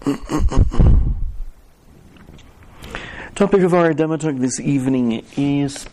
Topic 0.00 0.16
of 3.62 3.74
our 3.74 3.92
Dhamma 3.92 4.18
talk 4.18 4.36
this 4.36 4.58
evening 4.58 5.22
is 5.36 5.86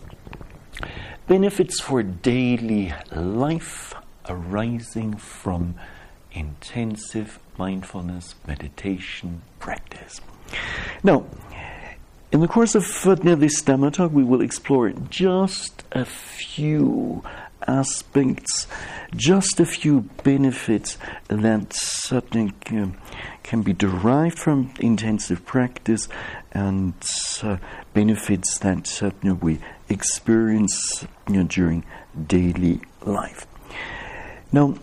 benefits 1.27 1.81
for 1.81 2.03
daily 2.03 2.93
life 3.13 3.93
arising 4.29 5.17
from 5.17 5.75
intensive 6.31 7.37
mindfulness 7.57 8.35
meditation 8.47 9.41
practice. 9.59 10.21
Now, 11.03 11.25
in 12.31 12.39
the 12.39 12.47
course 12.47 12.75
of 12.75 12.83
this 12.83 13.61
Dhamma 13.61 13.91
talk, 13.91 14.13
we 14.13 14.23
will 14.23 14.41
explore 14.41 14.91
just 14.91 15.83
a 15.91 16.05
few 16.05 17.23
aspects, 17.65 18.67
just 19.15 19.59
a 19.59 19.65
few 19.65 20.01
benefits 20.23 20.97
that 21.27 21.73
certainly 21.73 22.53
can, 22.61 22.97
can 23.43 23.61
be 23.61 23.73
derived 23.73 24.37
from 24.37 24.73
intensive 24.79 25.45
practice 25.45 26.07
and 26.51 26.93
uh, 27.43 27.57
benefits 27.93 28.59
that 28.59 28.87
certainly 28.87 29.35
we 29.35 29.59
experience 29.89 31.05
you 31.27 31.37
know, 31.37 31.43
during 31.43 31.83
daily 32.27 32.81
life. 33.05 33.47
Now, 34.51 34.75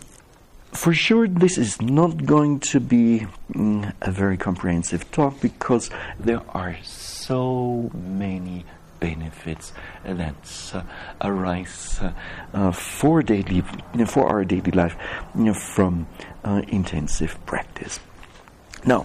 for 0.72 0.92
sure, 0.92 1.28
this 1.28 1.56
is 1.56 1.80
not 1.80 2.27
going 2.27 2.61
to 2.61 2.80
be 2.80 3.27
mm, 3.52 3.92
a 4.02 4.11
very 4.11 4.36
comprehensive 4.36 5.11
talk 5.11 5.41
because 5.41 5.88
there 6.19 6.42
are 6.48 6.77
so 6.83 7.91
many 7.95 8.64
benefits 9.04 9.74
that 10.02 10.72
uh, 10.72 10.82
arise 11.20 12.00
uh, 12.00 12.12
uh, 12.54 12.72
for 12.72 13.22
daily 13.22 13.60
for 14.06 14.27
our 14.27 14.44
daily 14.44 14.72
life 14.72 14.97
from 15.77 16.06
intensive 16.69 17.32
practice. 17.44 18.00
Now, 18.86 19.05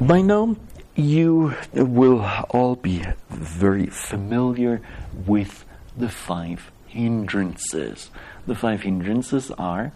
by 0.00 0.20
now 0.22 0.54
you 0.94 1.54
will 1.72 2.22
all 2.50 2.76
be 2.76 3.02
very 3.28 3.86
familiar 3.86 4.80
with 5.26 5.64
the 5.96 6.08
five 6.08 6.70
hindrances. 6.86 8.10
The 8.46 8.54
five 8.54 8.82
hindrances 8.82 9.50
are 9.58 9.92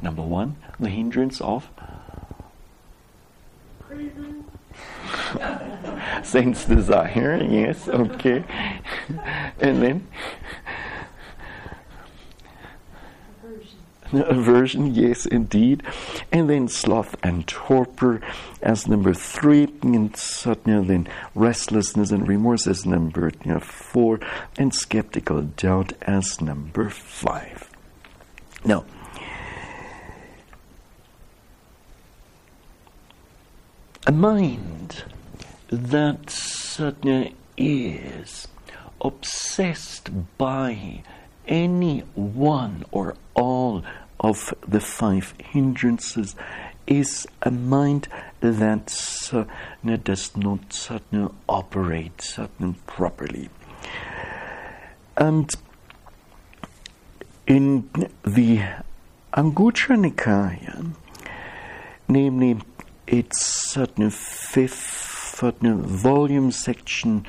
number 0.00 0.22
one, 0.22 0.56
the 0.80 0.88
hindrance 0.88 1.40
of 1.40 1.68
sense 6.22 6.64
desire, 6.64 7.42
yes, 7.42 7.88
okay. 7.88 8.44
and 9.60 9.82
then 9.82 10.06
aversion, 14.20 14.94
yes, 14.94 15.26
indeed. 15.26 15.82
And 16.30 16.48
then 16.48 16.68
sloth 16.68 17.16
and 17.22 17.46
torpor 17.46 18.20
as 18.60 18.86
number 18.86 19.14
three, 19.14 19.72
and 19.82 20.14
certainly 20.16 20.86
then 20.86 21.08
restlessness 21.34 22.10
and 22.10 22.28
remorse 22.28 22.66
as 22.66 22.84
number 22.84 23.32
you 23.44 23.54
know, 23.54 23.60
four, 23.60 24.20
and 24.58 24.74
skeptical 24.74 25.42
doubt 25.42 25.92
as 26.02 26.40
number 26.40 26.90
five. 26.90 27.70
Now, 28.64 28.84
a 34.06 34.12
mind 34.12 35.04
that 35.68 36.28
certainly 36.28 37.34
is 37.56 38.48
obsessed 39.00 40.10
by 40.38 41.02
any 41.46 42.00
one 42.14 42.84
or 42.90 43.14
all 43.34 43.82
of 44.18 44.54
the 44.66 44.80
five 44.80 45.34
hindrances 45.38 46.34
is 46.86 47.26
a 47.42 47.50
mind 47.50 48.08
that 48.40 48.92
uh, 49.32 49.96
does 50.02 50.36
not 50.36 50.88
uh, 50.90 51.28
operate 51.48 52.36
properly. 52.86 53.48
And 55.16 55.48
in 57.46 57.88
the 58.24 58.62
Anguttara 59.32 59.96
Nikaya, 59.96 60.92
namely 62.08 62.60
its 63.06 63.76
uh, 63.76 63.86
fifth 64.10 65.42
uh, 65.42 65.50
volume, 65.52 66.52
section 66.52 67.26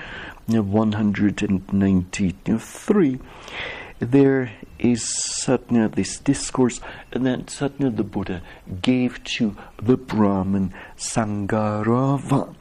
193, 0.47 3.19
there 3.99 4.51
is 4.79 5.03
Satya, 5.41 5.87
this 5.87 6.19
discourse 6.19 6.81
that 7.11 7.49
Satya 7.49 7.89
the 7.89 8.03
Buddha 8.03 8.41
gave 8.81 9.23
to 9.37 9.55
the 9.81 9.95
Brahmin 9.97 10.73
Sangarava. 10.97 12.53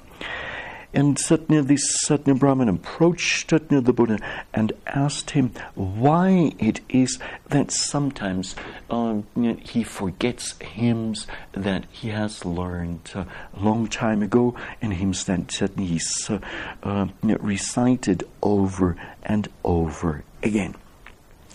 And 0.95 1.19
Satya, 1.19 1.63
this 1.63 2.01
Satya 2.01 2.35
Brahmin 2.35 2.69
approached 2.69 3.49
Satya 3.49 3.81
the 3.81 3.93
Buddha 3.93 4.19
and 4.53 4.73
asked 4.87 5.31
him 5.31 5.53
why 5.75 6.53
it 6.59 6.81
is 6.91 7.19
that 7.49 7.71
sometimes 7.71 8.55
uh, 8.91 9.23
he 9.63 9.85
forgets 9.85 10.55
hymns 10.59 11.27
that 11.53 11.87
he 11.91 12.09
has 12.09 12.45
learned 12.45 13.11
a 13.15 13.27
long 13.57 13.87
time 13.87 14.23
ago 14.23 14.55
and 14.83 14.93
hymns 14.93 15.25
that 15.25 15.51
he's 15.79 16.29
uh, 16.29 16.39
uh 16.83 17.07
recited 17.23 18.25
over 18.43 18.97
and 19.23 19.49
over 19.65 20.25
again. 20.43 20.75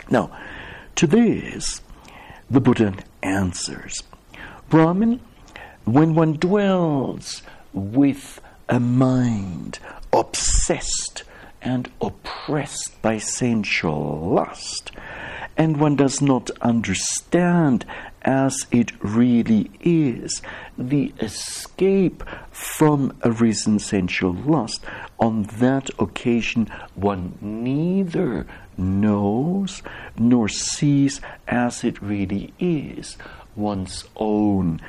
Now, 0.10 0.32
to 0.96 1.06
this, 1.06 1.82
the 2.50 2.62
Buddha 2.62 2.96
answers 3.22 4.02
Brahman, 4.70 5.20
when 5.86 6.16
one 6.16 6.34
dwells 6.34 7.42
with 7.74 8.42
a 8.70 8.80
mind 8.80 9.80
obsessed 10.14 11.24
and 11.62 11.90
oppressed 12.02 13.02
by 13.02 13.18
sensual 13.18 14.32
lust, 14.34 14.92
and 15.58 15.78
one 15.78 15.96
does 15.96 16.22
not 16.22 16.50
understand 16.62 17.86
as 18.22 18.68
it 18.72 18.92
really 19.02 19.72
is 19.82 20.42
the 20.78 21.14
escape 21.22 22.24
from 22.52 23.16
arisen 23.24 23.80
sensual 23.80 24.34
lust, 24.34 24.84
on 25.20 25.44
that 25.44 25.90
occasion 26.00 26.70
one 26.96 27.38
neither 27.42 28.46
knows 28.78 29.82
nor 30.18 30.48
sees 30.48 31.22
as 31.48 31.84
it 31.84 32.02
really 32.02 32.54
is 32.60 33.18
one's 33.58 34.06
own 34.16 34.80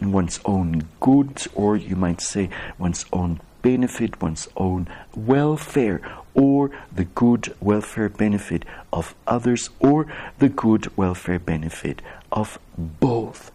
one's 0.00 0.40
own 0.44 0.88
good, 1.00 1.46
or 1.54 1.76
you 1.76 1.96
might 1.96 2.20
say 2.20 2.48
one's 2.78 3.04
own 3.12 3.40
benefit, 3.62 4.20
one's 4.22 4.48
own 4.56 4.88
welfare, 5.14 6.00
or 6.34 6.70
the 6.94 7.04
good 7.04 7.54
welfare 7.60 8.08
benefit 8.08 8.64
of 8.92 9.14
others, 9.26 9.70
or 9.80 10.06
the 10.38 10.48
good 10.48 10.96
welfare 10.96 11.38
benefit 11.38 12.00
of 12.30 12.58
both. 12.76 13.50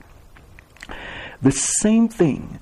The 1.41 1.51
same 1.51 2.07
thing 2.07 2.59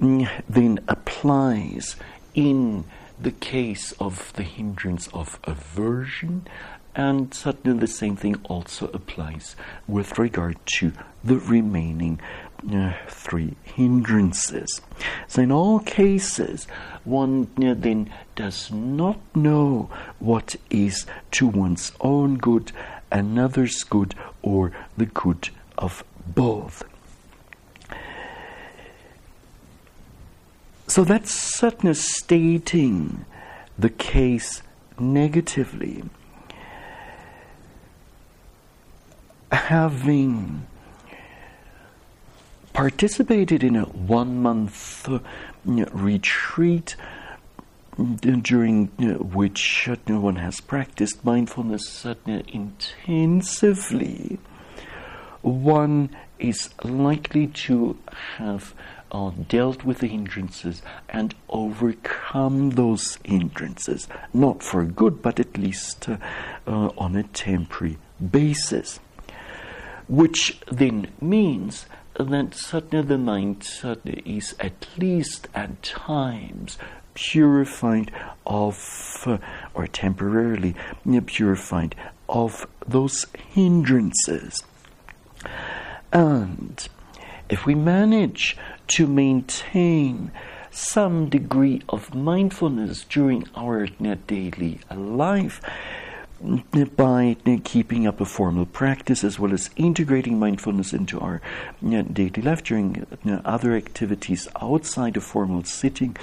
mm, 0.00 0.28
then 0.48 0.80
applies 0.88 1.96
in 2.34 2.84
the 3.20 3.32
case 3.32 3.92
of 4.00 4.32
the 4.34 4.42
hindrance 4.42 5.08
of 5.08 5.38
aversion, 5.44 6.46
and 6.94 7.32
certainly 7.32 7.78
the 7.78 7.86
same 7.86 8.16
thing 8.16 8.36
also 8.44 8.88
applies 8.88 9.56
with 9.88 10.18
regard 10.18 10.56
to 10.78 10.92
the 11.24 11.38
remaining 11.38 12.20
uh, 12.72 12.92
three 13.08 13.56
hindrances. 13.62 14.80
So, 15.26 15.42
in 15.42 15.50
all 15.50 15.80
cases, 15.80 16.66
one 17.04 17.48
uh, 17.58 17.74
then 17.76 18.12
does 18.36 18.70
not 18.70 19.18
know 19.34 19.90
what 20.18 20.56
is 20.70 21.06
to 21.32 21.46
one's 21.46 21.92
own 22.00 22.38
good, 22.38 22.72
another's 23.10 23.82
good, 23.84 24.14
or 24.42 24.72
the 24.96 25.06
good 25.06 25.50
of 25.78 26.04
both. 26.26 26.84
So 30.92 31.04
that's 31.04 31.32
certainly 31.32 31.94
stating 31.94 33.24
the 33.78 33.88
case 33.88 34.62
negatively. 34.98 36.04
Having 39.52 40.66
participated 42.72 43.62
in 43.62 43.76
a 43.76 43.84
one 43.84 44.42
month 44.42 45.08
uh, 45.08 45.20
retreat 45.66 46.96
during 47.96 48.90
uh, 48.98 49.22
which 49.22 49.88
uh, 49.88 49.96
one 50.18 50.36
has 50.36 50.60
practiced 50.60 51.24
mindfulness 51.24 52.04
intensively, 52.26 54.38
one 55.42 56.10
is 56.38 56.70
likely 56.82 57.46
to 57.46 57.98
have 58.38 58.74
uh, 59.12 59.30
dealt 59.48 59.84
with 59.84 59.98
the 59.98 60.08
hindrances 60.08 60.80
and 61.10 61.34
overcome 61.50 62.70
those 62.70 63.18
hindrances, 63.24 64.08
not 64.32 64.62
for 64.62 64.84
good, 64.84 65.20
but 65.20 65.38
at 65.38 65.58
least 65.58 66.08
uh, 66.08 66.16
uh, 66.66 66.88
on 66.96 67.16
a 67.16 67.22
temporary 67.24 67.98
basis. 68.30 68.98
Which 70.12 70.60
then 70.70 71.08
means 71.22 71.86
that 72.16 72.54
suddenly 72.54 73.06
the 73.06 73.16
mind 73.16 73.64
suddenly 73.64 74.22
is 74.26 74.54
at 74.60 74.86
least 74.98 75.48
at 75.54 75.82
times 75.82 76.76
purified 77.14 78.12
of, 78.44 79.22
uh, 79.24 79.38
or 79.72 79.86
temporarily 79.86 80.74
purified 81.24 81.94
of 82.28 82.66
those 82.86 83.24
hindrances. 83.54 84.62
And 86.12 86.86
if 87.48 87.64
we 87.64 87.74
manage 87.74 88.58
to 88.88 89.06
maintain 89.06 90.30
some 90.70 91.30
degree 91.30 91.80
of 91.88 92.14
mindfulness 92.14 93.06
during 93.08 93.48
our 93.56 93.86
daily 94.26 94.80
life, 94.94 95.62
by 96.96 97.36
uh, 97.46 97.56
keeping 97.64 98.06
up 98.06 98.20
a 98.20 98.24
formal 98.24 98.66
practice 98.66 99.22
as 99.24 99.38
well 99.38 99.52
as 99.52 99.70
integrating 99.76 100.38
mindfulness 100.38 100.92
into 100.92 101.20
our 101.20 101.40
uh, 101.86 102.02
daily 102.02 102.42
life 102.42 102.62
during 102.62 103.06
uh, 103.26 103.40
other 103.44 103.74
activities 103.74 104.48
outside 104.60 105.16
of 105.16 105.22
formal 105.22 105.62
sitting 105.64 106.16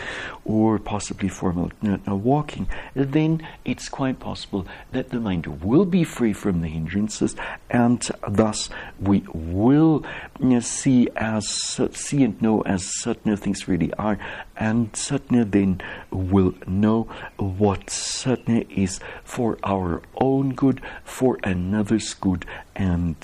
or 0.45 0.79
possibly 0.79 1.29
formal 1.29 1.71
walking, 2.07 2.67
then 2.95 3.45
it's 3.65 3.87
quite 3.89 4.19
possible 4.19 4.67
that 4.91 5.09
the 5.09 5.19
mind 5.19 5.45
will 5.63 5.85
be 5.85 6.03
free 6.03 6.33
from 6.33 6.61
the 6.61 6.67
hindrances 6.67 7.35
and 7.69 8.09
thus 8.27 8.69
we 8.99 9.23
will 9.33 10.03
see 10.59 11.07
as 11.15 11.47
see 11.91 12.23
and 12.23 12.41
know 12.41 12.61
as 12.61 12.83
certain 13.01 13.35
things 13.37 13.67
really 13.67 13.93
are 13.93 14.17
and 14.59 14.93
certainly 14.95 15.45
then 15.45 15.81
will 16.11 16.53
know 16.67 17.03
what 17.37 17.89
certainly 17.89 18.67
is 18.69 18.99
for 19.23 19.57
our 19.63 20.01
own 20.15 20.53
good, 20.53 20.81
for 21.05 21.39
another's 21.43 22.13
good, 22.13 22.45
and 22.75 23.15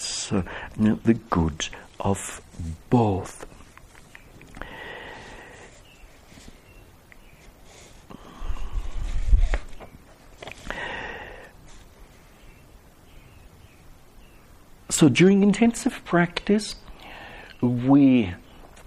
the 0.78 1.20
good 1.30 1.68
of 2.00 2.42
both. 2.90 3.46
So 14.90 15.10
during 15.10 15.44
intensive 15.44 16.02
practice, 16.06 16.76
we 17.60 18.34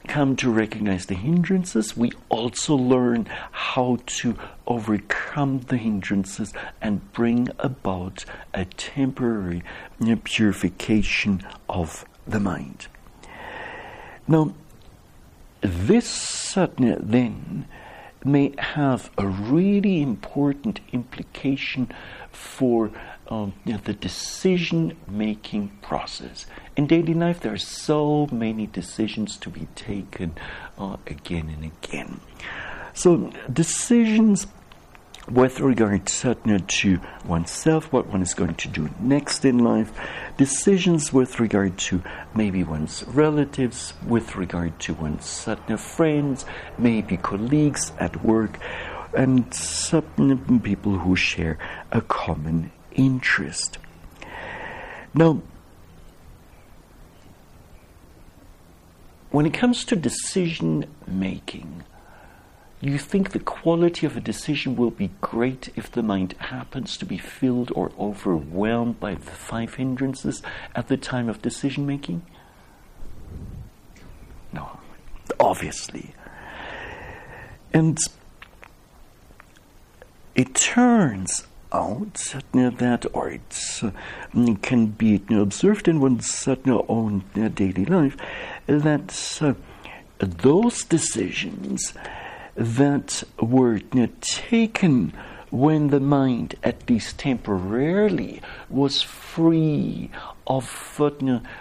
come 0.08 0.34
to 0.36 0.50
recognize 0.50 1.06
the 1.06 1.14
hindrances, 1.14 1.96
we 1.96 2.10
also 2.28 2.74
learn 2.74 3.26
how 3.52 3.98
to 4.06 4.36
overcome 4.66 5.60
the 5.60 5.76
hindrances 5.76 6.52
and 6.80 7.12
bring 7.12 7.48
about 7.58 8.24
a 8.54 8.64
temporary 8.64 9.62
purification 10.24 11.42
of 11.68 12.04
the 12.26 12.40
mind. 12.40 12.88
Now, 14.26 14.54
this 15.60 16.08
certainly 16.08 16.96
then 17.00 17.66
may 18.24 18.54
have 18.58 19.10
a 19.18 19.26
really 19.26 20.02
important 20.02 20.80
implication 20.92 21.90
for 22.32 22.90
um, 23.28 23.52
know, 23.66 23.78
the 23.78 23.92
decision 23.92 24.96
making 25.06 25.68
process. 25.82 26.46
In 26.76 26.86
daily 26.86 27.14
life, 27.14 27.40
there 27.40 27.52
are 27.52 27.58
so 27.58 28.26
many 28.32 28.66
decisions 28.66 29.36
to 29.38 29.50
be 29.50 29.66
taken 29.74 30.34
uh, 30.78 30.96
again 31.06 31.48
and 31.48 31.64
again. 31.64 32.20
So, 32.94 33.30
decisions 33.52 34.46
with 35.30 35.60
regard 35.60 36.06
to 36.06 37.00
oneself, 37.26 37.92
what 37.92 38.06
one 38.06 38.22
is 38.22 38.32
going 38.32 38.54
to 38.54 38.68
do 38.68 38.88
next 38.98 39.44
in 39.44 39.58
life, 39.58 39.92
decisions 40.38 41.12
with 41.12 41.38
regard 41.38 41.76
to 41.76 42.02
maybe 42.34 42.64
one's 42.64 43.04
relatives, 43.08 43.92
with 44.06 44.36
regard 44.36 44.78
to 44.80 44.94
one's 44.94 45.26
certain 45.26 45.76
friends, 45.76 46.46
maybe 46.78 47.18
colleagues 47.18 47.92
at 47.98 48.24
work, 48.24 48.58
and 49.14 49.52
certain 49.52 50.60
people 50.60 50.98
who 50.98 51.14
share 51.14 51.58
a 51.92 52.00
common 52.00 52.72
interest. 52.98 53.78
Now, 55.14 55.40
when 59.30 59.46
it 59.46 59.54
comes 59.54 59.84
to 59.86 59.96
decision 59.96 60.84
making, 61.06 61.84
you 62.80 62.98
think 62.98 63.30
the 63.30 63.40
quality 63.40 64.06
of 64.06 64.16
a 64.16 64.20
decision 64.20 64.76
will 64.76 64.90
be 64.90 65.10
great 65.20 65.70
if 65.74 65.90
the 65.90 66.02
mind 66.02 66.34
happens 66.38 66.96
to 66.98 67.04
be 67.04 67.18
filled 67.18 67.72
or 67.74 67.90
overwhelmed 67.98 69.00
by 69.00 69.14
the 69.14 69.30
five 69.30 69.74
hindrances 69.74 70.42
at 70.74 70.88
the 70.88 70.96
time 70.96 71.28
of 71.28 71.42
decision 71.42 71.86
making? 71.86 72.22
No, 74.52 74.78
obviously. 75.40 76.14
And 77.72 77.98
it 80.34 80.54
turns 80.54 81.47
out 81.72 82.34
that, 82.52 83.06
or 83.12 83.30
it 83.30 83.80
uh, 83.82 83.90
can 84.62 84.86
be 84.86 85.22
observed 85.30 85.88
in 85.88 86.00
one's 86.00 86.48
own 86.66 87.24
uh, 87.36 87.48
daily 87.48 87.84
life, 87.84 88.16
that 88.66 89.38
uh, 89.40 89.54
those 90.18 90.84
decisions 90.84 91.92
that 92.54 93.22
were 93.40 93.80
taken 94.20 95.12
when 95.50 95.88
the 95.88 96.00
mind, 96.00 96.54
at 96.62 96.88
least 96.90 97.18
temporarily, 97.18 98.42
was 98.68 99.02
free 99.02 100.10
of 100.46 100.96
uh, 100.98 101.10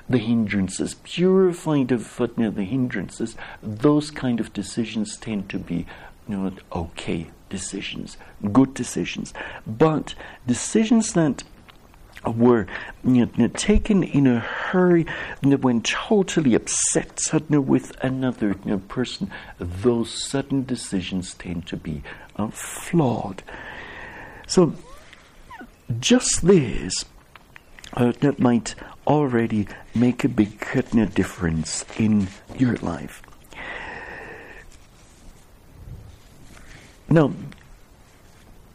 the 0.10 0.18
hindrances, 0.18 0.96
purified 1.04 1.92
of 1.92 2.20
uh, 2.20 2.28
the 2.36 2.64
hindrances, 2.64 3.36
those 3.62 4.12
kind 4.12 4.40
of 4.40 4.52
decisions 4.54 5.18
tend 5.18 5.50
to 5.50 5.60
be 5.60 5.86
you 6.28 6.36
know, 6.36 6.52
okay 6.74 7.30
decisions, 7.50 8.18
good 8.52 8.74
decisions, 8.74 9.34
but 9.66 10.16
decisions 10.46 11.14
that 11.14 11.44
were 12.26 12.68
you 13.04 13.30
know, 13.38 13.48
taken 13.50 14.04
in 14.04 14.28
a 14.28 14.40
hurry 14.40 15.06
when 15.42 15.82
totally 15.82 16.56
upset 16.56 17.20
suddenly 17.20 17.60
with 17.60 17.96
another 18.04 18.56
you 18.66 18.72
know, 18.72 18.78
person, 18.80 19.30
those 19.60 20.12
sudden 20.12 20.66
decisions 20.66 21.34
tend 21.36 21.68
to 21.68 21.78
be 21.78 22.04
uh, 22.36 22.48
flawed. 22.50 23.44
So, 24.48 24.74
just 26.00 26.46
this 26.46 27.06
uh, 27.94 28.12
that 28.20 28.40
might 28.40 28.76
already 29.06 29.68
make 29.96 30.24
a 30.24 30.30
big 30.30 30.60
difference 31.14 31.86
in 31.98 32.28
your 32.58 32.76
life. 32.78 33.22
Now, 37.10 37.32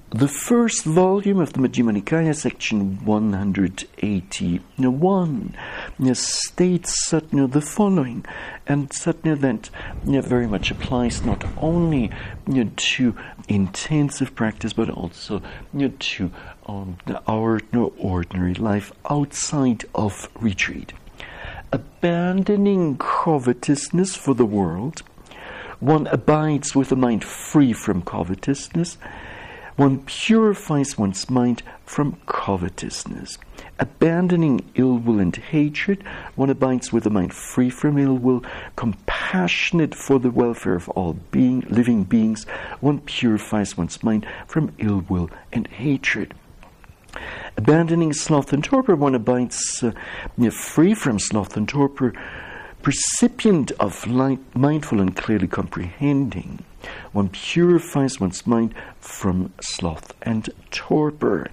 the 0.08 0.26
first 0.26 0.84
volume 0.84 1.38
of 1.38 1.52
the 1.52 1.58
Majjhima 1.58 2.00
Nikaya, 2.00 2.34
section 2.34 3.04
181, 3.04 5.54
states 6.14 7.06
certainly 7.06 7.46
the 7.46 7.60
following, 7.60 8.24
and 8.66 8.90
certainly 8.90 9.38
that 9.38 9.68
very 10.24 10.46
much 10.46 10.70
applies 10.70 11.22
not 11.26 11.44
only 11.58 12.10
to 12.46 13.14
intensive 13.48 14.34
practice 14.34 14.72
but 14.72 14.88
also 14.88 15.42
to 15.98 16.30
um, 16.66 16.96
our 17.28 17.60
ordinary 17.98 18.54
life 18.54 18.92
outside 19.10 19.84
of 19.94 20.30
retreat. 20.40 20.94
Abandoning 21.70 22.96
covetousness 22.96 24.16
for 24.16 24.34
the 24.34 24.46
world 24.46 25.02
one 25.82 26.06
abides 26.06 26.76
with 26.76 26.92
a 26.92 26.96
mind 26.96 27.24
free 27.24 27.72
from 27.72 28.02
covetousness. 28.02 28.98
One 29.74 30.04
purifies 30.04 30.96
one's 30.96 31.28
mind 31.28 31.64
from 31.84 32.20
covetousness. 32.26 33.36
Abandoning 33.80 34.70
ill 34.76 34.98
will 34.98 35.18
and 35.18 35.34
hatred, 35.34 36.04
one 36.36 36.50
abides 36.50 36.92
with 36.92 37.04
a 37.04 37.10
mind 37.10 37.34
free 37.34 37.68
from 37.68 37.98
ill 37.98 38.16
will, 38.16 38.44
compassionate 38.76 39.92
for 39.92 40.20
the 40.20 40.30
welfare 40.30 40.76
of 40.76 40.88
all 40.90 41.14
being, 41.32 41.62
living 41.68 42.04
beings. 42.04 42.44
One 42.78 43.00
purifies 43.00 43.76
one's 43.76 44.04
mind 44.04 44.24
from 44.46 44.72
ill 44.78 45.04
will 45.08 45.30
and 45.52 45.66
hatred. 45.66 46.32
Abandoning 47.56 48.12
sloth 48.12 48.52
and 48.52 48.62
torpor, 48.62 48.94
one 48.94 49.16
abides 49.16 49.82
uh, 49.82 50.50
free 50.50 50.94
from 50.94 51.18
sloth 51.18 51.56
and 51.56 51.68
torpor 51.68 52.12
Percipient 52.82 53.70
of 53.78 54.04
light, 54.08 54.40
mindful 54.56 55.00
and 55.00 55.14
clearly 55.14 55.46
comprehending, 55.46 56.64
one 57.12 57.28
purifies 57.28 58.18
one's 58.18 58.44
mind 58.44 58.74
from 58.98 59.52
sloth 59.60 60.12
and 60.22 60.50
torpor. 60.72 61.48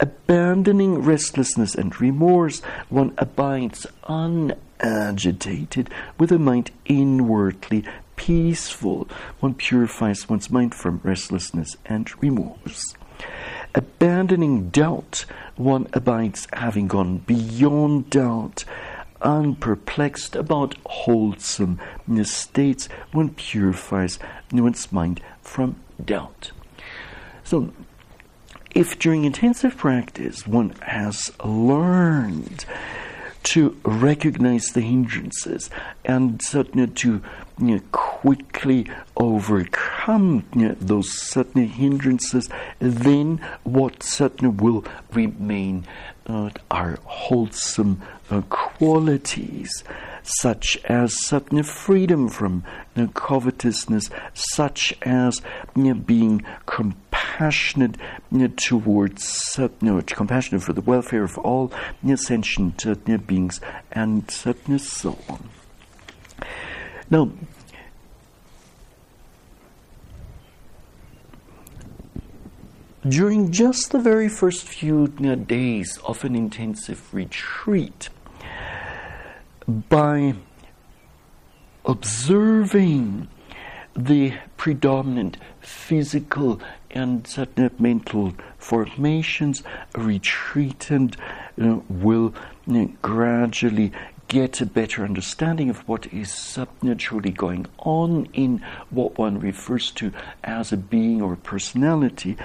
Abandoning 0.00 0.98
restlessness 1.02 1.76
and 1.76 2.00
remorse, 2.00 2.60
one 2.88 3.14
abides 3.18 3.86
unagitated 4.08 5.90
with 6.18 6.32
a 6.32 6.40
mind 6.40 6.72
inwardly 6.86 7.84
peaceful. 8.16 9.06
One 9.38 9.54
purifies 9.54 10.28
one's 10.28 10.50
mind 10.50 10.74
from 10.74 11.00
restlessness 11.04 11.76
and 11.86 12.10
remorse. 12.20 12.96
Abandoning 13.76 14.70
doubt, 14.70 15.24
one 15.54 15.86
abides 15.92 16.48
having 16.52 16.88
gone 16.88 17.18
beyond 17.18 18.10
doubt 18.10 18.64
unperplexed 19.24 20.36
about 20.36 20.76
wholesome 20.86 21.80
states, 22.22 22.88
one 23.12 23.30
purifies 23.30 24.18
one's 24.52 24.92
mind 24.92 25.20
from 25.42 25.76
doubt. 26.04 26.52
So, 27.42 27.72
if 28.74 28.98
during 28.98 29.24
intensive 29.24 29.76
practice 29.76 30.46
one 30.46 30.70
has 30.82 31.30
learned 31.44 32.64
to 33.44 33.76
recognize 33.84 34.66
the 34.68 34.80
hindrances 34.80 35.70
and 36.04 36.40
certainly 36.42 36.88
to 36.88 37.22
you 37.58 37.76
know, 37.76 37.80
quickly 38.24 38.86
overcome 39.18 40.42
those 40.80 41.12
certain 41.12 41.66
hindrances, 41.68 42.48
then 42.78 43.38
what 43.64 44.02
certainly 44.02 44.48
will 44.48 44.82
remain 45.12 45.86
uh, 46.26 46.48
are 46.70 46.98
wholesome 47.04 48.00
uh, 48.30 48.40
qualities, 48.48 49.84
such 50.22 50.78
as 50.86 51.12
certain 51.26 51.62
freedom 51.62 52.30
from 52.30 52.64
know, 52.96 53.08
covetousness, 53.08 54.08
such 54.32 54.94
as 55.02 55.42
being 55.92 56.42
compassionate 56.64 57.98
towards 58.56 59.22
know, 59.82 60.00
compassionate 60.00 60.62
for 60.62 60.72
the 60.72 60.80
welfare 60.80 61.24
of 61.24 61.36
all 61.36 61.70
sentient 62.16 63.26
beings, 63.26 63.60
and 63.92 64.30
so 64.30 65.18
on. 65.28 65.50
Now, 67.10 67.30
during 73.06 73.52
just 73.52 73.92
the 73.92 73.98
very 73.98 74.28
first 74.28 74.66
few 74.66 75.08
days 75.08 75.98
of 76.06 76.24
an 76.24 76.34
intensive 76.34 77.12
retreat, 77.12 78.08
by 79.66 80.34
observing 81.84 83.28
the 83.94 84.34
predominant 84.56 85.36
physical 85.60 86.60
and 86.90 87.26
mental 87.78 88.34
formations, 88.58 89.62
a 89.94 90.00
retreatant 90.00 91.16
will 91.56 92.34
gradually 93.02 93.92
get 94.28 94.60
a 94.60 94.66
better 94.66 95.04
understanding 95.04 95.70
of 95.70 95.86
what 95.88 96.12
is 96.12 96.32
subnaturally 96.32 97.30
going 97.30 97.66
on 97.78 98.26
in 98.32 98.62
what 98.90 99.18
one 99.18 99.38
refers 99.38 99.90
to 99.92 100.12
as 100.42 100.72
a 100.72 100.76
being 100.76 101.22
or 101.22 101.34
a 101.34 101.36
personality. 101.36 102.36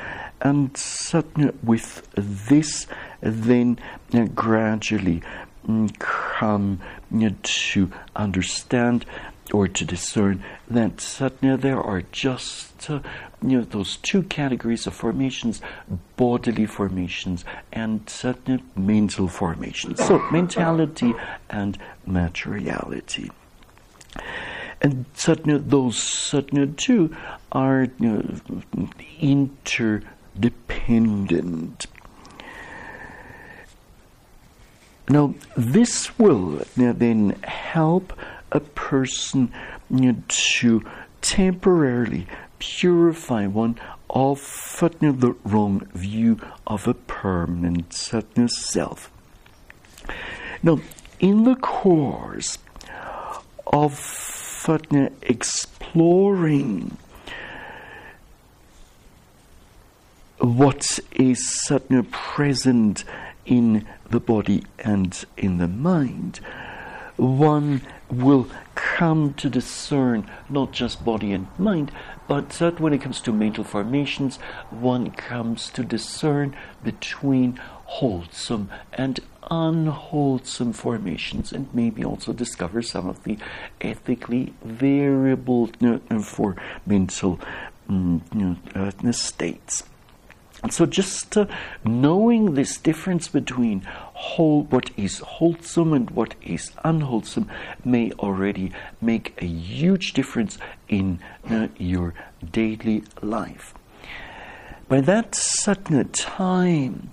And 0.42 0.76
suddenly 0.78 1.54
with 1.64 2.08
this, 2.14 2.88
then 3.22 3.80
uh, 4.14 4.26
gradually 4.26 5.22
mm, 5.68 5.98
come 6.00 6.80
to 7.44 7.92
understand 8.16 9.06
or 9.54 9.68
to 9.68 9.86
discern 9.86 10.44
that 10.70 10.98
satna 10.98 11.60
there 11.60 11.82
are 11.82 12.04
just 12.12 12.90
uh, 12.90 13.00
you 13.42 13.58
know 13.58 13.64
those 13.64 13.98
two 13.98 14.24
categories 14.24 14.88
of 14.88 14.94
formations 14.94 15.62
bodily 16.18 16.66
formations 16.66 17.46
and 17.72 18.06
satna 18.06 18.62
mental 18.76 19.28
formations. 19.28 20.06
So 20.06 20.20
mentality 20.32 21.14
and 21.50 21.78
materiality. 22.06 23.32
And 24.82 25.06
satna 25.14 25.70
those 25.70 25.98
satna 25.98 26.76
too 26.76 27.16
are 27.52 27.88
you 28.00 28.08
know, 28.08 28.24
interdependent. 29.20 31.88
Now 35.10 35.34
this 35.58 36.18
will 36.20 36.62
then 36.76 37.32
help 37.44 38.14
a 38.52 38.60
person 38.60 39.52
to 40.28 40.84
temporarily 41.22 42.28
purify 42.60 43.48
one 43.48 43.80
of 45.08 45.22
the 45.22 45.36
wrong 45.44 45.88
view 45.94 46.40
of 46.66 46.88
a 46.88 46.94
permanent 46.94 47.94
self. 47.94 49.12
Now, 50.64 50.80
in 51.20 51.44
the 51.44 51.56
course 51.56 52.58
of 53.68 53.94
exploring 55.22 56.98
what 60.40 61.00
is 61.12 61.66
suddenly 61.66 62.08
present 62.12 63.04
in 63.46 63.88
the 64.10 64.20
body 64.20 64.64
and 64.80 65.26
in 65.38 65.58
the 65.58 65.68
mind, 65.68 66.40
one 67.18 67.82
will 68.12 68.48
come 68.76 69.34
to 69.36 69.50
discern 69.50 70.30
not 70.50 70.72
just 70.72 71.04
body 71.06 71.32
and 71.32 71.48
mind, 71.58 71.92
but 72.28 72.50
that 72.52 72.80
when 72.80 72.94
it 72.94 73.02
comes 73.02 73.22
to 73.22 73.32
mental 73.32 73.64
formations, 73.64 74.38
one 74.70 75.12
comes 75.12 75.70
to 75.72 75.84
discern 75.84 76.56
between 76.84 77.60
wholesome 77.86 78.70
and 78.94 79.20
unwholesome 79.50 80.74
formations 80.74 81.52
and 81.52 81.74
maybe 81.74 82.04
also 82.06 82.32
discover 82.34 82.82
some 82.82 83.08
of 83.10 83.24
the 83.24 83.38
ethically 83.82 84.54
variable 84.64 85.70
know, 85.82 86.00
for 86.22 86.56
mental 86.86 87.40
know, 87.88 88.56
uh, 88.76 89.12
states. 89.12 89.84
And 90.62 90.74
so, 90.74 90.86
just 90.86 91.38
uh, 91.38 91.46
knowing 91.86 92.54
this 92.56 92.78
difference 92.78 93.30
between 93.30 93.82
whole, 94.14 94.64
what 94.64 94.92
is 94.98 95.20
wholesome 95.20 95.94
and 95.94 96.10
what 96.12 96.36
is 96.42 96.72
unwholesome 96.84 97.50
may 97.86 98.12
already 98.14 98.72
make 99.00 99.34
a 99.38 99.46
huge 99.46 100.14
difference 100.14 100.58
in 100.90 101.20
uh, 101.50 101.70
your 101.78 102.14
daily 102.52 103.04
life. 103.22 103.74
By 104.90 105.02
that 105.02 105.36
certain 105.36 106.10
time, 106.10 107.12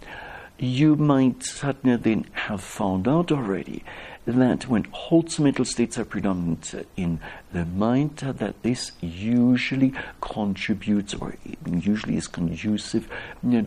you 0.58 0.96
might 0.96 1.42
certainly 1.44 1.96
then 1.96 2.26
have 2.32 2.62
found 2.62 3.06
out 3.06 3.30
already 3.30 3.84
that 4.26 4.68
when 4.68 4.84
wholesome 4.90 5.44
mental 5.44 5.64
states 5.64 5.96
are 5.98 6.04
predominant 6.04 6.74
in 6.96 7.20
the 7.52 7.64
mind, 7.64 8.22
uh, 8.24 8.32
that 8.32 8.62
this 8.62 8.92
usually 9.00 9.94
contributes 10.20 11.14
or 11.14 11.36
usually 11.64 12.16
is 12.16 12.26
conducive 12.26 13.08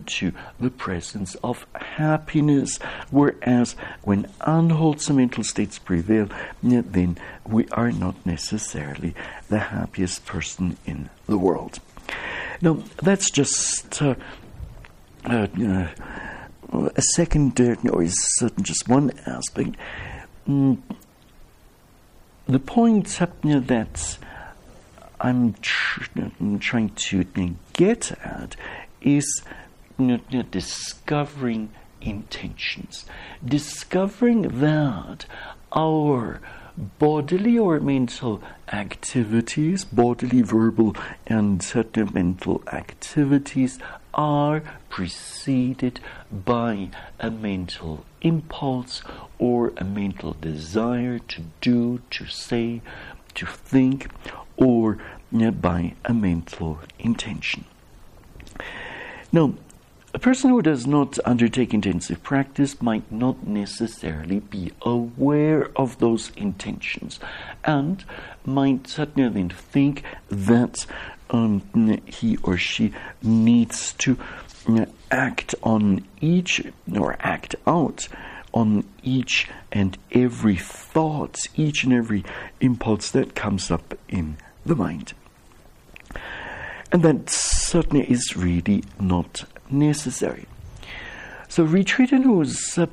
to 0.06 0.32
the 0.60 0.70
presence 0.70 1.34
of 1.36 1.66
happiness. 1.74 2.78
Whereas 3.10 3.74
when 4.02 4.30
unwholesome 4.42 5.16
mental 5.16 5.44
states 5.44 5.78
prevail, 5.78 6.28
then 6.62 7.18
we 7.46 7.66
are 7.68 7.90
not 7.90 8.14
necessarily 8.26 9.14
the 9.48 9.58
happiest 9.58 10.26
person 10.26 10.76
in 10.84 11.08
the 11.26 11.38
world. 11.38 11.80
Now, 12.60 12.82
that's 13.02 13.30
just 13.30 14.02
uh, 14.02 14.14
uh, 15.24 15.46
a 16.72 17.02
second, 17.14 17.60
uh, 17.60 17.76
or 17.90 18.02
is 18.02 18.16
just 18.60 18.88
one 18.88 19.10
aspect. 19.26 19.76
Mm, 20.50 20.78
the 22.48 22.58
point 22.58 23.06
that 23.68 24.18
I'm 25.20 25.52
tr- 25.62 26.02
trying 26.58 26.90
to 26.90 27.24
get 27.72 28.10
at 28.24 28.56
is 29.00 29.44
discovering 30.50 31.70
intentions, 32.00 33.04
discovering 33.44 34.60
that 34.60 35.26
our 35.72 36.40
bodily 36.98 37.56
or 37.56 37.78
mental 37.78 38.42
activities, 38.72 39.84
bodily, 39.84 40.42
verbal, 40.42 40.96
and 41.28 41.62
certain 41.62 42.10
mental 42.12 42.64
activities 42.72 43.78
are 44.14 44.62
preceded 44.88 46.00
by 46.30 46.88
a 47.18 47.30
mental 47.30 48.04
impulse 48.22 49.02
or 49.38 49.72
a 49.76 49.84
mental 49.84 50.36
desire 50.40 51.18
to 51.18 51.42
do, 51.60 52.00
to 52.10 52.26
say, 52.26 52.82
to 53.34 53.46
think, 53.46 54.08
or 54.56 54.98
uh, 55.34 55.50
by 55.50 55.94
a 56.04 56.12
mental 56.12 56.80
intention. 56.98 57.64
Now, 59.32 59.54
a 60.12 60.18
person 60.18 60.50
who 60.50 60.60
does 60.60 60.86
not 60.86 61.18
undertake 61.24 61.72
intensive 61.72 62.22
practice 62.22 62.82
might 62.82 63.10
not 63.12 63.46
necessarily 63.46 64.40
be 64.40 64.72
aware 64.82 65.70
of 65.76 65.98
those 65.98 66.32
intentions 66.36 67.20
and 67.64 68.04
might 68.44 68.88
certainly 68.88 69.48
think 69.48 70.02
that 70.28 70.84
um, 71.30 71.62
he 72.06 72.36
or 72.38 72.56
she 72.56 72.92
needs 73.22 73.92
to 73.94 74.18
act 75.12 75.54
on 75.62 76.04
each 76.20 76.62
or 76.92 77.16
act 77.20 77.54
out 77.66 78.08
on 78.52 78.84
each 79.04 79.48
and 79.70 79.96
every 80.10 80.56
thought, 80.56 81.38
each 81.54 81.84
and 81.84 81.92
every 81.92 82.24
impulse 82.60 83.10
that 83.12 83.36
comes 83.36 83.70
up 83.70 83.96
in 84.08 84.36
the 84.66 84.74
mind. 84.74 85.12
And 86.92 87.04
that 87.04 87.30
certainly 87.30 88.10
is 88.10 88.36
really 88.36 88.82
not 88.98 89.44
necessary. 89.72 90.46
So, 91.48 91.64
retreatant 91.64 92.24
who 92.24 92.40
is 92.42 92.78
uh, 92.78 92.86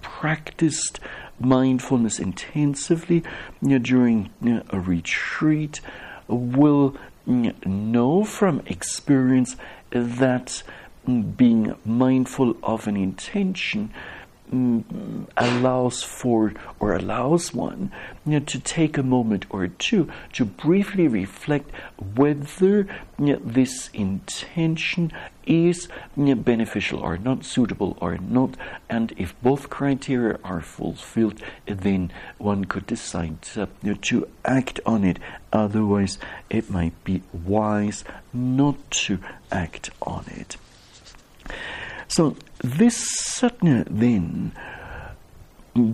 practiced 0.00 1.00
mindfulness 1.38 2.18
intensively 2.18 3.22
during 3.62 4.30
a 4.70 4.80
retreat 4.80 5.80
will 6.26 6.96
know 7.26 8.24
from 8.24 8.62
experience 8.66 9.56
that 9.90 10.62
being 11.36 11.74
mindful 11.84 12.56
of 12.62 12.86
an 12.86 12.96
intention 12.96 13.90
mm, 13.90 14.21
Mm, 14.52 15.28
allows 15.34 16.02
for 16.02 16.52
or 16.78 16.92
allows 16.94 17.54
one 17.54 17.90
you 18.26 18.32
know, 18.32 18.40
to 18.40 18.58
take 18.60 18.98
a 18.98 19.02
moment 19.02 19.46
or 19.48 19.66
two 19.66 20.10
to 20.34 20.44
briefly 20.44 21.08
reflect 21.08 21.70
whether 22.16 22.86
you 23.18 23.26
know, 23.32 23.40
this 23.42 23.88
intention 23.94 25.10
is 25.46 25.88
you 26.18 26.24
know, 26.24 26.34
beneficial 26.34 26.98
or 27.00 27.16
not, 27.16 27.46
suitable 27.46 27.96
or 27.98 28.18
not, 28.18 28.50
and 28.90 29.14
if 29.16 29.34
both 29.40 29.70
criteria 29.70 30.38
are 30.44 30.60
fulfilled, 30.60 31.40
then 31.64 32.12
one 32.36 32.66
could 32.66 32.86
decide 32.86 33.40
to 33.40 34.28
act 34.44 34.80
on 34.84 35.02
it. 35.02 35.18
Otherwise, 35.50 36.18
it 36.50 36.68
might 36.68 37.02
be 37.04 37.22
wise 37.32 38.04
not 38.34 38.90
to 38.90 39.18
act 39.50 39.88
on 40.02 40.26
it. 40.28 40.58
So, 42.14 42.36
this 42.62 43.08
satna 43.40 43.86
then, 43.88 44.52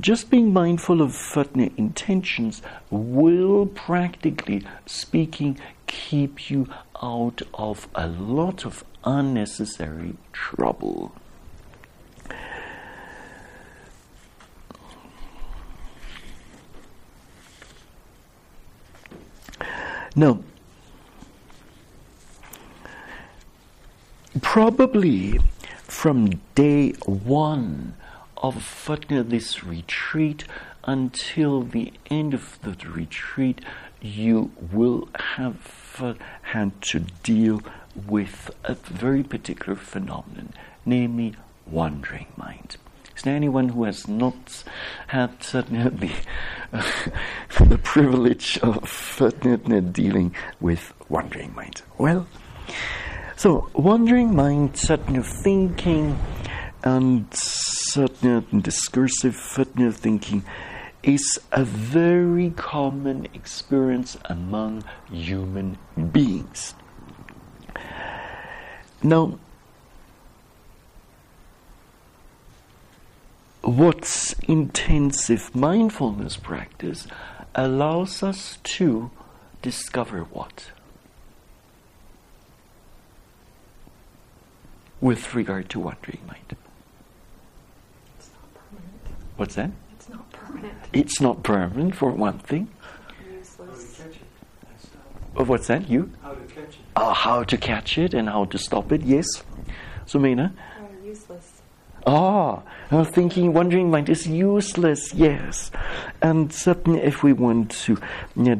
just 0.01 0.31
being 0.31 0.53
mindful 0.53 1.01
of 1.01 1.13
satna 1.13 1.71
intentions, 1.79 2.61
will 2.91 3.67
practically 3.67 4.67
speaking 4.85 5.61
keep 5.87 6.51
you 6.51 6.67
out 7.01 7.43
of 7.55 7.87
a 7.95 8.09
lot 8.09 8.67
of 8.67 8.83
unnecessary 9.05 10.17
trouble. 10.33 11.13
Now, 20.17 20.41
probably 24.43 25.39
from 25.89 26.41
day 26.55 26.91
one 27.05 27.95
of 28.37 28.89
this 29.29 29.65
retreat 29.65 30.45
until 30.85 31.63
the 31.63 31.93
end 32.11 32.35
of 32.35 32.59
the 32.63 32.77
retreat, 32.89 33.61
you 34.01 34.53
will 34.73 35.09
have 35.37 36.17
had 36.43 36.81
to 36.81 37.01
deal 37.01 37.61
with 38.07 38.51
a 38.65 38.75
very 38.75 39.25
particular 39.25 39.75
phenomenon, 39.75 40.53
namely 40.87 41.35
wandering 41.67 42.27
mind. 42.37 42.77
Is 43.17 43.23
there 43.25 43.35
anyone 43.35 43.71
who 43.71 43.83
has 43.85 44.07
not 44.07 44.63
had 45.09 45.41
the, 45.41 46.13
uh, 46.73 47.65
the 47.65 47.79
privilege 47.79 48.59
of 48.59 49.17
uh, 49.21 49.31
dealing 49.81 50.35
with 50.61 50.93
wandering 51.09 51.53
mind? 51.55 51.83
Well, 51.99 52.29
so, 53.39 53.71
wandering 53.73 54.35
mind, 54.35 54.77
certain 54.77 55.23
thinking, 55.23 56.19
and 56.83 57.33
certain 57.33 58.61
discursive 58.61 59.37
thinking 59.37 60.45
is 61.05 61.39
a 61.53 61.63
very 61.65 62.51
common 62.51 63.27
experience 63.35 64.17
among 64.25 64.83
human 65.09 65.79
beings. 66.11 66.75
Now, 69.05 69.39
what's 73.63 74.33
intensive 74.49 75.55
mindfulness 75.55 76.37
practice 76.37 77.07
allows 77.55 78.25
us 78.25 78.59
to 78.65 79.13
discover 79.63 80.25
what? 80.25 80.73
With 85.01 85.35
regard 85.35 85.69
to 85.71 85.81
wandering 85.81 86.21
mind? 86.27 86.57
It's 88.19 88.31
not 88.33 88.55
permanent. 88.55 89.03
What's 89.37 89.55
that? 89.57 89.71
It's 89.97 90.09
not 90.09 90.31
permanent. 90.33 90.75
It's 90.93 91.21
not 91.21 91.43
permanent, 91.43 91.95
for 91.95 92.11
one 92.11 92.39
thing. 92.39 92.69
Useless. 93.33 94.01
Uh, 95.39 95.45
What's 95.45 95.67
that? 95.69 95.89
You? 95.89 96.11
How 96.23 96.33
to 96.33 96.41
catch 96.47 96.75
it. 96.75 96.77
Uh, 96.97 97.15
how 97.15 97.45
to 97.45 97.57
catch 97.57 97.99
it 97.99 98.15
and 98.15 98.29
how 98.29 98.45
to 98.47 98.59
stop 98.59 98.91
it, 98.93 99.03
yes. 99.03 99.27
Sumena? 100.07 100.47
Uh, 100.47 100.51
useless. 100.51 100.57
Ah, 102.11 102.63
uh, 102.91 103.05
thinking, 103.05 103.53
wandering 103.53 103.91
mind 103.91 104.09
is 104.09 104.27
useless, 104.27 105.13
yes. 105.13 105.71
And 106.23 106.51
certainly, 106.51 107.03
if 107.03 107.23
we 107.23 107.35
want 107.35 107.71
to 107.85 107.99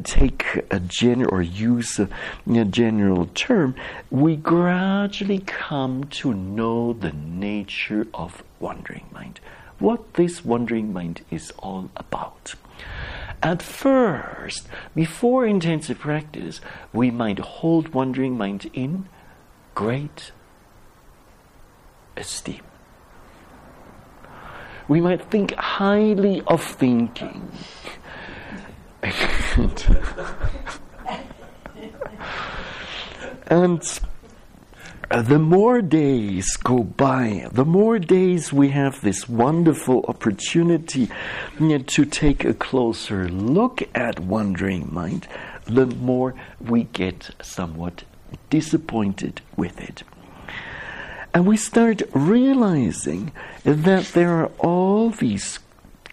take 0.03 0.45
a 0.69 0.79
general 0.79 1.33
or 1.33 1.41
use 1.41 1.97
a 1.97 2.07
general 2.45 3.25
term, 3.33 3.73
we 4.11 4.35
gradually 4.35 5.39
come 5.39 6.03
to 6.21 6.31
know 6.31 6.93
the 6.93 7.11
nature 7.11 8.05
of 8.13 8.43
wandering 8.59 9.07
mind, 9.11 9.39
what 9.79 10.13
this 10.13 10.45
wandering 10.45 10.93
mind 10.93 11.25
is 11.31 11.49
all 11.57 11.89
about. 11.97 12.53
At 13.41 13.63
first, 13.63 14.67
before 14.93 15.47
intensive 15.47 15.97
practice, 15.97 16.61
we 16.93 17.09
might 17.09 17.39
hold 17.39 17.95
wandering 17.95 18.37
mind 18.37 18.69
in 18.75 19.09
great 19.73 20.33
esteem 22.15 22.68
we 24.89 24.99
might 24.99 25.21
think 25.29 25.53
highly 25.53 26.41
of 26.47 26.61
thinking. 26.61 27.49
and 33.47 33.99
uh, 35.11 35.21
the 35.21 35.39
more 35.39 35.81
days 35.81 36.57
go 36.57 36.83
by, 36.83 37.47
the 37.51 37.63
more 37.63 37.97
days 37.99 38.51
we 38.51 38.69
have 38.69 38.99
this 39.01 39.29
wonderful 39.29 40.03
opportunity 40.07 41.09
to 41.59 42.05
take 42.05 42.43
a 42.43 42.53
closer 42.53 43.29
look 43.29 43.81
at 43.95 44.19
wandering 44.19 44.91
mind, 44.93 45.27
the 45.65 45.85
more 45.85 46.33
we 46.59 46.83
get 46.83 47.29
somewhat 47.41 48.03
disappointed 48.49 49.41
with 49.55 49.79
it. 49.79 50.03
And 51.33 51.45
we 51.45 51.57
start 51.57 52.01
realizing 52.13 53.31
that 53.63 54.05
there 54.13 54.31
are 54.39 54.51
all 54.59 55.11
these 55.11 55.59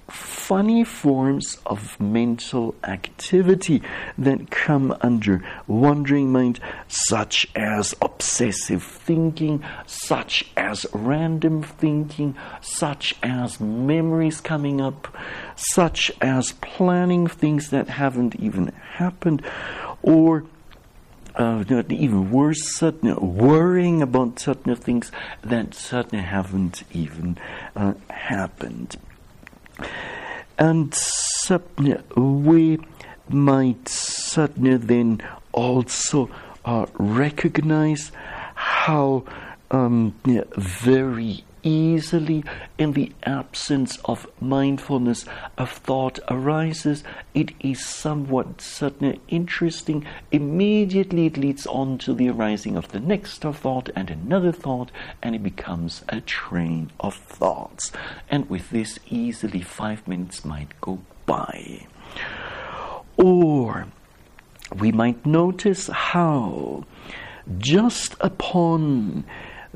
funny 0.08 0.84
forms 0.84 1.58
of 1.66 1.98
mental 1.98 2.74
activity 2.84 3.82
that 4.16 4.50
come 4.50 4.96
under 5.00 5.42
wandering 5.66 6.30
mind, 6.30 6.60
such 6.86 7.46
as 7.56 7.94
obsessive 8.00 8.82
thinking, 8.82 9.64
such 9.86 10.44
as 10.56 10.86
random 10.92 11.62
thinking, 11.62 12.36
such 12.60 13.14
as 13.22 13.58
memories 13.58 14.40
coming 14.40 14.80
up, 14.80 15.08
such 15.56 16.12
as 16.20 16.52
planning 16.52 17.26
things 17.26 17.70
that 17.70 17.88
haven't 17.88 18.36
even 18.36 18.68
happened, 18.92 19.42
or 20.02 20.44
uh, 21.36 21.64
even 21.90 22.30
worse, 22.30 22.80
worrying 22.80 24.02
about 24.02 24.38
certain 24.38 24.74
things 24.76 25.12
that 25.42 25.74
certainly 25.74 26.24
haven't 26.24 26.82
even 26.92 27.38
uh, 27.74 27.94
happened. 28.10 28.96
And 30.58 30.94
certainly 30.94 31.98
we 32.16 32.78
might 33.28 33.88
certainly 33.88 34.76
then 34.76 35.22
also 35.52 36.30
uh, 36.64 36.86
recognize 36.94 38.12
how 38.54 39.24
um, 39.70 40.14
very 40.56 41.44
easily 41.66 42.44
in 42.78 42.92
the 42.92 43.12
absence 43.24 43.98
of 44.04 44.28
mindfulness 44.40 45.26
a 45.58 45.66
thought 45.66 46.20
arises, 46.30 47.02
it 47.34 47.50
is 47.58 47.84
somewhat 47.84 48.60
certainly 48.60 49.20
interesting. 49.26 50.06
Immediately 50.30 51.26
it 51.26 51.36
leads 51.36 51.66
on 51.66 51.98
to 51.98 52.14
the 52.14 52.28
arising 52.30 52.76
of 52.76 52.88
the 52.88 53.00
next 53.00 53.42
thought 53.42 53.90
and 53.96 54.10
another 54.10 54.52
thought, 54.52 54.92
and 55.20 55.34
it 55.34 55.42
becomes 55.42 56.04
a 56.08 56.20
train 56.20 56.92
of 57.00 57.16
thoughts. 57.16 57.90
And 58.30 58.48
with 58.48 58.70
this, 58.70 59.00
easily 59.10 59.60
five 59.60 60.06
minutes 60.06 60.44
might 60.44 60.80
go 60.80 61.00
by. 61.26 61.88
Or 63.16 63.88
we 64.78 64.92
might 64.92 65.26
notice 65.26 65.88
how 65.88 66.84
just 67.58 68.14
upon 68.20 69.24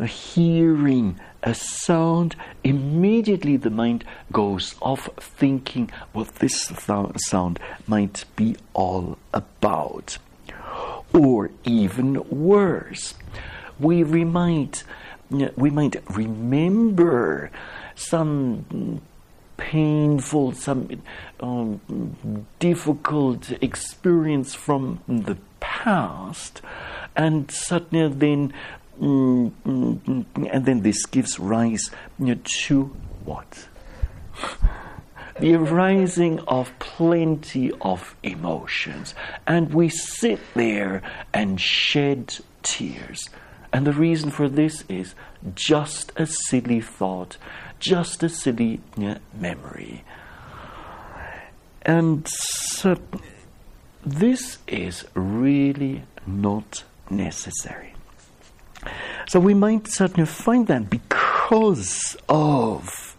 hearing 0.07 1.19
a 1.43 1.55
sound, 1.55 2.37
immediately 2.63 3.57
the 3.57 3.71
mind 3.71 4.05
goes 4.31 4.75
off 4.81 5.09
thinking 5.19 5.91
what 6.13 6.35
this 6.37 6.67
th- 6.69 7.19
sound 7.19 7.59
might 7.87 8.25
be 8.37 8.57
all 8.75 9.19
about. 9.33 10.19
Or 11.13 11.51
even 11.65 12.29
worse, 12.29 13.15
we 13.79 14.05
might, 14.05 14.85
we 15.31 15.71
might 15.71 15.97
remember 16.15 17.51
some 17.95 19.01
painful, 19.57 20.53
some 20.53 21.03
um, 21.41 22.47
difficult 22.59 23.51
experience 23.63 24.55
from 24.55 25.01
the 25.07 25.37
past, 25.61 26.63
and 27.15 27.51
suddenly 27.51 28.09
then, 28.09 28.53
Mm, 29.01 29.53
mm, 29.65 29.99
mm, 29.99 30.49
and 30.53 30.67
then 30.67 30.83
this 30.83 31.07
gives 31.07 31.39
rise 31.39 31.91
to 32.19 32.85
what? 33.25 33.67
the 35.41 35.55
arising 35.55 36.39
of 36.41 36.71
plenty 36.79 37.73
of 37.81 38.15
emotions, 38.23 39.15
and 39.47 39.73
we 39.73 39.89
sit 39.89 40.39
there 40.55 41.03
and 41.33 41.61
shed 41.61 42.39
tears. 42.63 43.29
And 43.73 43.87
the 43.87 43.93
reason 43.93 44.31
for 44.31 44.49
this 44.49 44.85
is 44.89 45.15
just 45.55 46.13
a 46.17 46.27
silly 46.27 46.81
thought, 46.81 47.39
just 47.79 48.23
a 48.23 48.29
silly 48.29 48.81
memory. 49.33 50.05
And 51.83 52.29
so 52.29 52.99
this 54.05 54.59
is 54.67 55.07
really 55.15 56.03
not 56.27 56.85
necessary. 57.09 57.95
So 59.29 59.41
we 59.41 59.55
might 59.55 59.87
certainly 59.87 60.27
find 60.27 60.67
that 60.69 60.91
because 60.91 62.17
of 62.29 63.17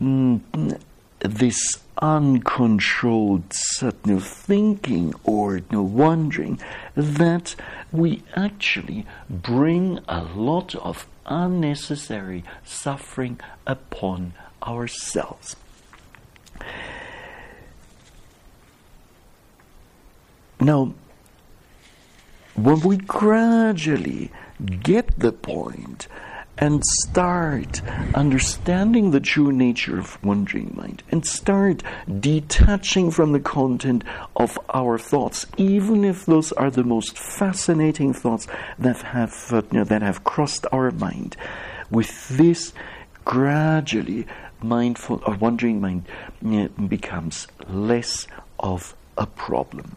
mm, 0.00 0.40
this 1.20 1.78
uncontrolled 1.98 3.44
certain 3.52 4.20
thinking 4.20 5.14
or 5.24 5.60
no 5.70 5.82
wondering 5.82 6.60
that 6.94 7.54
we 7.92 8.22
actually 8.34 9.06
bring 9.30 10.00
a 10.08 10.22
lot 10.22 10.74
of 10.74 11.06
unnecessary 11.26 12.44
suffering 12.64 13.40
upon 13.66 14.34
ourselves. 14.62 15.56
Now, 20.60 20.94
when 22.54 22.80
we 22.80 22.96
gradually 22.96 24.30
get 24.82 25.18
the 25.18 25.32
point 25.32 26.08
and 26.56 26.82
start 26.84 27.82
understanding 28.14 29.10
the 29.10 29.20
true 29.20 29.50
nature 29.50 29.98
of 29.98 30.22
wandering 30.22 30.72
mind 30.76 31.02
and 31.10 31.26
start 31.26 31.82
detaching 32.20 33.10
from 33.10 33.32
the 33.32 33.40
content 33.40 34.04
of 34.36 34.58
our 34.72 34.96
thoughts, 34.96 35.46
even 35.56 36.04
if 36.04 36.26
those 36.26 36.52
are 36.52 36.70
the 36.70 36.84
most 36.84 37.18
fascinating 37.18 38.12
thoughts 38.12 38.46
that 38.78 39.02
have, 39.02 39.52
uh, 39.52 39.62
you 39.72 39.78
know, 39.78 39.84
that 39.84 40.02
have 40.02 40.22
crossed 40.22 40.66
our 40.70 40.90
mind. 40.92 41.36
With 41.90 42.28
this, 42.28 42.72
gradually, 43.24 44.26
mindful 44.62 45.22
or 45.26 45.34
wandering 45.34 45.80
mind 45.80 46.06
you 46.40 46.50
know, 46.50 46.86
becomes 46.86 47.48
less 47.68 48.26
of 48.58 48.94
a 49.18 49.26
problem. 49.26 49.96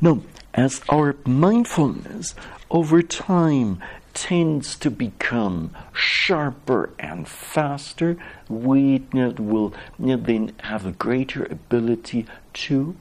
Now, 0.00 0.20
as 0.52 0.80
our 0.88 1.16
mindfulness 1.24 2.34
over 2.70 3.02
time 3.02 3.82
tends 4.14 4.76
to 4.76 4.90
become 4.90 5.70
sharper 5.92 6.90
and 6.98 7.28
faster, 7.28 8.16
we 8.48 9.02
will 9.12 9.74
then 9.98 10.52
have 10.60 10.86
a 10.86 10.92
greater 10.92 11.44
ability 11.44 12.26
to 12.54 12.96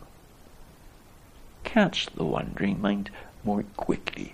catch 1.63 2.07
the 2.07 2.23
wandering 2.23 2.81
mind 2.81 3.09
more 3.43 3.63
quickly. 3.77 4.33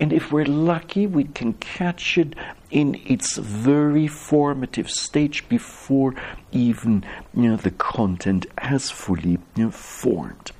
And 0.00 0.12
if 0.12 0.32
we're 0.32 0.46
lucky, 0.46 1.06
we 1.06 1.24
can 1.24 1.52
catch 1.54 2.18
it 2.18 2.34
in 2.70 3.00
its 3.06 3.36
very 3.36 4.08
formative 4.08 4.90
stage 4.90 5.48
before 5.48 6.14
even 6.50 7.04
you 7.34 7.50
know, 7.50 7.56
the 7.56 7.70
content 7.70 8.46
has 8.58 8.90
fully 8.90 9.38
you 9.54 9.64
know, 9.64 9.70
formed. 9.70 10.50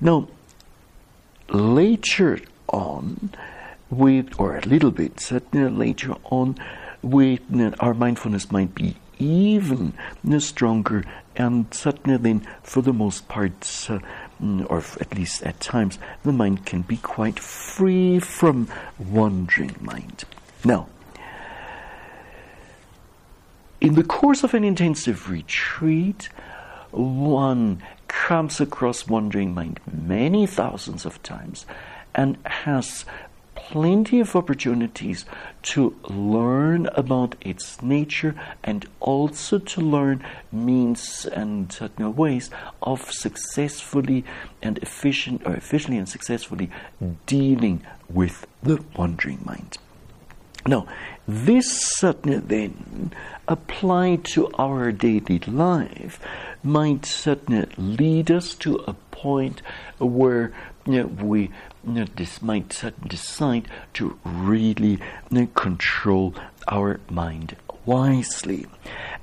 Now, 0.00 0.28
later 1.50 2.40
on, 2.68 3.30
with, 3.90 4.38
or 4.38 4.56
a 4.56 4.62
little 4.62 4.90
bit, 4.90 5.20
certainly 5.20 5.70
later 5.70 6.14
on, 6.24 6.56
with 7.02 7.40
our 7.80 7.94
mindfulness 7.94 8.50
might 8.50 8.74
be 8.74 8.96
even 9.18 9.94
stronger, 10.38 11.04
and 11.36 11.72
certainly 11.72 12.18
then, 12.18 12.46
for 12.62 12.82
the 12.82 12.92
most 12.92 13.28
part, 13.28 13.52
uh, 13.88 13.98
mm, 14.42 14.66
or 14.68 14.82
at 15.00 15.14
least 15.14 15.42
at 15.42 15.60
times, 15.60 15.98
the 16.24 16.32
mind 16.32 16.66
can 16.66 16.82
be 16.82 16.96
quite 16.96 17.38
free 17.38 18.18
from 18.18 18.68
wandering 18.98 19.76
mind. 19.80 20.24
Now, 20.64 20.88
in 23.80 23.94
the 23.94 24.04
course 24.04 24.42
of 24.42 24.54
an 24.54 24.64
intensive 24.64 25.30
retreat, 25.30 26.28
one 26.90 27.82
comes 28.08 28.60
across 28.60 29.06
wandering 29.06 29.54
mind 29.54 29.80
many 29.90 30.46
thousands 30.46 31.06
of 31.06 31.22
times 31.22 31.66
and 32.14 32.36
has 32.46 33.04
plenty 33.56 34.20
of 34.20 34.36
opportunities 34.36 35.24
to 35.62 35.96
learn 36.08 36.86
about 36.94 37.34
its 37.40 37.82
nature 37.82 38.34
and 38.62 38.86
also 39.00 39.58
to 39.58 39.80
learn 39.80 40.24
means 40.52 41.26
and 41.26 41.76
uh, 41.80 42.10
ways 42.10 42.50
of 42.82 43.10
successfully 43.10 44.24
and 44.62 44.78
efficient 44.78 45.42
or 45.44 45.54
efficiently 45.54 45.98
and 45.98 46.08
successfully 46.08 46.70
dealing 47.26 47.84
with 48.08 48.46
the 48.62 48.82
wandering 48.94 49.40
mind. 49.44 49.78
Now, 50.66 50.86
this 51.28 51.80
certainly 51.96 52.38
then 52.38 53.12
applied 53.46 54.24
to 54.24 54.50
our 54.58 54.90
daily 54.90 55.38
life 55.46 56.20
might 56.64 57.06
certainly 57.06 57.68
lead 57.76 58.30
us 58.30 58.54
to 58.54 58.76
a 58.86 58.94
point 59.12 59.62
where 59.98 60.52
you 60.84 61.02
know, 61.02 61.06
we 61.06 61.50
you 61.84 61.92
know, 61.92 62.04
this 62.16 62.42
might 62.42 62.82
decide 63.06 63.68
to 63.94 64.18
really 64.24 64.92
you 64.92 64.98
know, 65.30 65.46
control 65.54 66.34
our 66.68 66.98
mind 67.08 67.56
wisely, 67.84 68.66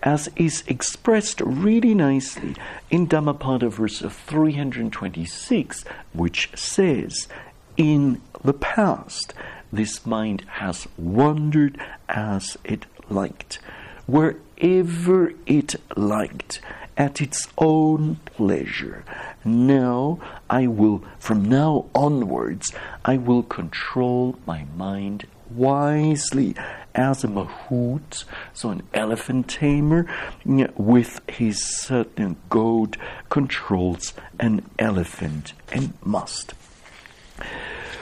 as 0.02 0.30
is 0.38 0.64
expressed 0.68 1.42
really 1.42 1.94
nicely 1.94 2.56
in 2.90 3.06
Dhammapada 3.06 3.70
verse 3.70 4.00
326, 4.00 5.84
which 6.14 6.50
says, 6.56 7.28
In 7.76 8.22
the 8.44 8.54
past, 8.54 9.34
this 9.74 10.06
mind 10.06 10.46
has 10.48 10.88
wandered 10.98 11.80
as 12.08 12.58
it 12.64 12.86
liked, 13.10 13.60
wherever 14.06 15.34
it 15.46 15.76
liked 15.98 16.62
at 16.96 17.20
its 17.22 17.48
own 17.58 18.16
pleasure. 18.26 19.04
Now 19.44 20.20
I 20.50 20.68
will, 20.68 21.04
from 21.18 21.46
now 21.46 21.86
onwards, 21.96 22.72
I 23.04 23.18
will 23.18 23.44
control 23.44 24.38
my 24.46 24.66
mind 24.76 25.26
wisely 25.50 26.56
as 26.96 27.24
a 27.24 27.28
mahout, 27.28 28.24
so 28.54 28.70
an 28.70 28.84
elephant 28.94 29.48
tamer, 29.50 30.06
with 30.46 31.20
his 31.28 31.88
uh, 31.90 32.04
goad 32.50 32.98
controls 33.30 34.14
an 34.40 34.70
elephant 34.78 35.54
and 35.72 35.94
musth. 36.04 36.54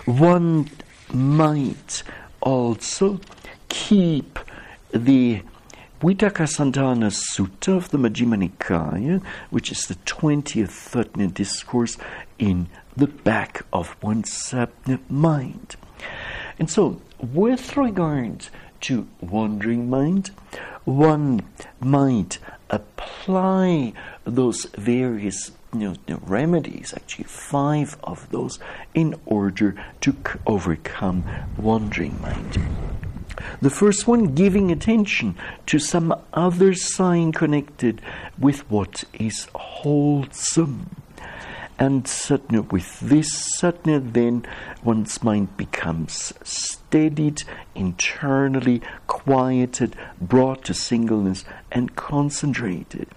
One 0.06 0.70
might 1.13 2.04
also 2.41 3.19
keep 3.69 4.39
the 4.91 5.41
Vitakkasanthana 6.02 7.12
Sutta 7.12 7.78
of 7.78 7.89
the 7.89 7.97
Majjhima 7.97 8.50
Nikaya, 8.50 9.24
which 9.52 9.71
is 9.71 9.86
the 9.86 9.95
20th 9.95 11.34
discourse 11.34 11.97
in 12.39 12.67
the 12.97 13.08
back 13.08 13.62
of 13.71 13.95
one's 14.02 14.54
mind. 15.10 15.76
And 16.58 16.69
so, 16.69 17.02
with 17.19 17.78
regard 17.78 18.47
to 18.82 19.08
wandering 19.19 19.89
mind, 19.89 20.32
one 20.86 21.41
might 21.80 22.39
apply 22.69 23.93
those 24.24 24.65
various 24.76 25.52
you 25.74 25.96
know, 26.08 26.20
remedies, 26.24 26.94
actually 26.96 27.26
five 27.26 27.98
of 28.04 28.30
those, 28.30 28.60
in 28.94 29.16
order 29.26 29.76
to 30.02 30.12
c- 30.12 30.40
overcome 30.46 31.24
wandering 31.58 32.20
mind. 32.22 32.60
The 33.62 33.70
first 33.70 34.08
one, 34.08 34.36
giving 34.36 34.72
attention 34.72 35.36
to 35.68 35.80
some 35.80 36.14
other 36.34 36.74
sign 36.74 37.32
connected 37.32 38.02
with 38.38 38.70
what 38.70 39.04
is 39.14 39.48
wholesome. 39.56 40.96
And 41.80 42.08
certainly 42.08 42.60
with 42.60 43.00
this, 43.00 43.32
certainly 43.58 43.98
then 43.98 44.46
one's 44.84 45.24
mind 45.24 45.58
becomes 45.58 46.32
steadied, 46.44 47.42
internally 47.74 48.82
quieted, 49.08 49.96
brought 50.20 50.64
to 50.66 50.76
singleness, 50.76 51.44
and 51.72 51.96
concentrated. 51.96 53.08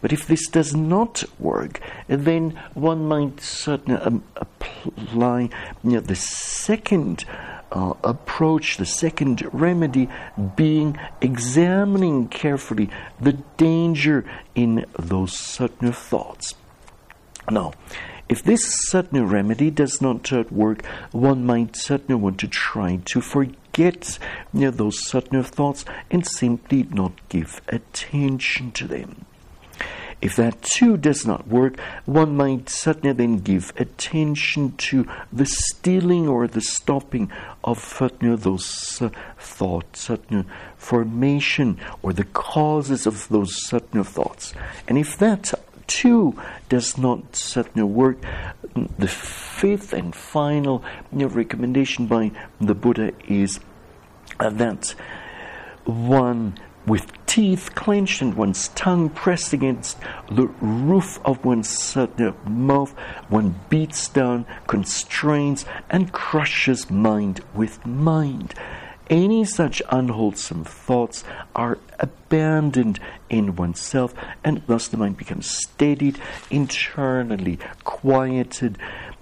But 0.00 0.12
if 0.12 0.26
this 0.26 0.46
does 0.48 0.74
not 0.74 1.24
work, 1.38 1.80
then 2.06 2.58
one 2.74 3.06
might 3.06 3.40
certainly 3.40 4.00
um, 4.00 4.22
apply 4.36 5.50
you 5.84 5.90
know, 5.92 6.00
the 6.00 6.16
second 6.16 7.24
uh, 7.70 7.94
approach 8.02 8.78
the 8.78 8.86
second 8.86 9.46
remedy 9.52 10.08
being 10.56 10.98
examining 11.20 12.28
carefully 12.28 12.88
the 13.20 13.34
danger 13.56 14.24
in 14.54 14.86
those 14.98 15.36
certain 15.38 15.92
thoughts. 15.92 16.54
Now, 17.50 17.72
if 18.28 18.42
this 18.42 18.60
certain 18.88 19.26
remedy 19.26 19.70
does 19.70 20.02
not 20.02 20.32
uh, 20.32 20.44
work, 20.50 20.84
one 21.12 21.46
might 21.46 21.76
certainly 21.76 22.20
want 22.20 22.38
to 22.40 22.48
try 22.48 23.00
to 23.06 23.20
forget 23.20 24.18
you 24.52 24.60
know, 24.60 24.70
those 24.70 25.06
certain 25.06 25.42
thoughts 25.42 25.84
and 26.10 26.26
simply 26.26 26.82
not 26.90 27.12
give 27.28 27.60
attention 27.68 28.72
to 28.72 28.86
them. 28.86 29.24
If 30.20 30.34
that 30.36 30.62
too 30.62 30.96
does 30.96 31.24
not 31.24 31.46
work, 31.46 31.78
one 32.04 32.36
might 32.36 32.68
suddenly 32.68 33.12
then 33.12 33.38
give 33.38 33.72
attention 33.76 34.72
to 34.88 35.06
the 35.32 35.46
stilling 35.46 36.26
or 36.26 36.48
the 36.48 36.60
stopping 36.60 37.30
of 37.62 38.00
know, 38.20 38.36
those 38.36 39.00
uh, 39.00 39.10
thoughts, 39.38 40.00
certain 40.00 40.46
formation 40.76 41.78
or 42.02 42.12
the 42.12 42.24
causes 42.24 43.06
of 43.06 43.28
those 43.28 43.54
certain 43.68 44.02
thoughts. 44.02 44.54
And 44.88 44.98
if 44.98 45.16
that 45.18 45.54
too 45.86 46.40
does 46.68 46.98
not 46.98 47.36
certainly 47.36 47.88
work, 47.88 48.18
the 48.98 49.08
fifth 49.08 49.92
and 49.92 50.14
final 50.14 50.84
recommendation 51.12 52.06
by 52.06 52.32
the 52.60 52.74
Buddha 52.74 53.12
is 53.28 53.60
uh, 54.40 54.50
that 54.50 54.94
one 55.84 56.58
with 56.88 57.12
teeth 57.26 57.74
clenched 57.74 58.22
and 58.22 58.34
one's 58.34 58.68
tongue 58.68 59.10
pressed 59.10 59.52
against 59.52 59.98
the 60.30 60.46
roof 60.60 61.20
of 61.24 61.44
one's 61.44 61.96
mouth, 62.46 62.90
one 63.28 63.54
beats 63.68 64.08
down, 64.08 64.46
constrains, 64.66 65.64
and 65.90 66.12
crushes 66.12 66.90
mind 66.90 67.40
with 67.54 67.84
mind. 67.86 68.54
Any 69.10 69.44
such 69.44 69.80
unwholesome 69.90 70.64
thoughts 70.64 71.24
are 71.54 71.78
abandoned 71.98 73.00
in 73.30 73.56
oneself, 73.56 74.14
and 74.42 74.62
thus 74.66 74.88
the 74.88 74.96
mind 74.96 75.16
becomes 75.16 75.48
steadied, 75.48 76.18
internally 76.50 77.58
quieted, 77.84 78.76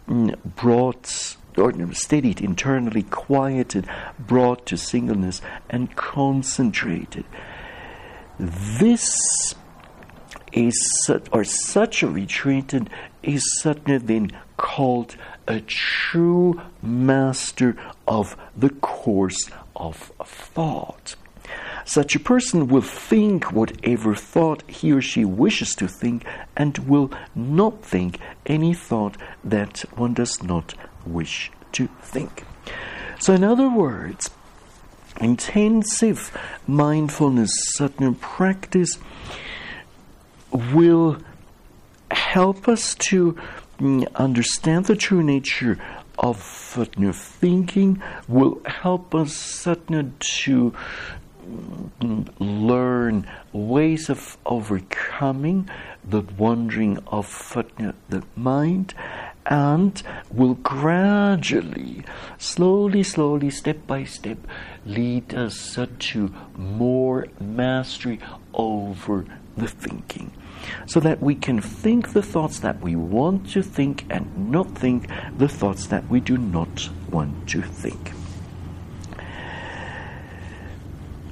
mm, 0.08 0.36
brought 0.56 1.36
or 1.56 1.72
steadied, 1.92 2.40
internally 2.40 3.02
quieted, 3.02 3.86
brought 4.18 4.66
to 4.66 4.76
singleness, 4.76 5.40
and 5.70 5.94
concentrated. 5.96 7.24
This 8.38 9.54
is 10.52 11.10
or 11.32 11.44
such 11.44 12.02
a 12.02 12.08
retreat 12.08 12.74
is 13.22 13.42
certainly 13.60 13.98
then 13.98 14.30
called 14.56 15.16
a 15.46 15.60
true 15.60 16.60
master 16.82 17.76
of 18.06 18.36
the 18.56 18.70
course 18.70 19.50
of 19.74 20.12
thought. 20.24 21.14
Such 21.84 22.16
a 22.16 22.20
person 22.20 22.66
will 22.66 22.82
think 22.82 23.52
whatever 23.52 24.14
thought 24.14 24.68
he 24.68 24.92
or 24.92 25.00
she 25.00 25.24
wishes 25.24 25.74
to 25.76 25.86
think 25.86 26.24
and 26.56 26.76
will 26.78 27.12
not 27.34 27.84
think 27.84 28.18
any 28.44 28.74
thought 28.74 29.16
that 29.44 29.84
one 29.94 30.14
does 30.14 30.42
not 30.42 30.74
wish 31.06 31.52
to 31.72 31.88
think. 32.02 32.44
So, 33.20 33.34
in 33.34 33.44
other 33.44 33.70
words, 33.70 34.30
intensive 35.20 36.36
mindfulness 36.66 37.50
certain 37.74 38.14
practice 38.14 38.98
will 40.52 41.18
help 42.10 42.68
us 42.68 42.94
to 42.94 43.36
mm, 43.78 44.06
understand 44.14 44.86
the 44.86 44.96
true 44.96 45.22
nature 45.22 45.78
of 46.18 46.42
certain 46.42 47.12
thinking 47.12 48.02
will 48.28 48.60
help 48.64 49.14
us 49.14 49.34
certain 49.34 50.14
to 50.18 50.72
mm, 52.00 52.28
learn 52.38 53.26
ways 53.52 54.08
of 54.08 54.38
overcoming 54.46 55.68
the 56.04 56.22
wandering 56.38 56.98
of 57.08 57.26
the 58.08 58.22
mind 58.34 58.94
and 59.46 60.02
will 60.30 60.54
gradually, 60.54 62.04
slowly, 62.38 63.02
slowly, 63.02 63.50
step 63.50 63.86
by 63.86 64.04
step, 64.04 64.38
lead 64.84 65.34
us 65.34 65.78
to 65.98 66.34
more 66.56 67.26
mastery 67.40 68.18
over 68.54 69.24
the 69.56 69.68
thinking. 69.68 70.32
So 70.86 70.98
that 71.00 71.22
we 71.22 71.34
can 71.36 71.60
think 71.60 72.12
the 72.12 72.22
thoughts 72.22 72.58
that 72.60 72.80
we 72.80 72.96
want 72.96 73.50
to 73.50 73.62
think 73.62 74.04
and 74.10 74.50
not 74.50 74.76
think 74.76 75.08
the 75.36 75.48
thoughts 75.48 75.86
that 75.88 76.08
we 76.08 76.18
do 76.18 76.36
not 76.36 76.88
want 77.10 77.48
to 77.50 77.62
think. 77.62 78.12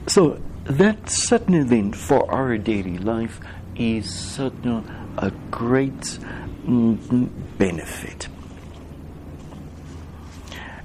So, 0.07 0.41
that 0.65 1.11
certainly 1.11 1.63
then 1.63 1.93
for 1.93 2.31
our 2.31 2.57
daily 2.59 2.99
life 2.99 3.41
is 3.77 4.15
certainly 4.15 4.85
a 5.19 5.31
great 5.51 6.19
mm, 6.67 7.29
benefit. 7.59 8.29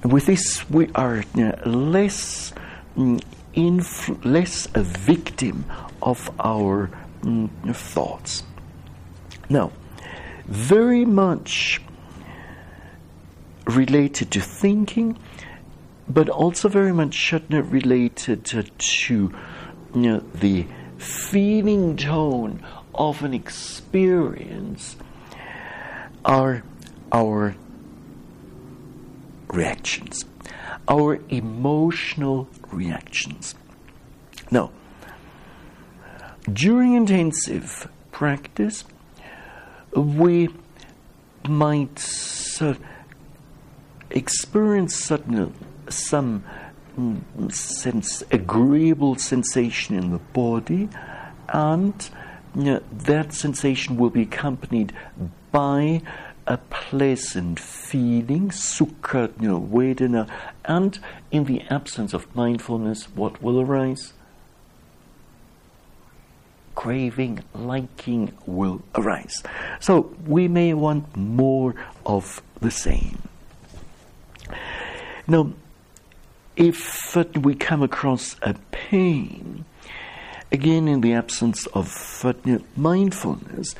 With 0.04 0.28
this, 0.28 0.70
we 0.70 0.90
are 0.96 1.24
less, 1.66 2.54
mm, 2.96 3.22
inf- 3.54 4.26
less 4.26 4.68
a 4.74 4.84
victim 4.84 5.66
of 6.02 6.32
our 6.40 6.90
mm, 7.22 7.50
thoughts. 7.76 8.44
Now, 9.50 9.72
very 10.46 11.06
much 11.06 11.82
related 13.66 14.32
to 14.32 14.42
thinking, 14.42 15.18
but 16.08 16.30
also 16.30 16.70
very 16.70 16.94
much 16.94 17.34
related 17.50 18.46
to, 18.46 18.64
to 18.64 19.14
you 19.14 20.02
know, 20.02 20.20
the 20.34 20.66
feeling 20.98 21.98
tone 21.98 22.64
of 22.96 23.24
an 23.24 23.34
experience 23.34 24.96
are 26.26 26.64
our 27.12 27.56
reactions, 29.48 30.26
our 30.88 31.20
emotional 31.30 32.48
reactions. 32.72 33.56
Now, 34.52 34.72
during 36.52 36.94
intensive 36.94 37.88
practice, 38.12 38.84
we 39.96 40.50
might 41.48 42.06
uh, 42.62 42.74
experience 44.10 44.96
certain, 44.96 45.54
some 45.90 46.44
mm, 46.98 47.52
sense, 47.52 48.24
agreeable 48.32 49.16
sensation 49.16 49.96
in 49.96 50.12
the 50.12 50.20
body, 50.20 50.90
and 51.50 52.10
that 52.56 53.34
sensation 53.34 53.98
will 53.98 54.10
be 54.10 54.24
accompanied 54.24 54.94
by 55.52 56.02
a 56.48 56.58
pleasant 56.58 57.60
feeling, 57.60 58.50
sukha, 58.50 59.32
you 59.40 59.48
know, 59.48 59.62
vedana, 59.62 60.28
and 60.66 61.00
in 61.32 61.46
the 61.46 61.62
absence 61.70 62.14
of 62.14 62.36
mindfulness, 62.36 63.06
what 63.16 63.42
will 63.42 63.62
arise? 63.62 64.14
Craving, 66.74 67.44
liking 67.54 68.34
will 68.46 68.82
arise. 68.96 69.44
So 69.80 70.16
we 70.26 70.48
may 70.48 70.74
want 70.74 71.16
more 71.16 71.76
of 72.06 72.42
the 72.62 72.72
same. 72.72 73.22
Now, 75.28 75.54
if 76.56 77.16
we 77.36 77.54
come 77.54 77.84
across 77.84 78.36
a 78.42 78.56
pain, 78.72 79.66
again 80.52 80.88
in 80.88 81.02
the 81.02 81.14
absence 81.14 81.68
of 81.68 82.26
mindfulness, 82.76 83.76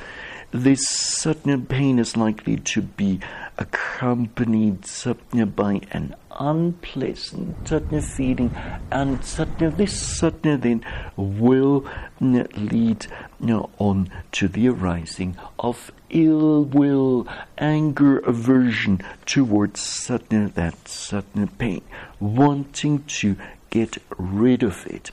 this 0.52 0.80
certain 0.88 1.66
pain 1.66 1.98
is 1.98 2.16
likely 2.16 2.56
to 2.56 2.82
be 2.82 3.20
accompanied 3.58 4.86
suddenly 4.86 5.44
by 5.44 5.80
an 5.92 6.14
unpleasant 6.38 7.68
certain 7.68 8.00
feeling, 8.00 8.54
and 8.90 9.24
certain, 9.24 9.76
this 9.76 10.00
certain 10.00 10.60
then 10.60 10.84
will 11.16 11.84
lead 12.20 13.06
you 13.40 13.46
know, 13.46 13.70
on 13.78 14.10
to 14.32 14.48
the 14.48 14.68
arising 14.68 15.36
of 15.58 15.92
ill 16.08 16.64
will, 16.64 17.28
anger, 17.58 18.18
aversion 18.18 19.00
towards 19.26 19.80
certain 19.80 20.48
that 20.50 20.88
certain 20.88 21.46
pain, 21.46 21.82
wanting 22.18 23.04
to 23.04 23.36
get 23.70 23.98
rid 24.18 24.62
of 24.62 24.86
it. 24.86 25.10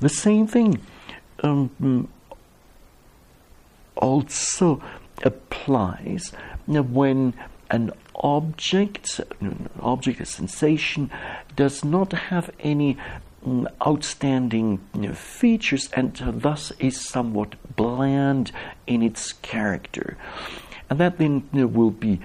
The 0.00 0.08
same 0.08 0.46
thing 0.46 0.80
um, 1.42 2.08
also 3.96 4.82
applies 5.22 6.32
when 6.66 7.34
an 7.70 7.92
object, 8.16 9.20
an 9.40 9.68
object, 9.80 10.20
a 10.20 10.26
sensation, 10.26 11.10
does 11.56 11.84
not 11.84 12.12
have 12.12 12.50
any 12.60 12.96
mm, 13.44 13.66
outstanding 13.86 14.78
features 15.14 15.90
and 15.92 16.14
thus 16.16 16.72
is 16.78 17.00
somewhat 17.00 17.54
bland 17.76 18.52
in 18.86 19.02
its 19.02 19.32
character. 19.32 20.16
And 20.90 21.00
that 21.00 21.18
then 21.18 21.48
will 21.52 21.90
be 21.90 22.20